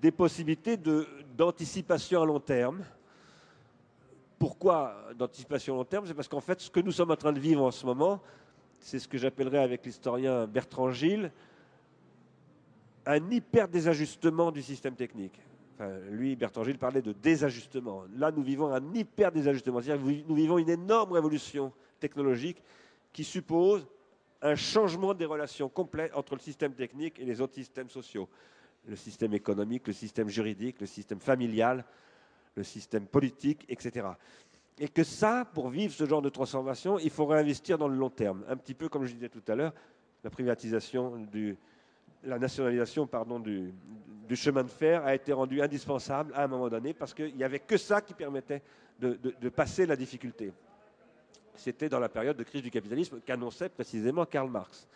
des 0.00 0.10
possibilités 0.10 0.76
d'anticipation 1.36 2.22
à 2.22 2.26
long 2.26 2.40
terme. 2.40 2.84
Pourquoi 4.38 4.94
d'anticipation 5.16 5.74
à 5.74 5.76
long 5.78 5.84
terme? 5.84 6.06
C'est 6.06 6.14
parce 6.14 6.28
qu'en 6.28 6.42
fait, 6.42 6.60
ce 6.60 6.70
que 6.70 6.80
nous 6.80 6.92
sommes 6.92 7.10
en 7.10 7.16
train 7.16 7.32
de 7.32 7.40
vivre 7.40 7.62
en 7.62 7.70
ce 7.70 7.86
moment, 7.86 8.20
c'est 8.78 8.98
ce 8.98 9.08
que 9.08 9.16
j'appellerais 9.16 9.60
avec 9.62 9.86
l'historien 9.86 10.46
Bertrand 10.46 10.90
Gilles 10.90 11.32
un 13.06 13.30
hyper 13.30 13.68
désajustement 13.68 14.50
du 14.50 14.62
système 14.62 14.94
technique. 14.94 15.40
Lui, 16.10 16.36
Bertrand 16.36 16.64
Gilles, 16.64 16.78
parlait 16.78 17.02
de 17.02 17.12
désajustement. 17.12 18.04
Là, 18.16 18.30
nous 18.30 18.42
vivons 18.42 18.72
un 18.72 18.94
hyper 18.94 19.32
désajustement. 19.32 19.80
C'est-à-dire 19.80 20.24
nous 20.28 20.34
vivons 20.34 20.58
une 20.58 20.70
énorme 20.70 21.12
révolution 21.12 21.72
technologique 22.00 22.62
qui 23.12 23.24
suppose 23.24 23.86
un 24.42 24.54
changement 24.54 25.14
des 25.14 25.24
relations 25.24 25.68
complètes 25.68 26.14
entre 26.14 26.34
le 26.34 26.40
système 26.40 26.74
technique 26.74 27.18
et 27.18 27.24
les 27.24 27.40
autres 27.40 27.54
systèmes 27.54 27.88
sociaux 27.88 28.28
le 28.86 28.96
système 28.96 29.34
économique, 29.34 29.86
le 29.86 29.92
système 29.92 30.28
juridique, 30.28 30.80
le 30.80 30.86
système 30.86 31.20
familial, 31.20 31.84
le 32.54 32.62
système 32.62 33.06
politique, 33.06 33.64
etc. 33.68 34.06
Et 34.78 34.88
que 34.88 35.04
ça, 35.04 35.44
pour 35.44 35.68
vivre 35.68 35.92
ce 35.92 36.06
genre 36.06 36.22
de 36.22 36.28
transformation, 36.28 36.98
il 36.98 37.10
faut 37.10 37.26
réinvestir 37.26 37.78
dans 37.78 37.88
le 37.88 37.96
long 37.96 38.10
terme. 38.10 38.44
Un 38.48 38.56
petit 38.56 38.74
peu 38.74 38.88
comme 38.88 39.04
je 39.04 39.14
disais 39.14 39.28
tout 39.28 39.42
à 39.48 39.54
l'heure, 39.54 39.72
la 40.22 40.30
privatisation 40.30 41.16
du, 41.18 41.56
la 42.24 42.38
nationalisation 42.38 43.06
pardon, 43.06 43.38
du, 43.38 43.72
chemin 44.34 44.64
de 44.64 44.70
fer 44.70 45.04
a 45.04 45.14
été 45.14 45.32
rendue 45.32 45.62
indispensable 45.62 46.32
à 46.34 46.44
un 46.44 46.46
moment 46.48 46.68
donné 46.68 46.92
parce 46.92 47.14
qu'il 47.14 47.36
n'y 47.36 47.44
avait 47.44 47.60
que 47.60 47.76
ça 47.76 48.00
qui 48.00 48.14
permettait 48.14 48.62
de, 49.00 49.48
passer 49.48 49.86
la 49.86 49.96
difficulté. 49.96 50.52
C'était 51.54 51.88
dans 51.88 52.00
la 52.00 52.08
période 52.08 52.36
de 52.36 52.42
crise 52.42 52.62
du 52.62 52.70
capitalisme 52.70 53.20
qu'annonçait 53.24 53.68
précisément 53.68 54.24
Karl 54.24 54.50
Marx. 54.50 54.88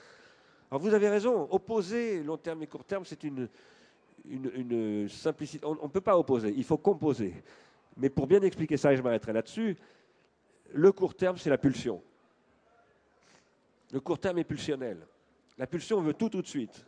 Alors 0.70 0.82
vous 0.82 0.92
avez 0.92 1.08
raison, 1.08 1.48
opposer 1.50 2.22
long 2.22 2.36
terme 2.36 2.62
et 2.62 2.66
court 2.66 2.84
terme, 2.84 3.04
c'est 3.04 3.22
une, 3.22 3.48
une, 4.28 5.08
simplicité. 5.08 5.64
On 5.64 5.74
ne 5.74 5.90
peut 5.90 6.00
pas 6.00 6.18
opposer, 6.18 6.52
il 6.56 6.64
faut 6.64 6.76
composer. 6.76 7.34
Mais 7.96 8.10
pour 8.10 8.26
bien 8.26 8.42
expliquer 8.42 8.76
ça, 8.76 8.92
et 8.92 8.96
je 8.96 9.02
m'arrêterai 9.02 9.32
là-dessus, 9.32 9.76
le 10.72 10.92
court 10.92 11.14
terme, 11.14 11.38
c'est 11.38 11.50
la 11.50 11.58
pulsion. 11.58 12.02
Le 13.92 14.00
court 14.00 14.18
terme 14.18 14.38
est 14.38 14.44
pulsionnel. 14.44 14.98
La 15.56 15.66
pulsion 15.66 16.00
veut 16.00 16.14
tout 16.14 16.28
tout 16.28 16.42
de 16.42 16.46
suite. 16.46 16.84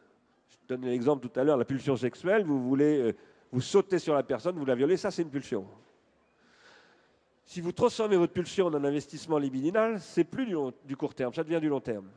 Je 0.50 0.74
donne 0.74 0.84
l'exemple 0.84 1.26
tout 1.28 1.40
à 1.40 1.44
l'heure, 1.44 1.56
la 1.56 1.64
pulsion 1.64 1.96
sexuelle, 1.96 2.44
vous 2.44 2.62
voulez, 2.68 2.98
euh, 2.98 3.12
vous 3.52 3.60
sautez 3.60 3.98
sur 3.98 4.14
la 4.14 4.22
personne, 4.22 4.56
vous 4.56 4.64
la 4.64 4.74
violez, 4.74 4.96
ça 4.96 5.10
c'est 5.10 5.22
une 5.22 5.30
pulsion. 5.30 5.66
Si 7.44 7.60
vous 7.60 7.72
transformez 7.72 8.16
votre 8.16 8.32
pulsion 8.32 8.66
en 8.66 8.74
un 8.74 8.84
investissement 8.84 9.38
libidinal, 9.38 10.00
c'est 10.00 10.24
plus 10.24 10.46
du, 10.84 10.96
court 10.96 11.14
terme, 11.14 11.34
ça 11.34 11.42
devient 11.42 11.60
du 11.60 11.68
long 11.68 11.80
terme. 11.80 12.08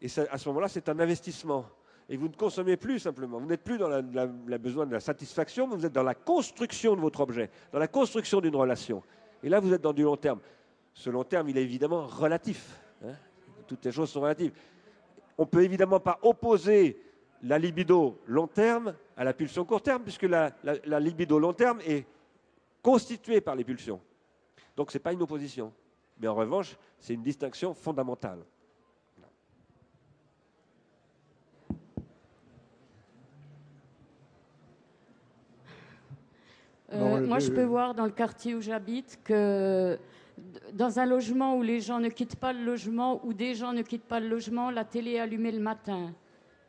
Et 0.00 0.06
à 0.30 0.38
ce 0.38 0.48
moment-là, 0.48 0.68
c'est 0.68 0.88
un 0.88 0.98
investissement 0.98 1.66
et 2.08 2.16
vous 2.16 2.28
ne 2.28 2.34
consommez 2.34 2.76
plus 2.76 2.98
simplement. 2.98 3.38
Vous 3.38 3.46
n'êtes 3.46 3.62
plus 3.62 3.78
dans 3.78 3.88
le 3.88 4.58
besoin 4.58 4.86
de 4.86 4.92
la 4.92 5.00
satisfaction, 5.00 5.66
mais 5.66 5.76
vous 5.76 5.86
êtes 5.86 5.92
dans 5.92 6.02
la 6.02 6.14
construction 6.14 6.96
de 6.96 7.00
votre 7.00 7.20
objet, 7.20 7.48
dans 7.72 7.78
la 7.78 7.88
construction 7.88 8.40
d'une 8.40 8.56
relation. 8.56 9.02
Et 9.42 9.48
là, 9.48 9.60
vous 9.60 9.72
êtes 9.72 9.80
dans 9.80 9.92
du 9.92 10.02
long 10.02 10.16
terme. 10.16 10.40
Ce 10.92 11.08
long 11.10 11.24
terme, 11.24 11.48
il 11.48 11.56
est 11.56 11.62
évidemment 11.62 12.06
relatif. 12.06 12.80
Hein. 13.04 13.14
Toutes 13.66 13.84
les 13.84 13.92
choses 13.92 14.10
sont 14.10 14.20
relatives. 14.20 14.52
On 15.38 15.44
ne 15.44 15.48
peut 15.48 15.62
évidemment 15.62 16.00
pas 16.00 16.18
opposer 16.22 17.00
la 17.42 17.58
libido 17.58 18.20
long 18.26 18.46
terme 18.46 18.94
à 19.16 19.24
la 19.24 19.32
pulsion 19.32 19.64
court 19.64 19.82
terme, 19.82 20.02
puisque 20.02 20.22
la, 20.22 20.52
la 20.62 21.00
libido 21.00 21.38
long 21.38 21.52
terme 21.52 21.80
est 21.86 22.06
constituée 22.82 23.40
par 23.40 23.56
les 23.56 23.64
pulsions. 23.64 24.00
Donc 24.76 24.90
ce 24.90 24.96
n'est 24.96 25.02
pas 25.02 25.12
une 25.12 25.22
opposition. 25.22 25.72
Mais 26.20 26.28
en 26.28 26.34
revanche, 26.34 26.76
c'est 26.98 27.14
une 27.14 27.22
distinction 27.22 27.74
fondamentale. 27.74 28.38
Euh, 36.92 37.26
moi, 37.26 37.38
je 37.38 37.50
peux 37.50 37.64
voir 37.64 37.94
dans 37.94 38.04
le 38.04 38.10
quartier 38.10 38.54
où 38.54 38.60
j'habite 38.60 39.18
que 39.24 39.98
dans 40.74 40.98
un 40.98 41.06
logement 41.06 41.56
où 41.56 41.62
les 41.62 41.80
gens 41.80 41.98
ne 41.98 42.08
quittent 42.08 42.36
pas 42.36 42.52
le 42.52 42.62
logement, 42.64 43.24
où 43.24 43.32
des 43.32 43.54
gens 43.54 43.72
ne 43.72 43.82
quittent 43.82 44.04
pas 44.04 44.20
le 44.20 44.28
logement, 44.28 44.70
la 44.70 44.84
télé 44.84 45.12
est 45.12 45.20
allumée 45.20 45.52
le 45.52 45.60
matin, 45.60 46.12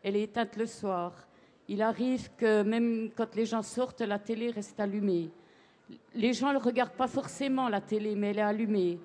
elle 0.04 0.16
est 0.16 0.24
éteinte 0.24 0.56
le 0.58 0.66
soir. 0.66 1.14
Il 1.68 1.82
arrive 1.82 2.30
que 2.38 2.62
même 2.62 3.10
quand 3.16 3.36
les 3.36 3.46
gens 3.46 3.62
sortent, 3.62 4.02
la 4.02 4.20
télé 4.20 4.52
reste 4.52 4.80
allumée. 4.80 5.30
Les 6.14 6.34
gens 6.34 6.52
ne 6.52 6.60
regardent 6.60 6.92
pas 6.92 7.08
forcément 7.08 7.70
la 7.70 7.82
télé, 7.82 8.16
mais 8.16 8.32
elle 8.32 8.40
est 8.40 8.42
allumée. 8.42 9.00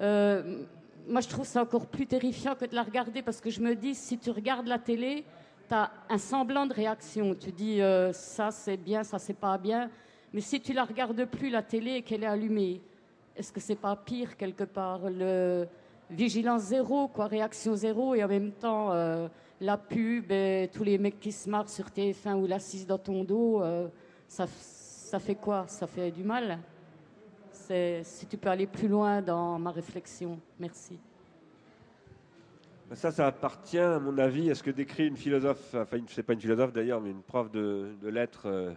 Euh, 0.00 0.64
moi, 1.08 1.20
je 1.20 1.28
trouve 1.28 1.46
ça 1.46 1.62
encore 1.62 1.86
plus 1.86 2.06
terrifiant 2.06 2.54
que 2.54 2.64
de 2.64 2.74
la 2.74 2.82
regarder 2.82 3.22
parce 3.22 3.40
que 3.40 3.50
je 3.50 3.60
me 3.60 3.74
dis, 3.74 3.94
si 3.94 4.18
tu 4.18 4.30
regardes 4.30 4.66
la 4.66 4.78
télé, 4.78 5.24
tu 5.68 5.74
as 5.74 5.90
un 6.08 6.18
semblant 6.18 6.66
de 6.66 6.74
réaction. 6.74 7.34
Tu 7.34 7.52
dis, 7.52 7.80
euh, 7.80 8.12
ça 8.12 8.50
c'est 8.50 8.76
bien, 8.76 9.04
ça 9.04 9.18
c'est 9.18 9.34
pas 9.34 9.56
bien. 9.56 9.88
Mais 10.32 10.40
si 10.40 10.60
tu 10.60 10.72
la 10.72 10.84
regardes 10.84 11.24
plus, 11.26 11.50
la 11.50 11.62
télé, 11.62 11.96
et 11.96 12.02
qu'elle 12.02 12.24
est 12.24 12.26
allumée, 12.26 12.80
est-ce 13.36 13.52
que 13.52 13.60
c'est 13.60 13.76
pas 13.76 13.96
pire 13.96 14.36
quelque 14.36 14.64
part? 14.64 15.10
Le 15.10 15.66
Vigilance 16.10 16.62
zéro, 16.62 17.08
quoi, 17.08 17.26
réaction 17.26 17.74
zéro, 17.74 18.14
et 18.14 18.24
en 18.24 18.28
même 18.28 18.52
temps, 18.52 18.92
euh, 18.92 19.28
la 19.60 19.76
pub, 19.76 20.30
et 20.30 20.70
tous 20.72 20.84
les 20.84 20.98
mecs 20.98 21.20
qui 21.20 21.32
se 21.32 21.48
marrent 21.48 21.68
sur 21.68 21.86
TF1 21.86 22.34
ou 22.34 22.46
l'assise 22.46 22.86
dans 22.86 22.98
ton 22.98 23.24
dos, 23.24 23.62
euh, 23.62 23.88
ça, 24.26 24.46
ça 24.46 25.18
fait 25.18 25.34
quoi? 25.34 25.66
Ça 25.68 25.86
fait 25.86 26.10
du 26.10 26.24
mal? 26.24 26.58
Si 28.02 28.26
tu 28.26 28.36
peux 28.36 28.48
aller 28.48 28.66
plus 28.66 28.88
loin 28.88 29.22
dans 29.22 29.56
ma 29.60 29.70
réflexion. 29.70 30.40
Merci. 30.58 30.98
Ça, 32.94 33.12
ça 33.12 33.28
appartient, 33.28 33.78
à 33.78 34.00
mon 34.00 34.18
avis, 34.18 34.50
à 34.50 34.56
ce 34.56 34.64
que 34.64 34.72
décrit 34.72 35.06
une 35.06 35.16
philosophe, 35.16 35.74
enfin, 35.74 35.98
c'est 36.08 36.24
pas 36.24 36.32
une 36.32 36.40
philosophe 36.40 36.72
d'ailleurs, 36.72 37.00
mais 37.00 37.10
une 37.10 37.22
prof 37.22 37.48
de, 37.52 37.94
de 38.02 38.08
lettres 38.08 38.46
euh, 38.46 38.72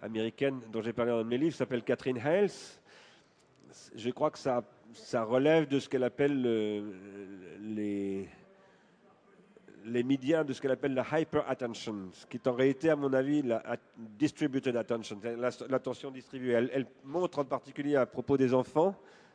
américaine 0.00 0.60
dont 0.72 0.80
j'ai 0.80 0.92
parlé 0.92 1.10
dans 1.10 1.24
mes 1.24 1.38
livres, 1.38 1.56
s'appelle 1.56 1.82
Catherine 1.82 2.18
Hales. 2.18 2.50
Je 3.96 4.10
crois 4.10 4.30
que 4.30 4.38
ça, 4.38 4.62
ça 4.92 5.24
relève 5.24 5.66
de 5.66 5.80
ce 5.80 5.88
qu'elle 5.88 6.04
appelle 6.04 6.40
les, 7.60 8.28
les 9.84 10.02
médias, 10.02 10.44
de 10.44 10.52
ce 10.52 10.60
qu'elle 10.60 10.70
appelle 10.70 10.94
la 10.94 11.20
hyper 11.20 11.48
attention, 11.48 12.08
ce 12.12 12.26
qui 12.26 12.36
est 12.36 12.46
en 12.46 12.54
réalité, 12.54 12.90
à 12.90 12.96
mon 12.96 13.12
avis, 13.12 13.42
la 13.42 13.62
distributed 13.96 14.76
attention, 14.76 15.18
l'attention 15.68 16.10
distribuée. 16.10 16.52
Elle, 16.52 16.86
montre 17.04 17.40
en 17.40 17.44
particulier 17.44 17.96
à 17.96 18.06
propos 18.06 18.36
des 18.36 18.54
enfants 18.54 18.94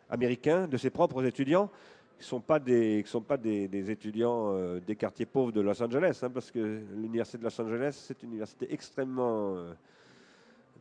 américains, 0.09 0.67
de 0.67 0.77
ses 0.77 0.89
propres 0.89 1.25
étudiants, 1.25 1.69
ne 2.17 2.23
sont 2.23 2.41
pas 2.41 2.59
des, 2.59 3.03
sont 3.05 3.21
pas 3.21 3.37
des, 3.37 3.91
étudiants 3.91 4.53
euh, 4.53 4.79
des 4.79 4.95
quartiers 4.95 5.25
pauvres 5.25 5.51
de 5.51 5.61
Los 5.61 5.81
Angeles, 5.83 6.19
hein, 6.23 6.29
parce 6.29 6.49
que 6.49 6.81
l'université 6.95 7.37
de 7.37 7.43
Los 7.43 7.61
Angeles, 7.61 8.03
c'est 8.07 8.23
une 8.23 8.29
université 8.29 8.73
extrêmement 8.73 9.55
euh, 9.55 9.73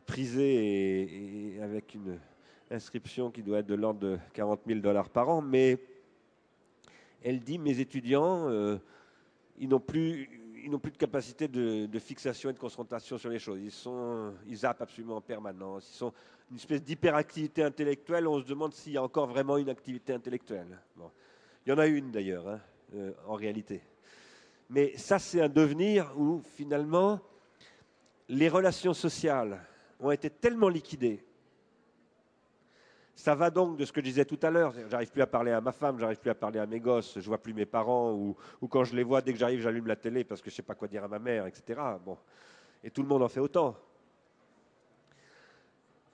prisée 0.05 1.55
et, 1.55 1.61
avec 1.61 1.93
une 1.93 2.17
inscription 2.71 3.29
qui 3.29 3.43
doit 3.43 3.59
être 3.59 3.67
de 3.67 3.75
l'ordre 3.75 3.99
de 3.99 4.17
40 4.33 4.61
000 4.65 4.79
dollars 4.79 5.09
par 5.09 5.29
an. 5.29 5.41
Mais 5.41 5.77
elle 7.23 7.39
dit, 7.41 7.59
mes 7.59 7.79
étudiants, 7.79 8.49
euh, 8.49 8.77
ils 9.57 9.69
n'ont 9.69 9.79
plus, 9.79 10.29
ils 10.63 10.69
n'ont 10.69 10.79
plus 10.79 10.91
de 10.91 10.97
capacité 10.97 11.47
de, 11.47 11.99
fixation 11.99 12.49
et 12.49 12.53
de 12.53 12.59
concentration 12.59 13.17
sur 13.17 13.29
les 13.29 13.39
choses. 13.39 13.59
Ils, 13.61 13.71
sont, 13.71 14.33
ils 14.47 14.57
zappent 14.57 14.81
absolument 14.81 15.17
en 15.17 15.21
permanence. 15.21 15.89
Ils 15.93 15.97
sont 15.97 16.13
une 16.51 16.57
espèce 16.57 16.83
d'hyperactivité 16.83 17.63
intellectuelle. 17.63 18.27
On 18.27 18.39
se 18.39 18.45
demande 18.45 18.73
s'il 18.73 18.93
y 18.93 18.97
a 18.97 19.03
encore 19.03 19.27
vraiment 19.27 19.57
une 19.57 19.69
activité 19.69 20.13
intellectuelle. 20.13 20.79
Il 21.65 21.69
y 21.69 21.73
en 21.73 21.77
a 21.77 21.87
une 21.87 22.11
d'ailleurs, 22.11 22.47
hein, 22.47 22.59
euh, 22.95 23.11
en 23.25 23.35
réalité. 23.35 23.81
Mais 24.69 24.97
ça, 24.97 25.19
c'est 25.19 25.41
un 25.41 25.49
devenir 25.49 26.13
où 26.17 26.41
finalement, 26.55 27.19
les 28.29 28.49
relations 28.49 28.93
sociales 28.93 29.61
ont 29.99 30.11
été 30.11 30.29
tellement 30.29 30.69
liquidées. 30.69 31.23
Ça 33.17 33.33
va 33.33 33.49
donc 33.49 33.77
de 33.77 33.83
ce 33.83 33.91
que 33.91 33.99
je 33.99 34.05
disais 34.05 34.25
tout 34.25 34.37
à 34.43 34.51
l'heure. 34.51 34.75
J'arrive 34.91 35.09
plus 35.09 35.23
à 35.23 35.27
parler 35.27 35.51
à 35.51 35.59
ma 35.59 35.71
femme, 35.71 35.97
j'arrive 35.97 36.19
plus 36.19 36.29
à 36.29 36.35
parler 36.35 36.59
à 36.59 36.67
mes 36.67 36.79
gosses, 36.79 37.19
je 37.19 37.25
vois 37.25 37.39
plus 37.39 37.51
mes 37.51 37.65
parents, 37.65 38.13
ou, 38.13 38.35
quand 38.69 38.83
je 38.83 38.95
les 38.95 39.01
vois, 39.01 39.21
dès 39.21 39.33
que 39.33 39.39
j'arrive, 39.39 39.59
j'allume 39.59 39.87
la 39.87 39.95
télé 39.95 40.23
parce 40.23 40.39
que 40.39 40.51
je 40.51 40.55
sais 40.55 40.61
pas 40.61 40.75
quoi 40.75 40.87
dire 40.87 41.03
à 41.03 41.07
ma 41.07 41.17
mère, 41.17 41.47
etc. 41.47 41.81
Bon. 42.05 42.15
Et 42.83 42.91
tout 42.91 43.01
le 43.01 43.07
monde 43.07 43.23
en 43.23 43.27
fait 43.27 43.39
autant 43.39 43.75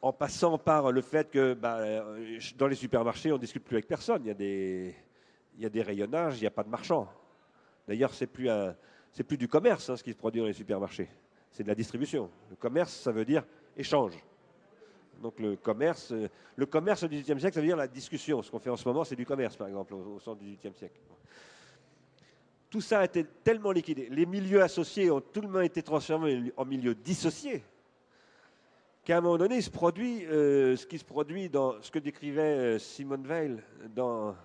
en 0.01 0.13
passant 0.13 0.57
par 0.57 0.93
le 0.93 1.01
fait 1.01 1.29
que 1.29 1.53
bah, 1.53 1.77
euh, 1.79 2.39
dans 2.57 2.67
les 2.67 2.75
supermarchés, 2.75 3.31
on 3.31 3.35
ne 3.35 3.41
discute 3.41 3.65
plus 3.65 3.75
avec 3.75 3.87
personne. 3.87 4.21
Il 4.23 4.27
y 5.59 5.65
a 5.65 5.69
des, 5.69 5.81
rayonnages, 5.81 6.37
il 6.37 6.41
n'y 6.41 6.47
a 6.47 6.51
pas 6.51 6.63
de 6.63 6.69
marchands. 6.69 7.09
D'ailleurs, 7.85 8.13
ce 8.13 8.23
n'est 8.23 8.27
plus, 8.29 8.49
plus, 9.27 9.37
du 9.37 9.49
commerce 9.49 9.89
hein, 9.89 9.97
ce 9.97 10.03
qui 10.03 10.11
se 10.11 10.17
produit 10.17 10.39
dans 10.39 10.47
les 10.47 10.53
supermarchés, 10.53 11.09
c'est 11.51 11.63
de 11.63 11.67
la 11.67 11.75
distribution. 11.75 12.29
Le 12.49 12.55
commerce, 12.55 12.93
ça 12.93 13.11
veut 13.11 13.25
dire 13.25 13.45
échange. 13.75 14.13
Donc 15.21 15.39
le 15.39 15.55
commerce, 15.55 16.11
euh, 16.11 16.27
le 16.55 16.65
commerce 16.65 17.03
au 17.03 17.07
XVIIIe 17.07 17.39
siècle, 17.39 17.53
ça 17.53 17.61
veut 17.61 17.67
dire 17.67 17.77
la 17.77 17.87
discussion. 17.87 18.41
Ce 18.41 18.51
qu'on 18.51 18.59
fait 18.59 18.69
en 18.69 18.77
ce 18.77 18.87
moment, 18.87 19.03
c'est 19.03 19.15
du 19.15 19.25
commerce, 19.25 19.55
par 19.55 19.67
exemple, 19.67 19.93
au, 19.93 20.19
sens 20.19 20.37
du 20.37 20.45
XVIIIe 20.45 20.75
siècle. 20.75 20.99
Tout 22.69 22.81
ça 22.81 23.01
a 23.01 23.05
été 23.05 23.23
tellement 23.43 23.71
liquidé. 23.71 24.09
Les 24.09 24.25
milieux 24.25 24.61
associés 24.61 25.11
ont 25.11 25.21
tout 25.21 25.41
le 25.41 25.47
monde 25.47 25.63
été 25.63 25.83
transformés 25.83 26.51
en 26.57 26.65
milieux 26.65 26.95
dissociés 26.95 27.63
qu'à 29.03 29.17
un 29.17 29.21
moment 29.21 29.37
donné, 29.37 29.57
il 29.57 29.63
se 29.63 29.69
produit 29.69 30.25
euh, 30.25 30.75
ce 30.75 30.87
qui 30.87 30.97
se 30.97 31.03
produit 31.03 31.49
dans 31.49 31.81
ce 31.81 31.91
que 31.91 31.99
décrivait 31.99 32.41
euh, 32.41 32.79
Simone 32.79 33.27
Veil 33.27 33.57
dans 33.93 34.35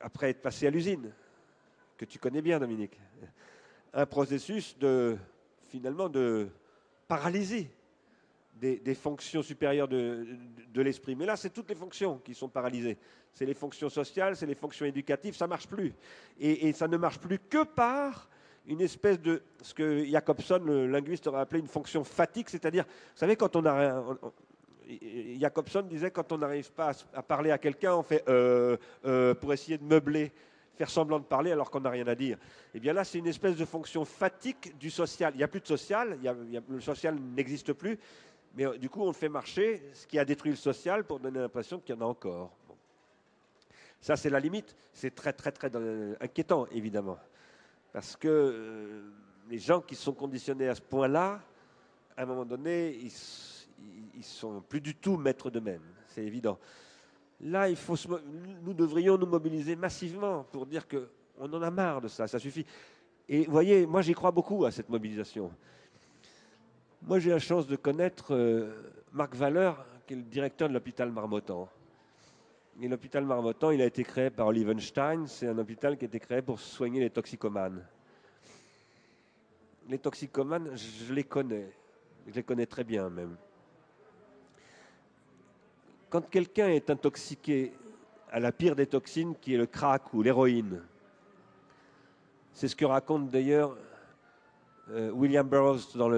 après 0.00 0.30
être 0.30 0.42
passé 0.42 0.66
à 0.66 0.70
l'usine, 0.70 1.12
que 1.96 2.04
tu 2.04 2.18
connais 2.18 2.42
bien, 2.42 2.58
Dominique. 2.58 2.98
Un 3.92 4.06
processus 4.06 4.76
de, 4.78 5.16
finalement, 5.68 6.08
de 6.08 6.48
paralysie 7.06 7.68
des, 8.60 8.94
fonctions 8.94 9.42
supérieures 9.42 9.88
de, 9.88 10.36
l'esprit. 10.74 11.14
Mais 11.16 11.26
là, 11.26 11.36
c'est 11.36 11.50
toutes 11.50 11.68
les 11.68 11.74
fonctions 11.74 12.18
qui 12.18 12.34
sont 12.34 12.48
paralysées. 12.48 12.98
C'est 13.32 13.46
les 13.46 13.54
fonctions 13.54 13.88
sociales, 13.88 14.36
c'est 14.36 14.46
les 14.46 14.54
fonctions 14.54 14.86
éducatives, 14.86 15.34
ça 15.34 15.46
ne 15.46 15.50
marche 15.50 15.66
plus. 15.66 15.94
Et, 16.38 16.72
ça 16.72 16.88
ne 16.88 16.96
marche 16.96 17.18
plus 17.18 17.38
que 17.38 17.64
par 17.64 18.28
une 18.66 18.80
espèce 18.80 19.20
de, 19.20 19.42
ce 19.62 19.72
que 19.72 20.04
Jacobson, 20.04 20.60
le 20.64 20.86
linguiste, 20.86 21.26
aurait 21.26 21.40
appelé 21.40 21.60
une 21.60 21.68
fonction 21.68 22.04
fatigue, 22.04 22.48
c'est-à-dire, 22.48 22.84
vous 22.84 23.18
savez, 23.18 23.34
quand 23.34 23.56
on 23.56 23.64
a, 23.64 24.04
Jacobson 25.38 25.82
disait 25.82 26.10
quand 26.10 26.32
on 26.32 26.38
n'arrive 26.38 26.70
pas 26.72 26.92
à, 27.14 27.22
parler 27.22 27.50
à 27.50 27.58
quelqu'un, 27.58 27.94
on 27.94 28.02
fait 28.02 28.24
euh, 28.28 28.76
euh, 29.06 29.34
pour 29.34 29.52
essayer 29.52 29.78
de 29.78 29.84
meubler, 29.84 30.32
faire 30.76 30.90
semblant 30.90 31.18
de 31.18 31.24
parler 31.24 31.52
alors 31.52 31.70
qu'on 31.70 31.80
n'a 31.80 31.90
rien 31.90 32.06
à 32.06 32.14
dire. 32.14 32.38
Eh 32.74 32.80
bien 32.80 32.92
là, 32.92 33.04
c'est 33.04 33.18
une 33.18 33.26
espèce 33.26 33.56
de 33.56 33.64
fonction 33.64 34.04
fatigue 34.04 34.76
du 34.78 34.90
social. 34.90 35.32
Il 35.34 35.38
n'y 35.38 35.44
a 35.44 35.48
plus 35.48 35.60
de 35.60 35.66
social, 35.66 36.18
le 36.68 36.80
social 36.80 37.16
n'existe 37.36 37.72
plus, 37.72 37.98
mais 38.54 38.66
euh, 38.66 38.78
du 38.78 38.88
coup, 38.88 39.02
on 39.02 39.12
fait 39.12 39.28
marcher, 39.28 39.82
ce 39.92 40.06
qui 40.06 40.18
a 40.18 40.24
détruit 40.24 40.50
le 40.50 40.56
social 40.56 41.04
pour 41.04 41.20
donner 41.20 41.40
l'impression 41.40 41.78
qu'il 41.78 41.94
y 41.94 41.98
en 41.98 42.02
a 42.02 42.06
encore. 42.06 42.56
Ça, 44.00 44.16
c'est 44.16 44.30
la 44.30 44.40
limite. 44.40 44.74
C'est 44.92 45.14
très, 45.14 45.32
très, 45.32 45.52
très 45.52 45.70
inquiétant, 46.20 46.66
évidemment. 46.72 47.18
Parce 47.92 48.16
que 48.16 49.02
les 49.48 49.58
gens 49.58 49.80
qui 49.80 49.94
sont 49.94 50.12
conditionnés 50.12 50.68
à 50.68 50.74
ce 50.74 50.80
point-là, 50.80 51.40
à 52.16 52.22
un 52.22 52.26
moment 52.26 52.44
donné, 52.44 52.96
ils 52.96 53.12
ils 54.14 54.24
sont 54.24 54.60
plus 54.60 54.80
du 54.80 54.94
tout 54.94 55.16
maîtres 55.16 55.50
d'eux-mêmes, 55.50 55.82
c'est 56.06 56.22
évident. 56.22 56.58
Là, 57.40 57.68
il 57.68 57.76
faut 57.76 57.96
nous 58.62 58.74
devrions 58.74 59.16
nous 59.16 59.26
mobiliser 59.26 59.76
massivement 59.76 60.44
pour 60.44 60.66
dire 60.66 60.86
qu'on 60.86 61.52
en 61.52 61.62
a 61.62 61.70
marre 61.70 62.00
de 62.02 62.08
ça, 62.08 62.26
ça 62.26 62.38
suffit. 62.38 62.66
Et 63.28 63.44
vous 63.44 63.52
voyez, 63.52 63.86
moi 63.86 64.02
j'y 64.02 64.12
crois 64.12 64.30
beaucoup 64.30 64.64
à 64.64 64.70
cette 64.70 64.88
mobilisation. 64.88 65.50
Moi 67.02 67.18
j'ai 67.18 67.30
la 67.30 67.38
chance 67.38 67.66
de 67.66 67.76
connaître 67.76 68.34
euh, 68.34 68.92
Marc 69.12 69.34
Valeur, 69.34 69.86
qui 70.06 70.12
est 70.12 70.16
le 70.16 70.22
directeur 70.22 70.68
de 70.68 70.74
l'hôpital 70.74 71.10
Marmottan. 71.10 71.66
Et 72.82 72.88
l'hôpital 72.88 73.24
Marmottan, 73.24 73.70
il 73.70 73.80
a 73.80 73.86
été 73.86 74.04
créé 74.04 74.28
par 74.28 74.48
Olivenstein, 74.48 75.26
c'est 75.26 75.46
un 75.46 75.56
hôpital 75.56 75.96
qui 75.96 76.04
a 76.04 76.08
été 76.08 76.20
créé 76.20 76.42
pour 76.42 76.60
soigner 76.60 77.00
les 77.00 77.08
toxicomanes. 77.08 77.82
Les 79.88 79.98
toxicomanes, 79.98 80.76
je 80.76 81.14
les 81.14 81.24
connais, 81.24 81.72
je 82.26 82.34
les 82.34 82.42
connais 82.42 82.66
très 82.66 82.84
bien 82.84 83.08
même. 83.08 83.34
Quand 86.10 86.28
quelqu'un 86.28 86.68
est 86.68 86.90
intoxiqué 86.90 87.72
à 88.30 88.40
la 88.40 88.52
pire 88.52 88.76
des 88.76 88.86
toxines 88.86 89.34
qui 89.40 89.54
est 89.54 89.58
le 89.58 89.66
crack 89.66 90.12
ou 90.12 90.22
l'héroïne, 90.22 90.82
c'est 92.52 92.68
ce 92.68 92.76
que 92.76 92.84
raconte 92.84 93.30
d'ailleurs 93.30 93.74
William 95.12 95.46
Burroughs 95.46 95.96
dans 95.96 96.08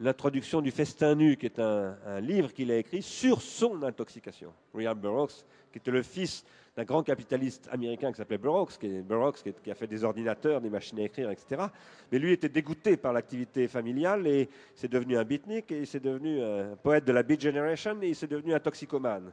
l'introduction 0.00 0.60
du 0.60 0.70
Festin 0.70 1.14
nu, 1.14 1.36
qui 1.36 1.46
est 1.46 1.58
un, 1.58 1.96
livre 2.20 2.52
qu'il 2.52 2.70
a 2.70 2.76
écrit 2.76 3.02
sur 3.02 3.40
son 3.40 3.82
intoxication. 3.82 4.52
William 4.74 4.98
Burroughs, 4.98 5.44
qui 5.72 5.78
était 5.78 5.90
le 5.90 6.02
fils 6.02 6.44
d'un 6.76 6.84
grand 6.84 7.02
capitaliste 7.02 7.68
américain 7.70 8.10
qui 8.10 8.18
s'appelait 8.18 8.38
Burroughs, 8.38 8.78
qui, 8.78 9.70
a 9.70 9.74
fait 9.74 9.86
des 9.86 10.04
ordinateurs, 10.04 10.60
des 10.60 10.70
machines 10.70 10.98
à 10.98 11.02
écrire, 11.02 11.30
etc. 11.30 11.62
Mais 12.10 12.18
lui 12.18 12.32
était 12.32 12.48
dégoûté 12.48 12.96
par 12.96 13.12
l'activité 13.12 13.68
familiale 13.68 14.26
et 14.26 14.48
c'est 14.74 14.90
devenu 14.90 15.16
un 15.16 15.24
beatnik 15.24 15.70
et 15.72 15.86
c'est 15.86 16.02
devenu 16.02 16.42
un 16.42 16.76
poète 16.76 17.04
de 17.04 17.12
la 17.12 17.22
Beat 17.22 17.40
Generation 17.40 17.96
et 18.02 18.08
il 18.08 18.16
s'est 18.16 18.26
devenu 18.26 18.54
un 18.54 18.60
toxicomane. 18.60 19.32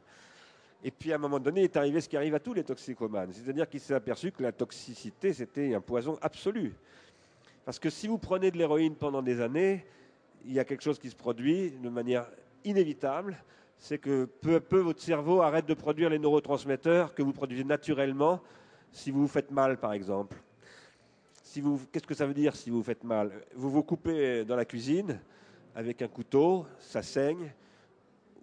Et 0.83 0.91
puis 0.91 1.11
à 1.11 1.15
un 1.15 1.19
moment 1.19 1.39
donné, 1.39 1.61
il 1.61 1.63
est 1.65 1.77
arrivé 1.77 1.99
ce 1.99 2.09
qui 2.09 2.17
arrive 2.17 2.35
à 2.35 2.39
tous 2.39 2.53
les 2.53 2.63
toxicomanes, 2.63 3.33
c'est-à-dire 3.33 3.67
qu'il 3.67 3.79
s'est 3.79 3.93
aperçu 3.93 4.31
que 4.31 4.43
la 4.43 4.51
toxicité, 4.51 5.33
c'était 5.33 5.73
un 5.73 5.81
poison 5.81 6.17
absolu. 6.21 6.73
Parce 7.65 7.79
que 7.79 7.89
si 7.89 8.07
vous 8.07 8.17
prenez 8.17 8.51
de 8.51 8.57
l'héroïne 8.57 8.95
pendant 8.95 9.21
des 9.21 9.39
années, 9.41 9.85
il 10.45 10.53
y 10.53 10.59
a 10.59 10.65
quelque 10.65 10.81
chose 10.81 10.99
qui 10.99 11.09
se 11.09 11.15
produit 11.15 11.71
de 11.71 11.89
manière 11.89 12.27
inévitable, 12.63 13.37
c'est 13.77 13.97
que 13.97 14.25
peu 14.25 14.55
à 14.55 14.59
peu, 14.59 14.79
votre 14.79 15.01
cerveau 15.01 15.41
arrête 15.41 15.65
de 15.65 15.73
produire 15.73 16.09
les 16.09 16.19
neurotransmetteurs 16.19 17.13
que 17.13 17.21
vous 17.23 17.33
produisez 17.33 17.63
naturellement 17.63 18.41
si 18.91 19.11
vous 19.11 19.21
vous 19.21 19.27
faites 19.27 19.51
mal, 19.51 19.79
par 19.79 19.93
exemple. 19.93 20.37
Qu'est-ce 21.91 22.07
que 22.07 22.13
ça 22.13 22.25
veut 22.25 22.33
dire 22.33 22.55
si 22.55 22.69
vous 22.69 22.77
vous 22.77 22.83
faites 22.83 23.03
mal? 23.03 23.31
Vous 23.55 23.69
vous 23.69 23.83
coupez 23.83 24.45
dans 24.45 24.55
la 24.55 24.65
cuisine 24.65 25.19
avec 25.75 26.01
un 26.01 26.07
couteau, 26.07 26.65
ça 26.79 27.01
saigne. 27.01 27.53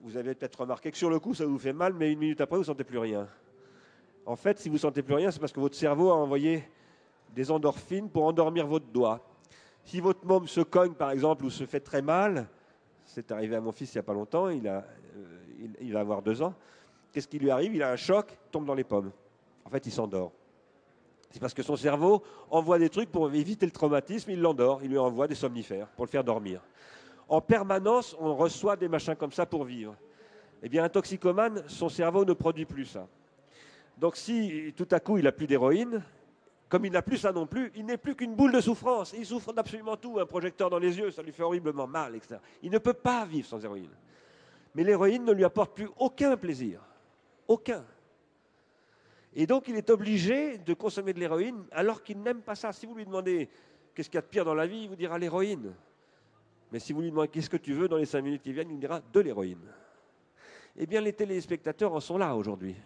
Vous 0.03 0.17
avez 0.17 0.35
peut-être 0.35 0.61
remarqué 0.61 0.91
que 0.91 0.97
sur 0.97 1.11
le 1.11 1.19
coup, 1.19 1.35
ça 1.35 1.47
vous 1.47 1.59
fait 1.59 1.73
mal, 1.73 1.93
mais 1.95 2.13
une 2.13 2.19
minute 2.19 2.41
après, 2.41 2.57
vous 2.57 2.63
ne 2.63 2.67
sentez 2.67 2.85
plus 2.85 2.99
rien. 2.99 3.29
En 4.27 4.37
fait, 4.37 4.59
si 4.59 4.69
vous 4.69 4.77
ne 4.77 4.81
sentez 4.81 5.03
plus 5.03 5.15
rien, 5.15 5.31
c'est 5.31 5.41
parce 5.41 5.53
que 5.53 5.61
votre 5.61 5.77
cerveau 5.77 6.11
a 6.11 6.15
envoyé 6.15 6.65
des 7.35 7.51
endorphines 7.51 8.09
pour 8.09 8.25
endormir 8.25 8.67
votre 8.67 8.87
doigt. 8.87 9.21
Si 9.85 10.01
votre 10.01 10.25
môme 10.27 10.47
se 10.47 10.61
cogne, 10.61 10.93
par 10.93 11.11
exemple, 11.11 11.45
ou 11.45 11.51
se 11.51 11.65
fait 11.65 11.81
très 11.81 12.03
mal, 12.03 12.47
c'est 13.05 13.33
arrivé 13.33 13.57
à 13.57 13.61
mon 13.61 13.73
fils 13.73 13.95
il 13.95 13.97
n'y 13.97 14.01
a 14.01 14.03
pas 14.03 14.13
longtemps, 14.13 14.49
il, 14.49 14.69
a, 14.69 14.85
euh, 15.17 15.67
il, 15.81 15.93
va 15.93 16.01
avoir 16.01 16.23
deux 16.23 16.43
ans. 16.43 16.55
Qu'est-ce 17.13 17.29
qui 17.29 17.39
lui 17.39 17.51
arrive? 17.51 17.75
Il 17.75 17.83
a 17.83 17.91
un 17.91 17.97
choc, 17.97 18.37
tombe 18.51 18.67
dans 18.67 18.75
les 18.75 18.85
pommes. 18.85 19.11
En 19.65 19.71
fait, 19.71 19.87
il 19.87 19.93
s'endort. 19.93 20.33
C'est 21.31 21.41
parce 21.41 21.55
que 21.55 21.63
son 21.63 21.77
cerveau 21.77 22.23
envoie 22.51 22.79
des 22.79 22.89
trucs 22.89 23.11
pour 23.11 23.33
éviter 23.33 23.67
le 23.67 23.73
traumatisme, 23.73 24.31
il 24.31 24.41
l'endort, 24.41 24.81
il 24.83 24.91
lui 24.91 24.99
envoie 24.99 25.27
des 25.27 25.35
somnifères 25.35 25.89
pour 25.89 26.05
le 26.05 26.11
faire 26.11 26.25
dormir. 26.25 26.63
En 27.29 27.41
permanence, 27.41 28.17
on 28.19 28.35
reçoit 28.35 28.77
des 28.77 28.89
machins 28.89 29.15
comme 29.15 29.33
ça 29.33 29.45
pour 29.45 29.65
vivre. 29.65 29.95
Eh 30.63 30.69
bien, 30.69 30.85
un 30.85 30.89
toxicomane, 30.89 31.63
son 31.67 31.89
cerveau 31.89 32.25
ne 32.25 32.33
produit 32.33 32.65
plus 32.65 32.87
ça. 32.87 33.07
Donc 33.99 34.17
si 34.17 34.73
tout 34.77 34.89
à 34.91 35.01
coup 35.01 35.19
il 35.19 35.25
n'a 35.25 35.33
plus 35.33 35.47
d'héroïne, 35.47 36.03
comme 36.69 36.85
il 36.85 36.93
n'a 36.93 37.03
plus 37.03 37.17
ça 37.17 37.33
non 37.33 37.47
plus, 37.47 37.73
il 37.77 37.87
n'est 37.87 37.97
plus 37.97 38.15
qu'une 38.15 38.35
boule 38.35 38.53
de 38.53 38.61
souffrance. 38.61 39.15
Il 39.17 39.25
souffre 39.25 39.53
d'absolument 39.53 39.97
tout. 39.97 40.19
Un 40.19 40.27
projecteur 40.27 40.69
dans 40.69 40.79
les 40.79 40.99
yeux, 40.99 41.11
ça 41.11 41.23
lui 41.23 41.33
fait 41.33 41.43
horriblement 41.43 41.87
mal, 41.87 42.15
etc. 42.15 42.37
Il 42.63 42.71
ne 42.71 42.79
peut 42.79 42.93
pas 42.93 43.25
vivre 43.25 43.47
sans 43.47 43.65
héroïne. 43.65 43.91
Mais 44.75 44.85
l'héroïne 44.85 45.25
ne 45.25 45.33
lui 45.33 45.45
apporte 45.45 45.75
plus 45.75 45.89
aucun 45.97 46.37
plaisir. 46.37 46.83
Aucun. 47.47 47.85
Et 49.35 49.47
donc 49.47 49.69
il 49.69 49.77
est 49.77 49.89
obligé 49.89 50.59
de 50.59 50.75
consommer 50.75 51.13
de 51.15 51.21
l'héroïne 51.21 51.65
alors 51.73 52.03
qu'il 52.03 52.21
n'aime 52.21 52.43
pas 52.43 52.55
ça. 52.55 52.73
Si 52.73 52.85
vous 52.85 52.95
lui 52.95 53.07
demandez 53.07 53.49
qu'est-ce 53.95 54.11
qu'il 54.11 54.17
y 54.17 54.19
a 54.19 54.23
de 54.23 54.27
pire 54.27 54.45
dans 54.45 54.55
la 54.55 54.67
vie, 54.67 54.83
il 54.83 54.89
vous 54.89 54.97
dira 54.97 55.19
l'héroïne. 55.19 55.75
Mais 56.71 56.81
si 56.81 56.93
vous 56.93 57.01
lui 57.01 57.11
demandez 57.11 57.29
qu'est-ce 57.29 57.49
que 57.49 57.57
tu 57.57 57.73
veux 57.73 57.89
dans 57.89 57.97
les 57.97 58.05
cinq 58.05 58.21
minutes 58.21 58.43
qui 58.43 58.53
viennent, 58.53 58.69
il 58.69 58.75
vous 58.75 58.81
dira 58.81 59.01
de 59.01 59.21
l'héroïne. 59.21 59.73
Eh 60.77 60.87
bien 60.87 61.01
les 61.01 61.15
téléspectateurs 61.15 61.95
en 61.95 62.01
sont 62.01 62.19
là 62.19 62.37
aujourd'hui. 62.37 62.77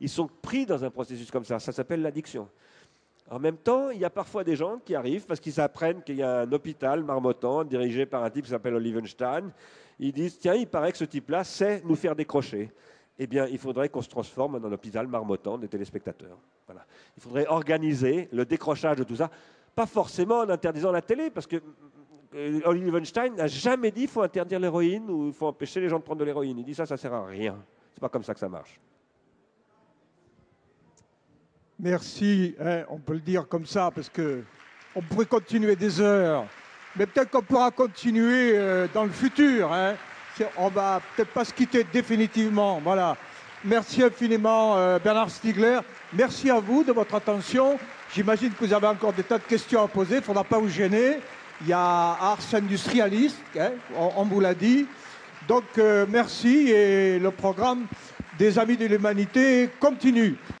Ils 0.00 0.08
sont 0.08 0.28
pris 0.42 0.66
dans 0.66 0.82
un 0.82 0.90
processus 0.90 1.30
comme 1.30 1.44
ça. 1.44 1.60
Ça 1.60 1.70
s'appelle 1.70 2.02
l'addiction. 2.02 2.48
En 3.30 3.38
même 3.38 3.56
temps, 3.56 3.90
il 3.90 3.98
y 3.98 4.04
a 4.04 4.10
parfois 4.10 4.44
des 4.44 4.54
gens 4.54 4.78
qui 4.84 4.94
arrivent 4.94 5.24
parce 5.26 5.40
qu'ils 5.40 5.60
apprennent 5.60 6.02
qu'il 6.02 6.16
y 6.16 6.22
a 6.22 6.40
un 6.40 6.52
hôpital 6.52 7.02
marmottant 7.02 7.64
dirigé 7.64 8.04
par 8.04 8.22
un 8.22 8.30
type 8.30 8.44
qui 8.44 8.50
s'appelle 8.50 8.74
Olivenstein. 8.74 9.50
Ils 9.98 10.12
disent 10.12 10.38
Tiens, 10.38 10.54
il 10.54 10.66
paraît 10.66 10.92
que 10.92 10.98
ce 10.98 11.04
type-là 11.04 11.42
sait 11.42 11.82
nous 11.84 11.96
faire 11.96 12.14
décrocher. 12.14 12.70
Eh 13.18 13.26
bien, 13.26 13.46
il 13.46 13.58
faudrait 13.58 13.88
qu'on 13.88 14.02
se 14.02 14.08
transforme 14.08 14.56
en 14.56 14.64
un 14.66 14.72
hôpital 14.72 15.06
marmottant 15.06 15.56
des 15.56 15.68
téléspectateurs. 15.68 16.36
Voilà. 16.66 16.84
Il 17.16 17.22
faudrait 17.22 17.46
organiser 17.46 18.28
le 18.32 18.44
décrochage 18.44 18.98
de 18.98 19.04
tout 19.04 19.16
ça. 19.16 19.30
Pas 19.74 19.86
forcément 19.86 20.40
en 20.40 20.48
interdisant 20.48 20.90
la 20.90 21.00
télé, 21.00 21.30
parce 21.30 21.46
que 21.46 21.62
euh, 22.34 22.60
Olivenstein 22.64 23.34
n'a 23.36 23.46
jamais 23.46 23.90
dit 23.90 24.02
qu'il 24.02 24.10
faut 24.10 24.22
interdire 24.22 24.58
l'héroïne 24.58 25.08
ou 25.08 25.28
il 25.28 25.32
faut 25.32 25.46
empêcher 25.46 25.80
les 25.80 25.88
gens 25.88 25.98
de 25.98 26.04
prendre 26.04 26.20
de 26.20 26.24
l'héroïne. 26.24 26.58
Il 26.58 26.64
dit 26.64 26.74
ça, 26.74 26.86
ça 26.86 26.96
sert 26.96 27.14
à 27.14 27.24
rien. 27.24 27.56
C'est 27.92 28.00
pas 28.00 28.08
comme 28.08 28.24
ça 28.24 28.34
que 28.34 28.40
ça 28.40 28.48
marche. 28.48 28.80
Merci, 31.78 32.54
hein, 32.60 32.82
on 32.88 32.98
peut 32.98 33.14
le 33.14 33.20
dire 33.20 33.48
comme 33.48 33.66
ça, 33.66 33.90
parce 33.92 34.08
que 34.08 34.42
on 34.94 35.02
pourrait 35.02 35.26
continuer 35.26 35.74
des 35.74 36.00
heures, 36.00 36.46
mais 36.94 37.04
peut-être 37.04 37.30
qu'on 37.30 37.42
pourra 37.42 37.72
continuer 37.72 38.52
euh, 38.54 38.86
dans 38.94 39.02
le 39.04 39.10
futur. 39.10 39.72
Hein. 39.72 39.94
On 40.56 40.68
va 40.68 41.00
peut-être 41.16 41.32
pas 41.32 41.44
se 41.44 41.52
quitter 41.52 41.84
définitivement. 41.92 42.80
Voilà. 42.82 43.16
Merci 43.64 44.02
infiniment, 44.04 44.76
euh, 44.76 44.98
Bernard 44.98 45.30
Stiegler. 45.30 45.80
Merci 46.12 46.50
à 46.50 46.60
vous 46.60 46.84
de 46.84 46.92
votre 46.92 47.14
attention. 47.14 47.78
J'imagine 48.14 48.52
que 48.52 48.64
vous 48.64 48.72
avez 48.72 48.86
encore 48.86 49.12
des 49.12 49.24
tas 49.24 49.38
de 49.38 49.44
questions 49.44 49.82
à 49.82 49.88
poser. 49.88 50.16
Il 50.16 50.18
ne 50.18 50.24
faudra 50.24 50.44
pas 50.44 50.58
vous 50.58 50.68
gêner. 50.68 51.18
Il 51.60 51.68
y 51.68 51.72
a 51.72 51.78
Ars 51.78 52.38
Industrialiste, 52.52 53.38
hein, 53.58 53.70
on, 53.96 54.10
on 54.16 54.24
vous 54.24 54.40
l'a 54.40 54.54
dit. 54.54 54.86
Donc, 55.48 55.64
euh, 55.78 56.06
merci 56.08 56.70
et 56.70 57.18
le 57.18 57.30
programme 57.30 57.86
des 58.38 58.58
Amis 58.58 58.76
de 58.76 58.86
l'Humanité 58.86 59.70
continue. 59.80 60.36